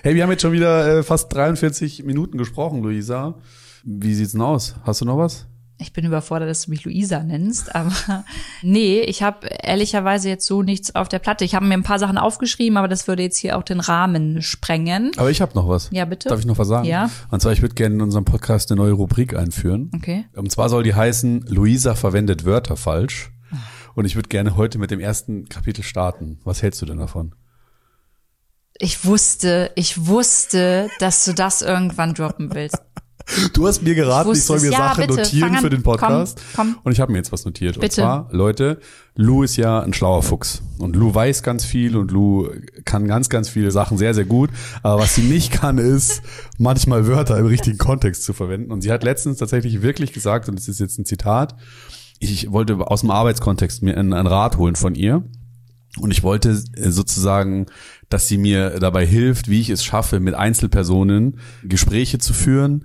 Hey, 0.02 0.14
wir 0.14 0.22
haben 0.22 0.30
jetzt 0.30 0.42
schon 0.42 0.52
wieder 0.52 0.98
äh, 0.98 1.02
fast 1.02 1.32
43 1.32 2.04
Minuten 2.04 2.38
gesprochen, 2.38 2.82
Luisa. 2.82 3.34
Wie 3.84 4.14
sieht's 4.14 4.32
denn 4.32 4.40
aus? 4.40 4.74
Hast 4.82 5.02
du 5.02 5.04
noch 5.04 5.18
was? 5.18 5.46
Ich 5.81 5.93
bin 5.93 6.05
überfordert, 6.05 6.49
dass 6.49 6.62
du 6.62 6.70
mich 6.70 6.85
Luisa 6.85 7.22
nennst, 7.22 7.74
aber 7.74 8.24
nee, 8.62 9.01
ich 9.01 9.22
habe 9.22 9.47
ehrlicherweise 9.47 10.29
jetzt 10.29 10.47
so 10.47 10.62
nichts 10.62 10.95
auf 10.95 11.09
der 11.09 11.20
Platte. 11.20 11.45
Ich 11.45 11.55
habe 11.55 11.66
mir 11.66 11.74
ein 11.74 11.85
paar 11.85 11.99
Sachen 11.99 12.18
aufgeschrieben, 12.18 12.76
aber 12.76 12.89
das 12.89 13.07
würde 13.07 13.22
jetzt 13.22 13.39
hier 13.39 13.57
auch 13.57 13.62
den 13.62 13.81
Rahmen 13.81 14.43
sprengen. 14.43 15.12
Aber 15.16 15.31
ich 15.31 15.41
habe 15.41 15.53
noch 15.55 15.68
was. 15.68 15.89
Ja, 15.93 16.05
bitte. 16.05 16.29
Darf 16.29 16.41
ich 16.41 16.47
noch 16.47 16.59
was 16.59 16.68
sagen? 16.68 16.87
Ja. 16.87 17.11
Und 17.31 17.41
zwar, 17.41 17.53
ich 17.53 17.62
würde 17.62 17.74
gerne 17.74 17.95
in 17.95 18.03
unserem 18.03 18.24
Podcast 18.24 18.70
eine 18.70 18.81
neue 18.81 18.93
Rubrik 18.93 19.37
einführen. 19.37 19.91
Okay. 19.95 20.24
Und 20.35 20.51
zwar 20.51 20.68
soll 20.68 20.83
die 20.83 20.95
heißen, 20.95 21.47
Luisa 21.49 21.95
verwendet 21.95 22.45
Wörter 22.45 22.76
falsch. 22.76 23.31
Und 23.99 24.05
ich 24.05 24.14
würde 24.14 24.29
gerne 24.29 24.57
heute 24.57 24.79
mit 24.79 24.93
dem 24.93 25.01
ersten 25.01 25.49
Kapitel 25.49 25.83
starten. 25.83 26.39
Was 26.45 26.62
hältst 26.62 26.81
du 26.81 26.87
denn 26.87 26.99
davon? 26.99 27.35
Ich 28.79 29.05
wusste, 29.05 29.72
ich 29.74 30.07
wusste, 30.07 30.89
dass 31.01 31.24
du 31.24 31.33
das 31.33 31.62
irgendwann 31.62 32.14
droppen 32.14 32.55
willst. 32.55 32.79
Du 33.53 33.66
hast 33.66 33.83
mir 33.83 33.95
geraten, 33.95 34.31
ich, 34.31 34.39
wusste 34.39 34.47
soll 34.47 34.61
mir 34.61 34.72
Ja, 34.72 34.79
Sachen 34.79 35.07
bitte, 35.07 35.20
notieren 35.20 35.55
für 35.57 35.70
den 35.70 35.83
Podcast. 35.83 36.41
Komm, 36.57 36.74
komm. 36.74 36.81
Und 36.85 36.93
ich 36.93 37.01
habe 37.01 37.12
mir 37.12 37.18
jetzt 37.18 37.31
was 37.31 37.45
notiert. 37.45 37.76
Und 37.76 37.83
Bitte. 37.83 37.97
zwar, 37.97 38.29
Leute, 38.33 38.81
Lou 39.14 39.43
ist 39.43 39.57
ja 39.57 39.81
ein 39.81 39.93
schlauer 39.93 40.22
Fuchs. 40.22 40.62
Und 40.79 40.97
Lou 40.97 41.14
weiß 41.14 41.43
ganz 41.43 41.64
viel 41.64 41.97
und 41.97 42.11
Lou 42.11 42.49
kann 42.85 43.07
ganz, 43.07 43.29
ganz 43.29 43.49
viele 43.49 43.70
Sachen 43.70 43.99
sehr, 43.99 44.14
sehr 44.14 44.24
gut. 44.24 44.51
Aber 44.83 45.03
was 45.03 45.14
sie 45.14 45.22
nicht 45.22 45.53
kann, 45.53 45.79
ist, 45.79 46.22
manchmal 46.59 47.07
Wörter 47.07 47.39
im 47.39 47.47
richtigen 47.47 47.79
Kontext 47.79 48.24
zu 48.24 48.33
verwenden. 48.33 48.72
Und 48.72 48.81
sie 48.81 48.91
hat 48.91 49.05
letztens 49.05 49.39
tatsächlich 49.39 49.83
wirklich 49.83 50.12
gesagt, 50.12 50.49
und 50.49 50.59
es 50.59 50.68
ist 50.68 50.81
jetzt 50.81 50.99
ein 50.99 51.05
Zitat, 51.05 51.55
ich 52.20 52.51
wollte 52.51 52.79
aus 52.79 53.03
dem 53.03 53.11
Arbeitskontext 53.11 53.83
mir 53.83 53.97
einen, 53.97 54.12
einen 54.12 54.26
Rat 54.26 54.57
holen 54.57 54.76
von 54.76 54.95
ihr. 54.95 55.22
Und 56.01 56.11
ich 56.11 56.22
wollte 56.22 56.51
äh, 56.51 56.91
sozusagen, 56.91 57.66
dass 58.09 58.29
sie 58.29 58.39
mir 58.39 58.79
dabei 58.79 59.07
hilft, 59.07 59.49
wie 59.49 59.61
ich 59.61 59.70
es 59.70 59.85
schaffe, 59.85 60.20
mit 60.20 60.35
Einzelpersonen 60.35 61.39
Gespräche 61.62 62.18
zu 62.18 62.33
führen, 62.33 62.85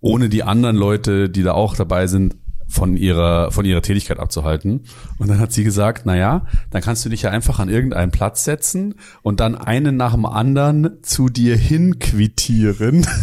ohne 0.00 0.28
die 0.28 0.42
anderen 0.42 0.76
Leute, 0.76 1.28
die 1.28 1.42
da 1.42 1.52
auch 1.52 1.76
dabei 1.76 2.06
sind, 2.06 2.36
von 2.70 2.96
ihrer, 2.96 3.50
von 3.50 3.64
ihrer 3.64 3.82
Tätigkeit 3.82 4.20
abzuhalten. 4.20 4.84
Und 5.18 5.28
dann 5.28 5.40
hat 5.40 5.52
sie 5.52 5.64
gesagt, 5.64 6.02
na 6.06 6.16
ja, 6.16 6.46
dann 6.70 6.82
kannst 6.82 7.04
du 7.04 7.08
dich 7.08 7.22
ja 7.22 7.30
einfach 7.30 7.58
an 7.58 7.68
irgendeinen 7.68 8.12
Platz 8.12 8.44
setzen 8.44 8.94
und 9.22 9.40
dann 9.40 9.56
einen 9.56 9.96
nach 9.96 10.14
dem 10.14 10.24
anderen 10.24 11.02
zu 11.02 11.28
dir 11.28 11.56
hinquittieren. 11.56 13.06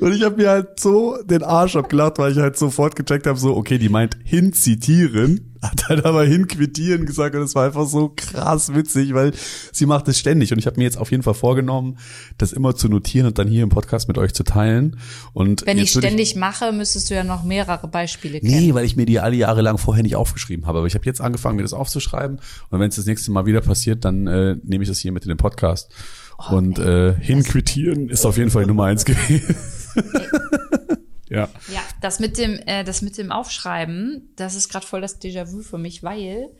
Und 0.00 0.12
ich 0.12 0.22
habe 0.22 0.36
mir 0.36 0.50
halt 0.50 0.78
so 0.78 1.16
den 1.24 1.42
Arsch 1.42 1.76
abgelacht, 1.76 2.18
weil 2.18 2.32
ich 2.32 2.38
halt 2.38 2.58
sofort 2.58 2.96
gecheckt 2.96 3.26
habe, 3.26 3.38
so, 3.38 3.56
okay, 3.56 3.78
die 3.78 3.88
meint 3.88 4.18
hinzitieren, 4.22 5.53
hat 5.70 5.88
halt 5.88 6.04
aber 6.04 6.24
hinquittieren 6.24 7.06
gesagt 7.06 7.34
und 7.34 7.42
es 7.42 7.54
war 7.54 7.66
einfach 7.66 7.86
so 7.86 8.12
krass 8.14 8.74
witzig, 8.74 9.14
weil 9.14 9.32
sie 9.72 9.86
macht 9.86 10.08
es 10.08 10.18
ständig 10.18 10.52
und 10.52 10.58
ich 10.58 10.66
habe 10.66 10.76
mir 10.76 10.84
jetzt 10.84 10.98
auf 10.98 11.10
jeden 11.10 11.22
Fall 11.22 11.34
vorgenommen, 11.34 11.98
das 12.38 12.52
immer 12.52 12.74
zu 12.74 12.88
notieren 12.88 13.26
und 13.26 13.38
dann 13.38 13.48
hier 13.48 13.62
im 13.62 13.68
Podcast 13.68 14.08
mit 14.08 14.18
euch 14.18 14.34
zu 14.34 14.44
teilen. 14.44 14.98
Und 15.32 15.66
Wenn 15.66 15.78
ich 15.78 15.90
ständig 15.90 16.36
mache, 16.36 16.72
müsstest 16.72 17.10
du 17.10 17.14
ja 17.14 17.24
noch 17.24 17.44
mehrere 17.44 17.88
Beispiele 17.88 18.40
kennen. 18.40 18.66
Nee, 18.66 18.74
weil 18.74 18.84
ich 18.84 18.96
mir 18.96 19.06
die 19.06 19.20
alle 19.20 19.36
Jahre 19.36 19.62
lang 19.62 19.78
vorher 19.78 20.02
nicht 20.02 20.16
aufgeschrieben 20.16 20.66
habe. 20.66 20.78
Aber 20.78 20.86
ich 20.86 20.94
habe 20.94 21.04
jetzt 21.06 21.20
angefangen, 21.20 21.56
mir 21.56 21.62
das 21.62 21.72
aufzuschreiben. 21.72 22.40
Und 22.70 22.80
wenn 22.80 22.88
es 22.88 22.96
das 22.96 23.06
nächste 23.06 23.30
Mal 23.32 23.46
wieder 23.46 23.60
passiert, 23.60 24.04
dann 24.04 24.26
äh, 24.26 24.56
nehme 24.62 24.82
ich 24.82 24.88
das 24.88 24.98
hier 24.98 25.12
mit 25.12 25.24
in 25.24 25.28
den 25.28 25.38
Podcast. 25.38 25.90
Oh, 26.38 26.56
und 26.56 26.78
äh, 26.78 27.14
hinquittieren 27.14 28.08
ist 28.08 28.26
auf 28.26 28.36
jeden 28.36 28.50
Fall 28.50 28.66
Nummer 28.66 28.84
eins 28.84 29.04
gewesen. 29.04 29.56
ja. 31.28 31.48
Ja, 31.72 31.80
das 32.00 32.20
mit 32.20 32.38
dem, 32.38 32.58
äh, 32.66 32.84
das 32.84 33.02
mit 33.02 33.16
dem 33.18 33.32
Aufschreiben, 33.32 34.32
das 34.36 34.54
ist 34.54 34.68
gerade 34.68 34.86
voll 34.86 35.00
das 35.00 35.20
Déjà-vu 35.20 35.62
für 35.62 35.78
mich, 35.78 36.02
weil 36.02 36.50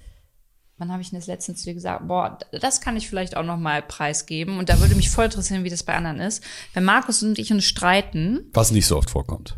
wann 0.78 0.90
habe 0.90 1.02
ich 1.02 1.10
denn 1.10 1.18
das 1.18 1.26
letztens 1.26 1.60
zu 1.60 1.66
dir 1.66 1.74
gesagt, 1.74 2.08
boah, 2.08 2.38
das 2.52 2.80
kann 2.80 2.96
ich 2.96 3.08
vielleicht 3.08 3.36
auch 3.36 3.44
noch 3.44 3.58
mal 3.58 3.82
preisgeben 3.82 4.58
und 4.58 4.68
da 4.68 4.80
würde 4.80 4.94
mich 4.94 5.10
voll 5.10 5.26
interessieren, 5.26 5.64
wie 5.64 5.70
das 5.70 5.82
bei 5.82 5.94
anderen 5.94 6.20
ist. 6.20 6.42
Wenn 6.72 6.84
Markus 6.84 7.22
und 7.22 7.38
ich 7.38 7.52
uns 7.52 7.64
streiten, 7.64 8.50
Was 8.52 8.72
nicht 8.72 8.86
so 8.86 8.96
oft 8.96 9.10
vorkommt. 9.10 9.56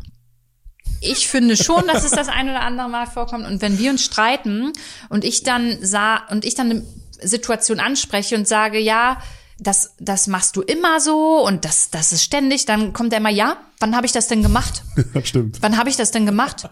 ich 1.01 1.27
finde 1.27 1.57
schon, 1.57 1.87
dass 1.87 2.03
es 2.03 2.11
das 2.11 2.27
ein 2.27 2.49
oder 2.49 2.61
andere 2.61 2.89
Mal 2.89 3.07
vorkommt 3.07 3.47
und 3.47 3.61
wenn 3.61 3.79
wir 3.79 3.91
uns 3.91 4.03
streiten 4.03 4.73
und 5.09 5.25
ich 5.25 5.43
dann 5.43 5.77
sah 5.81 6.17
und 6.29 6.45
ich 6.45 6.55
dann 6.55 6.69
eine 6.69 6.83
Situation 7.21 7.79
anspreche 7.79 8.35
und 8.35 8.47
sage, 8.47 8.79
ja, 8.79 9.19
das, 9.59 9.93
das 9.99 10.27
machst 10.27 10.55
du 10.55 10.61
immer 10.61 10.99
so 10.99 11.45
und 11.45 11.65
das, 11.65 11.89
das 11.89 12.11
ist 12.11 12.23
ständig, 12.23 12.65
dann 12.65 12.93
kommt 12.93 13.11
er 13.13 13.19
immer, 13.19 13.29
ja, 13.29 13.57
wann 13.79 13.95
habe 13.95 14.05
ich 14.05 14.11
das 14.11 14.27
denn 14.27 14.41
gemacht? 14.43 14.83
Stimmt. 15.23 15.57
wann 15.61 15.77
habe 15.77 15.89
ich 15.89 15.95
das 15.95 16.11
denn 16.11 16.25
gemacht? 16.25 16.69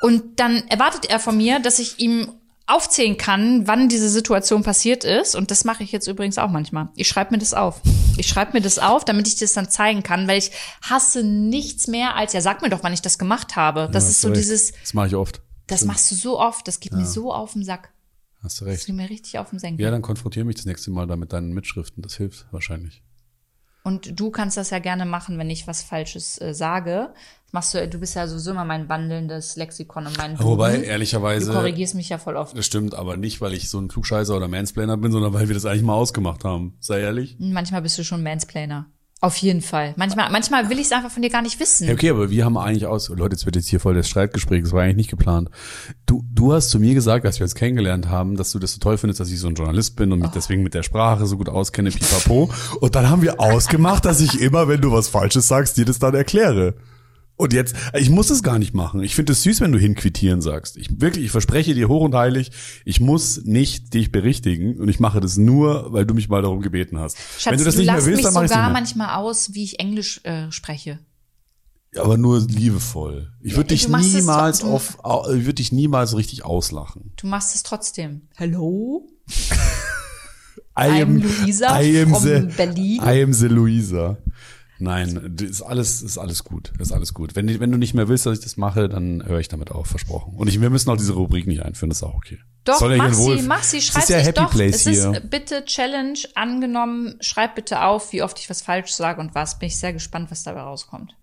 Und 0.00 0.40
dann 0.40 0.64
erwartet 0.68 1.06
er 1.08 1.20
von 1.20 1.36
mir, 1.36 1.60
dass 1.60 1.78
ich 1.78 1.98
ihm 2.00 2.32
aufzählen 2.68 3.16
kann, 3.16 3.68
wann 3.68 3.88
diese 3.88 4.08
Situation 4.08 4.64
passiert 4.64 5.04
ist. 5.04 5.36
Und 5.36 5.52
das 5.52 5.64
mache 5.64 5.84
ich 5.84 5.92
jetzt 5.92 6.08
übrigens 6.08 6.36
auch 6.36 6.50
manchmal. 6.50 6.88
Ich 6.96 7.06
schreibe 7.06 7.30
mir 7.32 7.38
das 7.38 7.54
auf. 7.54 7.80
Ich 8.16 8.26
schreibe 8.26 8.54
mir 8.54 8.60
das 8.60 8.80
auf, 8.80 9.04
damit 9.04 9.28
ich 9.28 9.36
das 9.36 9.52
dann 9.52 9.70
zeigen 9.70 10.02
kann, 10.02 10.26
weil 10.26 10.38
ich 10.38 10.50
hasse 10.82 11.22
nichts 11.22 11.86
mehr 11.86 12.16
als, 12.16 12.32
ja, 12.32 12.40
sag 12.40 12.62
mir 12.62 12.68
doch, 12.68 12.82
wann 12.82 12.92
ich 12.92 13.02
das 13.02 13.18
gemacht 13.18 13.54
habe. 13.54 13.88
Das 13.92 14.02
Ja, 14.04 14.10
ist 14.10 14.20
so 14.20 14.28
recht. 14.28 14.40
dieses, 14.40 14.72
Das 14.82 14.94
mache 14.94 15.06
ich 15.06 15.14
oft. 15.14 15.40
Das 15.68 15.84
machst 15.84 16.10
du 16.10 16.16
so 16.16 16.40
oft, 16.40 16.66
das 16.66 16.80
geht 16.80 16.92
mir 16.92 17.06
so 17.06 17.32
auf 17.32 17.52
den 17.52 17.64
Sack. 17.64 17.90
Hast 18.46 18.60
du 18.60 18.64
Das 18.64 18.74
recht. 18.74 18.86
geht 18.86 18.94
mir 18.96 19.10
richtig 19.10 19.38
auf 19.38 19.50
den 19.50 19.58
Senkel. 19.58 19.84
Ja, 19.84 19.90
dann 19.90 20.02
konfrontiere 20.02 20.44
mich 20.46 20.56
das 20.56 20.64
nächste 20.66 20.90
Mal 20.90 21.06
da 21.06 21.16
mit 21.16 21.32
deinen 21.32 21.52
Mitschriften. 21.52 22.02
Das 22.02 22.14
hilft 22.16 22.46
wahrscheinlich. 22.52 23.02
Und 23.82 24.18
du 24.18 24.30
kannst 24.30 24.56
das 24.56 24.70
ja 24.70 24.78
gerne 24.80 25.04
machen, 25.04 25.38
wenn 25.38 25.48
ich 25.50 25.66
was 25.68 25.82
Falsches 25.82 26.40
äh, 26.40 26.54
sage. 26.54 27.10
Das 27.44 27.52
machst 27.52 27.74
du, 27.74 27.86
du 27.88 27.98
bist 28.00 28.16
ja 28.16 28.26
sowieso 28.26 28.50
immer 28.52 28.64
mein 28.64 28.88
wandelndes 28.88 29.54
Lexikon 29.56 30.06
und 30.08 30.16
mein 30.18 30.36
Wobei, 30.40 30.72
Duden. 30.72 30.84
ehrlicherweise. 30.84 31.52
Du 31.52 31.58
korrigierst 31.58 31.94
mich 31.94 32.08
ja 32.08 32.18
voll 32.18 32.36
oft. 32.36 32.56
Das 32.58 32.66
stimmt, 32.66 32.94
aber 32.94 33.16
nicht, 33.16 33.40
weil 33.40 33.52
ich 33.52 33.68
so 33.70 33.78
ein 33.78 33.86
Klugscheißer 33.88 34.36
oder 34.36 34.48
Mansplainer 34.48 34.96
bin, 34.96 35.12
sondern 35.12 35.32
weil 35.34 35.46
wir 35.48 35.54
das 35.54 35.66
eigentlich 35.66 35.82
mal 35.84 35.94
ausgemacht 35.94 36.42
haben. 36.44 36.76
Sei 36.80 37.00
ehrlich. 37.00 37.36
Manchmal 37.38 37.82
bist 37.82 37.96
du 37.98 38.02
schon 38.04 38.22
Mansplainer. 38.24 38.86
Auf 39.22 39.36
jeden 39.38 39.62
Fall. 39.62 39.94
Manchmal, 39.96 40.30
manchmal 40.30 40.68
will 40.68 40.78
ich 40.78 40.86
es 40.86 40.92
einfach 40.92 41.10
von 41.10 41.22
dir 41.22 41.30
gar 41.30 41.40
nicht 41.40 41.58
wissen. 41.58 41.90
Okay, 41.90 42.10
aber 42.10 42.30
wir 42.30 42.44
haben 42.44 42.58
eigentlich 42.58 42.84
aus, 42.84 43.08
Leute, 43.08 43.34
jetzt 43.34 43.46
wird 43.46 43.56
jetzt 43.56 43.68
hier 43.68 43.80
voll 43.80 43.94
das 43.94 44.08
Streitgespräch, 44.08 44.62
das 44.62 44.72
war 44.72 44.82
eigentlich 44.82 44.96
nicht 44.96 45.10
geplant. 45.10 45.48
Du, 46.04 46.22
du 46.30 46.52
hast 46.52 46.68
zu 46.68 46.78
mir 46.78 46.92
gesagt, 46.92 47.24
als 47.24 47.38
wir 47.40 47.44
uns 47.44 47.54
kennengelernt 47.54 48.08
haben, 48.10 48.36
dass 48.36 48.52
du 48.52 48.58
das 48.58 48.72
so 48.72 48.78
toll 48.78 48.98
findest, 48.98 49.18
dass 49.18 49.30
ich 49.30 49.40
so 49.40 49.48
ein 49.48 49.54
Journalist 49.54 49.96
bin 49.96 50.12
und 50.12 50.18
mich 50.18 50.30
deswegen 50.32 50.62
mit 50.62 50.74
der 50.74 50.82
Sprache 50.82 51.24
so 51.24 51.38
gut 51.38 51.48
auskenne, 51.48 51.90
pipapo. 51.90 52.50
Und 52.80 52.94
dann 52.94 53.08
haben 53.08 53.22
wir 53.22 53.40
ausgemacht, 53.40 54.04
dass 54.04 54.20
ich 54.20 54.38
immer, 54.38 54.68
wenn 54.68 54.82
du 54.82 54.92
was 54.92 55.08
Falsches 55.08 55.48
sagst, 55.48 55.78
dir 55.78 55.86
das 55.86 55.98
dann 55.98 56.14
erkläre. 56.14 56.74
Und 57.38 57.52
jetzt, 57.52 57.74
ich 57.94 58.08
muss 58.08 58.30
es 58.30 58.42
gar 58.42 58.58
nicht 58.58 58.72
machen. 58.72 59.02
Ich 59.02 59.14
finde 59.14 59.32
es 59.32 59.42
süß, 59.42 59.60
wenn 59.60 59.70
du 59.70 59.78
hinquittieren 59.78 60.40
sagst. 60.40 60.78
Ich 60.78 61.00
wirklich, 61.02 61.26
ich 61.26 61.30
verspreche 61.30 61.74
dir 61.74 61.86
hoch 61.88 62.00
und 62.02 62.14
heilig, 62.14 62.50
ich 62.86 62.98
muss 63.00 63.44
nicht 63.44 63.92
dich 63.92 64.10
berichtigen 64.10 64.78
und 64.80 64.88
ich 64.88 65.00
mache 65.00 65.20
das 65.20 65.36
nur, 65.36 65.92
weil 65.92 66.06
du 66.06 66.14
mich 66.14 66.28
mal 66.30 66.40
darum 66.40 66.62
gebeten 66.62 66.98
hast. 66.98 67.18
Schatz, 67.38 67.52
wenn 67.52 67.58
du 67.58 67.64
das 67.64 67.74
du 67.74 67.80
nicht 67.82 67.88
mehr 67.92 67.96
willst, 68.06 68.16
mich 68.16 68.24
dann 68.24 68.32
mach 68.34 68.42
ich 68.44 68.48
sogar 68.48 68.62
nicht 68.70 68.96
mehr. 68.96 69.06
manchmal 69.06 69.16
aus, 69.22 69.52
wie 69.52 69.64
ich 69.64 69.78
Englisch 69.80 70.20
äh, 70.24 70.50
spreche. 70.50 70.98
Aber 71.98 72.16
nur 72.18 72.40
liebevoll. 72.40 73.32
Ich 73.42 73.52
würde 73.56 73.74
Ja, 73.74 73.98
dich 73.98 74.12
niemals 74.14 74.60
doch- 74.60 74.68
du- 74.68 74.72
auf, 74.74 75.04
au- 75.04 75.28
ich 75.30 75.44
würde 75.44 75.54
dich 75.54 75.72
niemals 75.72 76.16
richtig 76.16 76.44
auslachen. 76.44 77.12
Du 77.16 77.26
machst 77.26 77.54
es 77.54 77.62
trotzdem. 77.62 78.22
Hello? 78.34 79.08
I 80.78 81.02
I'm 81.02 81.22
Luisa 81.22 81.80
I 81.82 82.02
am 82.02 82.10
from 82.10 82.22
the, 82.22 82.40
Berlin. 82.56 83.00
I 83.02 83.22
am 83.22 83.32
the 83.32 83.48
Luisa. 83.48 84.18
Nein, 84.78 85.36
ist 85.40 85.62
alles, 85.62 86.02
ist 86.02 86.18
alles 86.18 86.44
gut, 86.44 86.72
ist 86.78 86.92
alles 86.92 87.14
gut. 87.14 87.34
Wenn, 87.34 87.60
wenn 87.60 87.72
du 87.72 87.78
nicht 87.78 87.94
mehr 87.94 88.08
willst, 88.08 88.26
dass 88.26 88.38
ich 88.38 88.44
das 88.44 88.56
mache, 88.56 88.88
dann 88.88 89.24
höre 89.24 89.40
ich 89.40 89.48
damit 89.48 89.70
auf, 89.70 89.86
versprochen. 89.86 90.34
Und 90.36 90.48
ich, 90.48 90.60
wir 90.60 90.68
müssen 90.70 90.90
auch 90.90 90.96
diese 90.96 91.14
Rubrik 91.14 91.46
nicht 91.46 91.62
einführen, 91.62 91.88
das 91.90 91.98
ist 91.98 92.02
auch 92.02 92.14
okay. 92.14 92.38
Doch, 92.64 92.78
Soll 92.78 92.96
mach 92.96 93.12
sie, 93.14 93.42
mach 93.42 93.62
sie, 93.62 93.78
Es 93.78 93.84
schreib 93.86 94.02
ist 94.02 94.08
ja 94.10 94.18
Happy 94.18 94.40
doch. 94.40 94.50
Place 94.50 94.74
es 94.86 94.88
hier. 94.88 95.12
ist 95.12 95.30
bitte 95.30 95.64
Challenge 95.64 96.18
angenommen. 96.34 97.14
Schreib 97.20 97.54
bitte 97.54 97.82
auf, 97.84 98.12
wie 98.12 98.22
oft 98.22 98.38
ich 98.40 98.50
was 98.50 98.60
falsch 98.60 98.90
sage 98.92 99.20
und 99.20 99.34
was. 99.34 99.58
Bin 99.58 99.68
ich 99.68 99.78
sehr 99.78 99.92
gespannt, 99.92 100.30
was 100.30 100.42
dabei 100.42 100.60
rauskommt. 100.62 101.14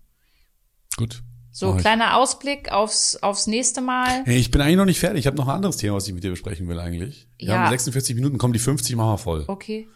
Gut. 0.96 1.22
So, 1.50 1.74
kleiner 1.76 2.16
Ausblick 2.16 2.72
aufs, 2.72 3.14
aufs 3.16 3.46
nächste 3.46 3.80
Mal. 3.80 4.24
Hey, 4.24 4.38
ich 4.38 4.50
bin 4.50 4.60
eigentlich 4.60 4.76
noch 4.76 4.86
nicht 4.86 4.98
fertig. 4.98 5.20
Ich 5.20 5.26
habe 5.28 5.36
noch 5.36 5.46
ein 5.46 5.54
anderes 5.54 5.76
Thema, 5.76 5.94
was 5.96 6.08
ich 6.08 6.14
mit 6.14 6.24
dir 6.24 6.30
besprechen 6.30 6.66
will 6.66 6.80
eigentlich. 6.80 7.28
Wir 7.38 7.48
Ja. 7.48 7.58
haben 7.60 7.70
46 7.70 8.16
Minuten, 8.16 8.38
kommen 8.38 8.52
die 8.54 8.58
50 8.58 8.96
machen 8.96 9.10
wir 9.12 9.18
voll. 9.18 9.44
Okay. 9.46 9.86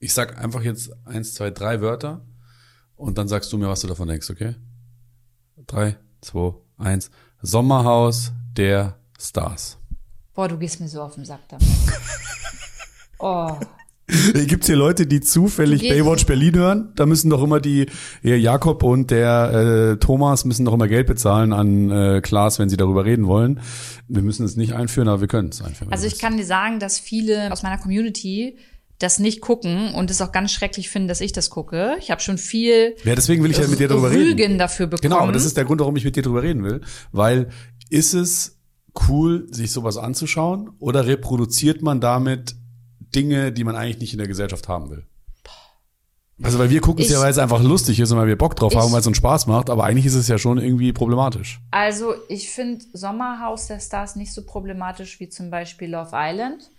Ich 0.00 0.12
sag 0.12 0.38
einfach 0.42 0.62
jetzt 0.62 0.90
eins, 1.06 1.32
zwei, 1.32 1.50
drei 1.50 1.80
Wörter 1.80 2.26
und 3.02 3.18
dann 3.18 3.28
sagst 3.28 3.52
du 3.52 3.58
mir, 3.58 3.68
was 3.68 3.80
du 3.80 3.88
davon 3.88 4.08
denkst, 4.08 4.30
okay? 4.30 4.54
Drei, 5.66 5.96
zwei, 6.20 6.54
eins. 6.78 7.10
Sommerhaus 7.40 8.32
der 8.56 8.96
Stars. 9.18 9.78
Boah, 10.34 10.48
du 10.48 10.56
gehst 10.56 10.80
mir 10.80 10.88
so 10.88 11.02
auf 11.02 11.14
den 11.14 11.24
Sack 11.24 11.40
damit. 11.48 11.66
Oh. 13.24 13.56
Gibt's 14.08 14.66
hier 14.66 14.74
Leute, 14.74 15.06
die 15.06 15.20
zufällig 15.20 15.80
Baywatch 15.80 16.26
Berlin 16.26 16.56
hören? 16.56 16.92
Da 16.96 17.06
müssen 17.06 17.30
doch 17.30 17.40
immer 17.40 17.60
die, 17.60 17.86
Jakob 18.24 18.82
und 18.82 19.12
der 19.12 19.92
äh, 19.92 19.96
Thomas 19.98 20.44
müssen 20.44 20.64
doch 20.64 20.74
immer 20.74 20.88
Geld 20.88 21.06
bezahlen 21.06 21.52
an 21.52 21.90
äh, 21.90 22.20
Klaas, 22.20 22.58
wenn 22.58 22.68
sie 22.68 22.76
darüber 22.76 23.04
reden 23.04 23.28
wollen. 23.28 23.60
Wir 24.08 24.22
müssen 24.22 24.44
es 24.44 24.56
nicht 24.56 24.72
einführen, 24.72 25.06
aber 25.06 25.20
wir 25.20 25.28
können 25.28 25.50
es 25.50 25.62
einführen. 25.62 25.92
Also 25.92 26.08
ich 26.08 26.18
kann 26.18 26.36
dir 26.36 26.44
sagen, 26.44 26.80
dass 26.80 26.98
viele 26.98 27.52
aus 27.52 27.62
meiner 27.62 27.78
Community 27.78 28.56
das 29.02 29.18
nicht 29.18 29.40
gucken 29.40 29.94
und 29.94 30.10
es 30.10 30.20
auch 30.20 30.32
ganz 30.32 30.52
schrecklich 30.52 30.88
finden, 30.90 31.08
dass 31.08 31.20
ich 31.20 31.32
das 31.32 31.50
gucke. 31.50 31.96
Ich 31.98 32.10
habe 32.10 32.20
schon 32.20 32.38
viel 32.38 32.94
Ja, 33.04 33.14
deswegen 33.14 33.42
will 33.42 33.50
ich 33.50 33.58
ja 33.58 33.66
mit 33.66 33.78
dir 33.78 33.88
darüber 33.88 34.10
reden. 34.10 34.38
Rügen 34.38 34.58
dafür 34.58 34.86
bekommen. 34.86 35.02
Genau, 35.10 35.18
aber 35.22 35.32
das 35.32 35.44
ist 35.44 35.56
der 35.56 35.64
Grund, 35.64 35.80
warum 35.80 35.96
ich 35.96 36.04
mit 36.04 36.16
dir 36.16 36.22
drüber 36.22 36.42
reden 36.42 36.64
will. 36.64 36.80
Weil 37.10 37.48
ist 37.90 38.14
es 38.14 38.58
cool, 39.08 39.46
sich 39.50 39.72
sowas 39.72 39.96
anzuschauen 39.96 40.70
oder 40.78 41.06
reproduziert 41.06 41.82
man 41.82 42.00
damit 42.00 42.56
Dinge, 43.14 43.52
die 43.52 43.64
man 43.64 43.76
eigentlich 43.76 43.98
nicht 43.98 44.12
in 44.12 44.18
der 44.18 44.28
Gesellschaft 44.28 44.68
haben 44.68 44.90
will? 44.90 45.04
Also 46.42 46.58
weil 46.58 46.70
wir 46.70 46.80
gucken 46.80 47.04
es 47.04 47.10
ja, 47.10 47.20
weil 47.20 47.30
es 47.30 47.38
einfach 47.38 47.62
lustig 47.62 48.00
ist 48.00 48.10
und 48.10 48.18
weil 48.18 48.26
wir 48.26 48.36
Bock 48.36 48.56
drauf 48.56 48.72
Ich- 48.72 48.78
haben, 48.78 48.90
weil 48.92 49.00
es 49.00 49.06
uns 49.06 49.16
Spaß 49.18 49.46
macht, 49.46 49.70
aber 49.70 49.84
eigentlich 49.84 50.06
ist 50.06 50.14
es 50.14 50.26
ja 50.26 50.38
schon 50.38 50.58
irgendwie 50.58 50.92
problematisch. 50.92 51.60
Also 51.70 52.14
ich 52.28 52.50
finde 52.50 52.84
Sommerhaus 52.92 53.68
der 53.68 53.78
Stars 53.78 54.16
nicht 54.16 54.32
so 54.32 54.42
problematisch 54.44 55.20
wie 55.20 55.28
zum 55.28 55.50
Beispiel 55.50 55.90
Love 55.90 56.10
Island, 56.14 56.70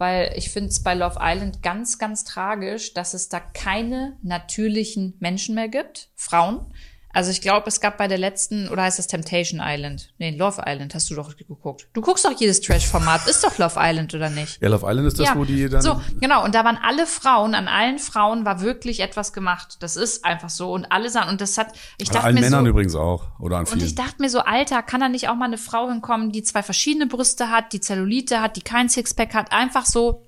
weil 0.00 0.32
ich 0.34 0.48
finde 0.48 0.70
es 0.70 0.82
bei 0.82 0.94
Love 0.94 1.18
Island 1.20 1.62
ganz, 1.62 1.98
ganz 1.98 2.24
tragisch, 2.24 2.94
dass 2.94 3.12
es 3.12 3.28
da 3.28 3.38
keine 3.38 4.16
natürlichen 4.22 5.14
Menschen 5.20 5.54
mehr 5.54 5.68
gibt, 5.68 6.08
Frauen. 6.16 6.72
Also 7.12 7.30
ich 7.30 7.40
glaube, 7.40 7.66
es 7.66 7.80
gab 7.80 7.98
bei 7.98 8.06
der 8.06 8.18
letzten, 8.18 8.68
oder 8.68 8.82
heißt 8.82 8.98
das 8.98 9.08
Temptation 9.08 9.60
Island? 9.62 10.12
Nee, 10.18 10.30
Love 10.30 10.62
Island 10.64 10.94
hast 10.94 11.10
du 11.10 11.16
doch 11.16 11.36
geguckt. 11.36 11.88
Du 11.92 12.00
guckst 12.00 12.24
doch 12.24 12.38
jedes 12.38 12.60
Trash-Format. 12.60 13.26
Ist 13.26 13.42
doch 13.42 13.58
Love 13.58 13.78
Island, 13.78 14.14
oder 14.14 14.30
nicht? 14.30 14.62
Ja, 14.62 14.68
Love 14.68 14.86
Island 14.88 15.08
ist 15.08 15.18
das, 15.18 15.34
wo 15.34 15.44
die 15.44 15.68
dann... 15.68 15.82
So, 15.82 16.00
genau. 16.20 16.44
Und 16.44 16.54
da 16.54 16.64
waren 16.64 16.78
alle 16.80 17.06
Frauen, 17.06 17.54
an 17.54 17.66
allen 17.66 17.98
Frauen 17.98 18.44
war 18.44 18.60
wirklich 18.60 19.00
etwas 19.00 19.32
gemacht. 19.32 19.78
Das 19.80 19.96
ist 19.96 20.24
einfach 20.24 20.50
so. 20.50 20.72
Und 20.72 20.86
alle 20.92 21.10
sahen, 21.10 21.28
und 21.28 21.40
das 21.40 21.58
hat, 21.58 21.72
ich 21.98 22.08
An 22.08 22.14
dachte 22.14 22.26
allen 22.26 22.34
mir 22.36 22.40
Männern 22.42 22.64
so, 22.64 22.70
übrigens 22.70 22.94
auch. 22.94 23.40
Oder 23.40 23.56
an 23.56 23.62
und 23.62 23.72
vielen. 23.72 23.84
ich 23.84 23.94
dachte 23.96 24.16
mir 24.20 24.30
so, 24.30 24.40
Alter, 24.40 24.82
kann 24.82 25.00
da 25.00 25.08
nicht 25.08 25.28
auch 25.28 25.34
mal 25.34 25.46
eine 25.46 25.58
Frau 25.58 25.88
hinkommen, 25.88 26.30
die 26.30 26.44
zwei 26.44 26.62
verschiedene 26.62 27.06
Brüste 27.06 27.50
hat, 27.50 27.72
die 27.72 27.80
Zellulite 27.80 28.40
hat, 28.40 28.56
die 28.56 28.62
kein 28.62 28.88
Sixpack 28.88 29.34
hat, 29.34 29.52
einfach 29.52 29.84
so 29.84 30.22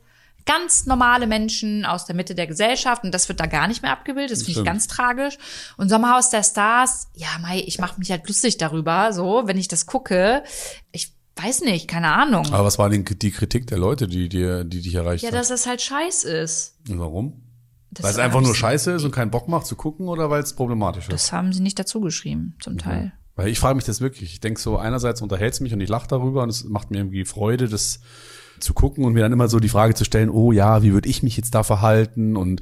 ganz 0.44 0.86
normale 0.86 1.26
Menschen 1.26 1.84
aus 1.84 2.06
der 2.06 2.16
Mitte 2.16 2.34
der 2.34 2.46
Gesellschaft 2.46 3.04
und 3.04 3.12
das 3.12 3.28
wird 3.28 3.40
da 3.40 3.46
gar 3.46 3.68
nicht 3.68 3.82
mehr 3.82 3.92
abgebildet, 3.92 4.32
das 4.32 4.42
finde 4.42 4.60
ich 4.60 4.66
ganz 4.66 4.86
tragisch. 4.86 5.38
Und 5.76 5.88
Sommerhaus 5.88 6.30
der 6.30 6.42
Stars, 6.42 7.08
ja, 7.14 7.28
Mai, 7.40 7.62
ich 7.66 7.78
mache 7.78 7.98
mich 7.98 8.10
halt 8.10 8.26
lustig 8.28 8.58
darüber, 8.58 9.12
so, 9.12 9.42
wenn 9.46 9.58
ich 9.58 9.68
das 9.68 9.86
gucke. 9.86 10.42
Ich 10.90 11.12
weiß 11.36 11.62
nicht, 11.62 11.88
keine 11.88 12.12
Ahnung. 12.12 12.46
aber 12.52 12.64
was 12.64 12.78
war 12.78 12.90
denn 12.90 13.04
die 13.04 13.30
Kritik 13.30 13.66
der 13.66 13.78
Leute, 13.78 14.08
die 14.08 14.28
dir, 14.28 14.64
die 14.64 14.80
dich 14.80 14.94
erreicht 14.94 15.24
ja, 15.24 15.30
hat? 15.30 15.36
dass 15.36 15.50
es 15.50 15.66
halt 15.66 15.80
scheiß 15.80 16.24
ist. 16.24 16.76
Und 16.88 16.98
warum? 16.98 17.42
Das 17.90 18.04
Weil 18.04 18.12
es 18.12 18.18
einfach 18.18 18.40
nur 18.40 18.54
scheiße 18.54 18.92
ist 18.92 19.04
und 19.04 19.10
keinen 19.10 19.30
Bock 19.30 19.48
macht 19.48 19.66
zu 19.66 19.76
gucken 19.76 20.08
oder 20.08 20.30
weil 20.30 20.42
es 20.42 20.54
problematisch 20.54 21.04
ist? 21.04 21.12
Das 21.12 21.32
haben 21.32 21.52
sie 21.52 21.60
nicht 21.60 21.78
dazu 21.78 22.00
geschrieben, 22.00 22.56
zum 22.60 22.78
Teil. 22.78 23.12
Weil 23.36 23.48
ich 23.48 23.58
frage 23.58 23.76
mich 23.76 23.84
das 23.84 24.00
wirklich. 24.00 24.32
Ich 24.32 24.40
denke 24.40 24.60
so, 24.60 24.78
einerseits 24.78 25.20
unterhält 25.20 25.54
es 25.54 25.60
mich 25.60 25.72
und 25.72 25.80
ich 25.80 25.88
lache 25.88 26.08
darüber 26.08 26.42
und 26.42 26.48
es 26.48 26.64
macht 26.64 26.90
mir 26.90 26.98
irgendwie 26.98 27.24
Freude, 27.24 27.68
das 27.68 28.00
zu 28.62 28.74
gucken 28.74 29.04
und 29.04 29.12
mir 29.12 29.20
dann 29.20 29.32
immer 29.32 29.48
so 29.48 29.60
die 29.60 29.68
Frage 29.68 29.94
zu 29.94 30.04
stellen, 30.04 30.30
oh 30.30 30.52
ja, 30.52 30.82
wie 30.82 30.92
würde 30.92 31.08
ich 31.08 31.22
mich 31.22 31.36
jetzt 31.36 31.54
da 31.54 31.62
verhalten? 31.62 32.36
Und 32.36 32.60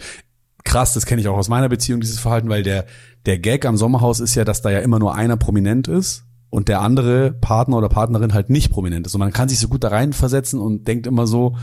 krass, 0.64 0.94
das 0.94 1.06
kenne 1.06 1.20
ich 1.20 1.28
auch 1.28 1.36
aus 1.36 1.48
meiner 1.48 1.68
Beziehung, 1.68 2.00
dieses 2.00 2.18
Verhalten, 2.18 2.48
weil 2.48 2.62
der, 2.62 2.86
der 3.26 3.38
Gag 3.38 3.66
am 3.66 3.76
Sommerhaus 3.76 4.20
ist 4.20 4.34
ja, 4.34 4.44
dass 4.44 4.62
da 4.62 4.70
ja 4.70 4.80
immer 4.80 4.98
nur 4.98 5.14
einer 5.14 5.36
prominent 5.36 5.88
ist 5.88 6.24
und 6.50 6.68
der 6.68 6.80
andere 6.80 7.32
Partner 7.32 7.78
oder 7.78 7.88
Partnerin 7.88 8.34
halt 8.34 8.50
nicht 8.50 8.70
prominent 8.70 9.06
ist. 9.06 9.14
Und 9.14 9.20
man 9.20 9.32
kann 9.32 9.48
sich 9.48 9.58
so 9.58 9.68
gut 9.68 9.84
da 9.84 9.88
reinversetzen 9.88 10.60
und 10.60 10.88
denkt 10.88 11.06
immer 11.06 11.26
so, 11.26 11.56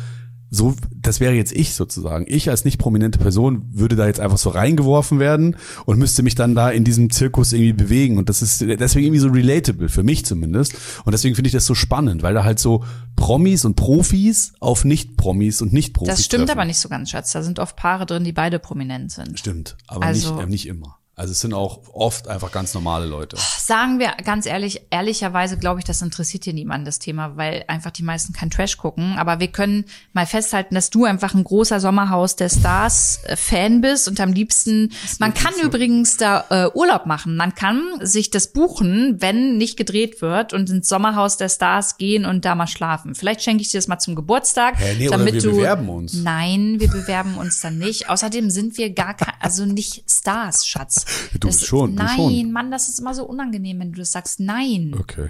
so, 0.50 0.76
das 0.96 1.20
wäre 1.20 1.34
jetzt 1.34 1.52
ich 1.52 1.74
sozusagen. 1.74 2.26
Ich 2.28 2.50
als 2.50 2.64
nicht 2.64 2.78
prominente 2.78 3.20
Person 3.20 3.66
würde 3.74 3.96
da 3.98 4.08
jetzt 4.08 4.20
einfach 4.22 4.38
so 4.38 4.50
reingeworfen 4.50 5.20
werden 5.20 5.58
und 5.86 5.98
müsste 6.00 6.24
mich 6.24 6.36
dann 6.36 6.56
da 6.56 6.70
in 6.70 6.84
diesem 6.86 7.10
Zirkus 7.10 7.52
irgendwie 7.52 7.74
bewegen. 7.74 8.18
Und 8.18 8.30
das 8.30 8.42
ist 8.42 8.62
deswegen 8.62 9.06
irgendwie 9.08 9.20
so 9.20 9.28
relatable, 9.30 9.90
für 9.90 10.04
mich 10.04 10.26
zumindest. 10.26 10.74
Und 11.04 11.12
deswegen 11.12 11.36
finde 11.36 11.48
ich 11.48 11.54
das 11.54 11.66
so 11.66 11.76
spannend, 11.76 12.24
weil 12.24 12.34
da 12.34 12.44
halt 12.46 12.60
so 12.60 12.84
Promis 13.18 13.66
und 13.66 13.76
Profis 13.76 14.54
auf 14.60 14.86
Nicht-Promis 14.86 15.62
und 15.62 15.74
Nicht-Profis 15.74 16.16
Das 16.16 16.24
stimmt 16.26 16.46
treffen. 16.46 16.60
aber 16.60 16.66
nicht 16.66 16.80
so 16.80 16.88
ganz, 16.88 17.10
Schatz. 17.10 17.32
Da 17.34 17.44
sind 17.44 17.60
oft 17.60 17.76
Paare 17.76 18.06
drin, 18.06 18.24
die 18.24 18.32
beide 18.32 18.60
prominent 18.60 19.12
sind. 19.12 19.38
Stimmt, 19.40 19.76
aber 19.88 20.06
Also- 20.06 20.34
nicht, 20.36 20.44
äh, 20.44 20.50
nicht 20.50 20.68
immer. 20.68 20.97
Also 21.20 21.32
es 21.32 21.40
sind 21.40 21.56
auch 21.56 21.80
oft 21.94 22.28
einfach 22.28 22.52
ganz 22.52 22.76
normale 22.76 23.08
Leute. 23.08 23.38
Sagen 23.58 23.98
wir 23.98 24.10
ganz 24.24 24.46
ehrlich, 24.46 24.84
ehrlicherweise 24.92 25.58
glaube 25.58 25.80
ich, 25.80 25.84
das 25.84 26.04
interessiert 26.04 26.44
hier 26.44 26.54
niemanden, 26.54 26.86
das 26.86 27.00
Thema, 27.00 27.36
weil 27.36 27.66
einfach 27.68 27.90
die 27.90 28.04
meisten 28.04 28.34
kein 28.34 28.52
Trash 28.52 28.78
gucken. 28.78 29.16
Aber 29.18 29.40
wir 29.40 29.48
können 29.48 29.86
mal 30.14 30.28
festhalten, 30.28 30.76
dass 30.76 30.92
du 30.92 31.06
einfach 31.06 31.34
ein 31.34 31.44
großer 31.44 31.80
Sommerhaus 31.80 32.36
der 32.36 32.50
Stars 32.50 33.22
äh, 33.24 33.36
Fan 33.36 33.82
bist 33.82 34.08
und 34.08 34.20
am 34.20 34.32
liebsten, 34.32 34.94
man 35.18 35.34
kann 35.34 35.54
übrigens 35.60 36.18
da 36.18 36.46
äh, 36.52 36.70
Urlaub 36.76 37.08
machen. 37.08 37.36
Man 37.36 37.56
kann 37.56 37.82
sich 38.02 38.30
das 38.30 38.54
buchen, 38.54 39.20
wenn 39.20 39.58
nicht 39.58 39.76
gedreht 39.76 40.22
wird 40.22 40.54
und 40.54 40.70
ins 40.70 40.88
Sommerhaus 40.88 41.38
der 41.38 41.50
Stars 41.50 41.98
gehen 41.98 42.26
und 42.26 42.46
da 42.46 42.54
mal 42.54 42.68
schlafen. 42.68 43.16
Vielleicht 43.16 43.42
schenke 43.42 43.64
ich 43.64 43.72
dir 43.72 43.80
das 43.80 43.88
mal 43.88 43.98
zum 43.98 44.14
Geburtstag, 44.14 44.78
Hä, 44.78 44.96
nee, 45.00 45.08
damit 45.08 45.34
wir 45.34 45.42
du 45.42 45.52
bewerben 45.54 45.90
uns. 45.90 46.14
Nein, 46.14 46.76
wir 46.78 46.90
bewerben 46.90 47.38
uns 47.38 47.60
dann 47.60 47.80
nicht. 47.80 48.08
Außerdem 48.08 48.52
sind 48.52 48.78
wir 48.78 48.92
gar 48.94 49.16
kein, 49.16 49.34
also 49.40 49.66
nicht 49.66 50.04
Stars, 50.08 50.68
Schatz. 50.68 51.07
Du 51.40 51.48
das, 51.48 51.66
schon, 51.66 51.96
du 51.96 52.04
Nein, 52.04 52.16
schon. 52.16 52.52
Mann, 52.52 52.72
das 52.72 52.90
ist 52.90 53.00
immer 53.00 53.14
so 53.14 53.26
unangenehm, 53.26 53.80
wenn 53.80 53.92
du 53.92 54.00
das 54.00 54.12
sagst. 54.12 54.40
Nein. 54.40 54.96
Okay. 55.00 55.30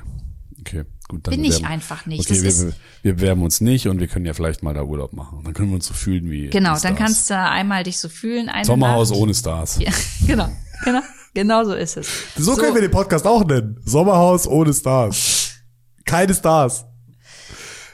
Okay, 0.59 0.83
gut. 1.07 1.25
Dann 1.25 1.35
Bin 1.35 1.45
ich 1.45 1.65
einfach 1.65 2.05
nicht. 2.07 2.29
Okay, 2.29 2.41
wir, 2.41 2.73
wir, 3.03 3.15
bewerben 3.15 3.41
uns 3.43 3.61
nicht 3.61 3.87
und 3.87 3.99
wir 3.99 4.07
können 4.07 4.25
ja 4.25 4.33
vielleicht 4.33 4.63
mal 4.63 4.73
da 4.73 4.83
Urlaub 4.83 5.13
machen. 5.13 5.41
Dann 5.43 5.53
können 5.53 5.69
wir 5.69 5.75
uns 5.75 5.85
so 5.87 5.93
fühlen 5.93 6.29
wie 6.29 6.49
Genau, 6.49 6.71
dann 6.71 6.79
Stars. 6.79 6.97
kannst 6.97 7.29
du 7.29 7.39
einmal 7.39 7.83
dich 7.83 7.99
so 7.99 8.09
fühlen. 8.09 8.49
Sommerhaus 8.63 9.11
Nacht. 9.11 9.19
ohne 9.19 9.33
Stars. 9.33 9.79
Ja, 9.79 9.91
genau, 10.27 10.49
genau, 10.83 11.01
genau 11.33 11.63
so 11.63 11.73
ist 11.73 11.95
es. 11.95 12.09
So, 12.35 12.55
können 12.55 12.73
wir 12.73 12.81
den 12.81 12.91
Podcast 12.91 13.25
auch 13.25 13.45
nennen. 13.45 13.79
Sommerhaus 13.85 14.45
ohne 14.45 14.73
Stars. 14.73 15.51
Keine 16.03 16.33
Stars. 16.33 16.85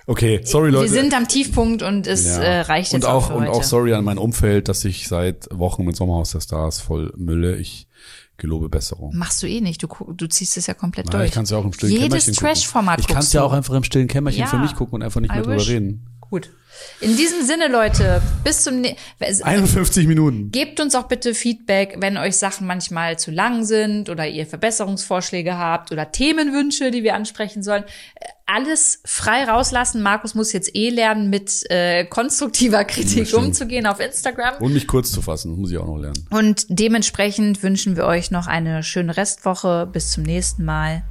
Okay, 0.05 0.41
sorry 0.43 0.69
Leute. 0.69 0.91
Wir 0.91 1.01
sind 1.01 1.13
am 1.13 1.27
Tiefpunkt 1.27 1.81
und 1.81 2.07
es 2.07 2.25
Ja. 2.25 2.41
äh, 2.43 2.59
reicht 2.61 2.91
jetzt 2.93 3.05
und 3.05 3.09
auch, 3.09 3.27
für 3.27 3.33
und 3.35 3.41
heute. 3.47 3.51
auch 3.51 3.63
sorry 3.63 3.93
an 3.93 4.03
mein 4.03 4.17
Umfeld, 4.17 4.67
dass 4.67 4.83
ich 4.85 5.07
seit 5.07 5.47
Wochen 5.51 5.85
mit 5.85 5.95
Sommerhaus 5.95 6.31
der 6.31 6.41
Stars 6.41 6.81
voll 6.81 7.13
mülle. 7.15 7.55
Ich 7.57 7.87
gelobe 8.37 8.67
Besserung. 8.67 9.15
Machst 9.15 9.41
du 9.43 9.47
eh 9.47 9.61
nicht, 9.61 9.81
du, 9.83 9.87
du 9.87 10.27
ziehst 10.27 10.57
es 10.57 10.67
ja 10.67 10.73
komplett 10.73 11.05
Ja, 11.07 11.11
durch. 11.19 11.27
ich 11.29 11.33
kann 11.33 11.43
es 11.45 11.51
ja 11.51 11.57
auch 11.57 11.63
im 11.65 11.71
stillen 11.71 11.93
Jedes 11.93 12.25
Kämmerchen. 12.25 12.33
Trash-Format 12.35 12.99
Ich 12.99 13.07
kann 13.07 13.19
es 13.19 13.31
ja 13.31 13.43
auch 13.43 13.53
einfach 13.53 13.75
im 13.75 13.83
stillen 13.83 14.07
Kämmerchen 14.07 14.41
Ja, 14.41 14.47
für 14.47 14.57
mich 14.57 14.75
gucken 14.75 14.95
und 14.95 15.03
einfach 15.03 15.21
nicht 15.21 15.31
I 15.31 15.35
mehr 15.35 15.43
drüber 15.43 15.65
reden. 15.67 16.07
Gut. 16.19 16.49
In 17.01 17.17
diesem 17.17 17.45
Sinne, 17.45 17.67
Leute, 17.67 18.21
bis 18.43 18.63
zum 18.63 18.79
ne 18.81 18.95
51 19.19 20.07
Minuten. 20.07 20.51
Gebt 20.51 20.79
uns 20.79 20.95
auch 20.95 21.07
bitte 21.07 21.33
Feedback, 21.33 21.95
wenn 21.99 22.17
euch 22.17 22.37
Sachen 22.37 22.65
manchmal 22.65 23.19
zu 23.19 23.31
lang 23.31 23.65
sind 23.65 24.09
oder 24.09 24.27
ihr 24.27 24.45
Verbesserungsvorschläge 24.45 25.57
habt 25.57 25.91
oder 25.91 26.11
Themenwünsche, 26.11 26.91
die 26.91 27.03
wir 27.03 27.15
ansprechen 27.15 27.61
sollen. 27.61 27.83
Äh, 27.83 28.25
Alles 28.45 29.01
frei 29.05 29.43
rauslassen. 29.43 30.01
Markus 30.01 30.35
muss 30.35 30.53
jetzt 30.53 30.75
eh 30.75 30.89
lernen, 30.89 31.29
mit 31.29 31.69
äh, 31.69 32.05
konstruktiver 32.05 32.83
Kritik 32.85 33.33
umzugehen 33.33 33.85
auf 33.85 33.99
Instagram. 33.99 34.61
Und 34.61 34.73
mich 34.73 34.87
kurz 34.87 35.11
zu 35.11 35.21
fassen, 35.21 35.51
das 35.51 35.59
muss 35.59 35.71
ich 35.71 35.77
auch 35.77 35.87
noch 35.87 35.97
lernen. 35.97 36.25
Und 36.29 36.65
dementsprechend 36.69 37.63
wünschen 37.63 37.95
wir 37.95 38.05
euch 38.05 38.31
noch 38.31 38.47
eine 38.47 38.83
schöne 38.83 39.17
Restwoche. 39.17 39.89
Bis 39.91 40.11
zum 40.11 40.23
nächsten 40.23 40.63
Mal. 40.63 41.03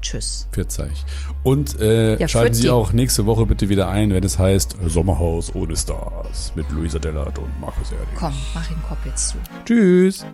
Tschüss. 0.00 0.48
Pfiat 0.52 0.78
euch. 0.80 1.04
Und 1.42 1.80
äh, 1.80 2.18
ja, 2.18 2.28
schalten 2.28 2.54
Sie 2.54 2.70
auch 2.70 2.92
nächste 2.92 3.26
Woche 3.26 3.46
bitte 3.46 3.68
wieder 3.68 3.88
ein, 3.88 4.12
wenn 4.12 4.24
es 4.24 4.38
heißt 4.38 4.76
Sommerhaus 4.86 5.54
ohne 5.54 5.76
Stars 5.76 6.52
mit 6.54 6.70
Luisa 6.70 6.98
Dellert 6.98 7.38
und 7.38 7.60
Markus 7.60 7.92
Erdig. 7.92 8.08
Komm, 8.16 8.34
mach 8.54 8.66
den 8.66 8.82
Kopf 8.82 9.04
jetzt 9.04 9.28
zu. 9.30 9.36
Tschüss. 9.64 10.24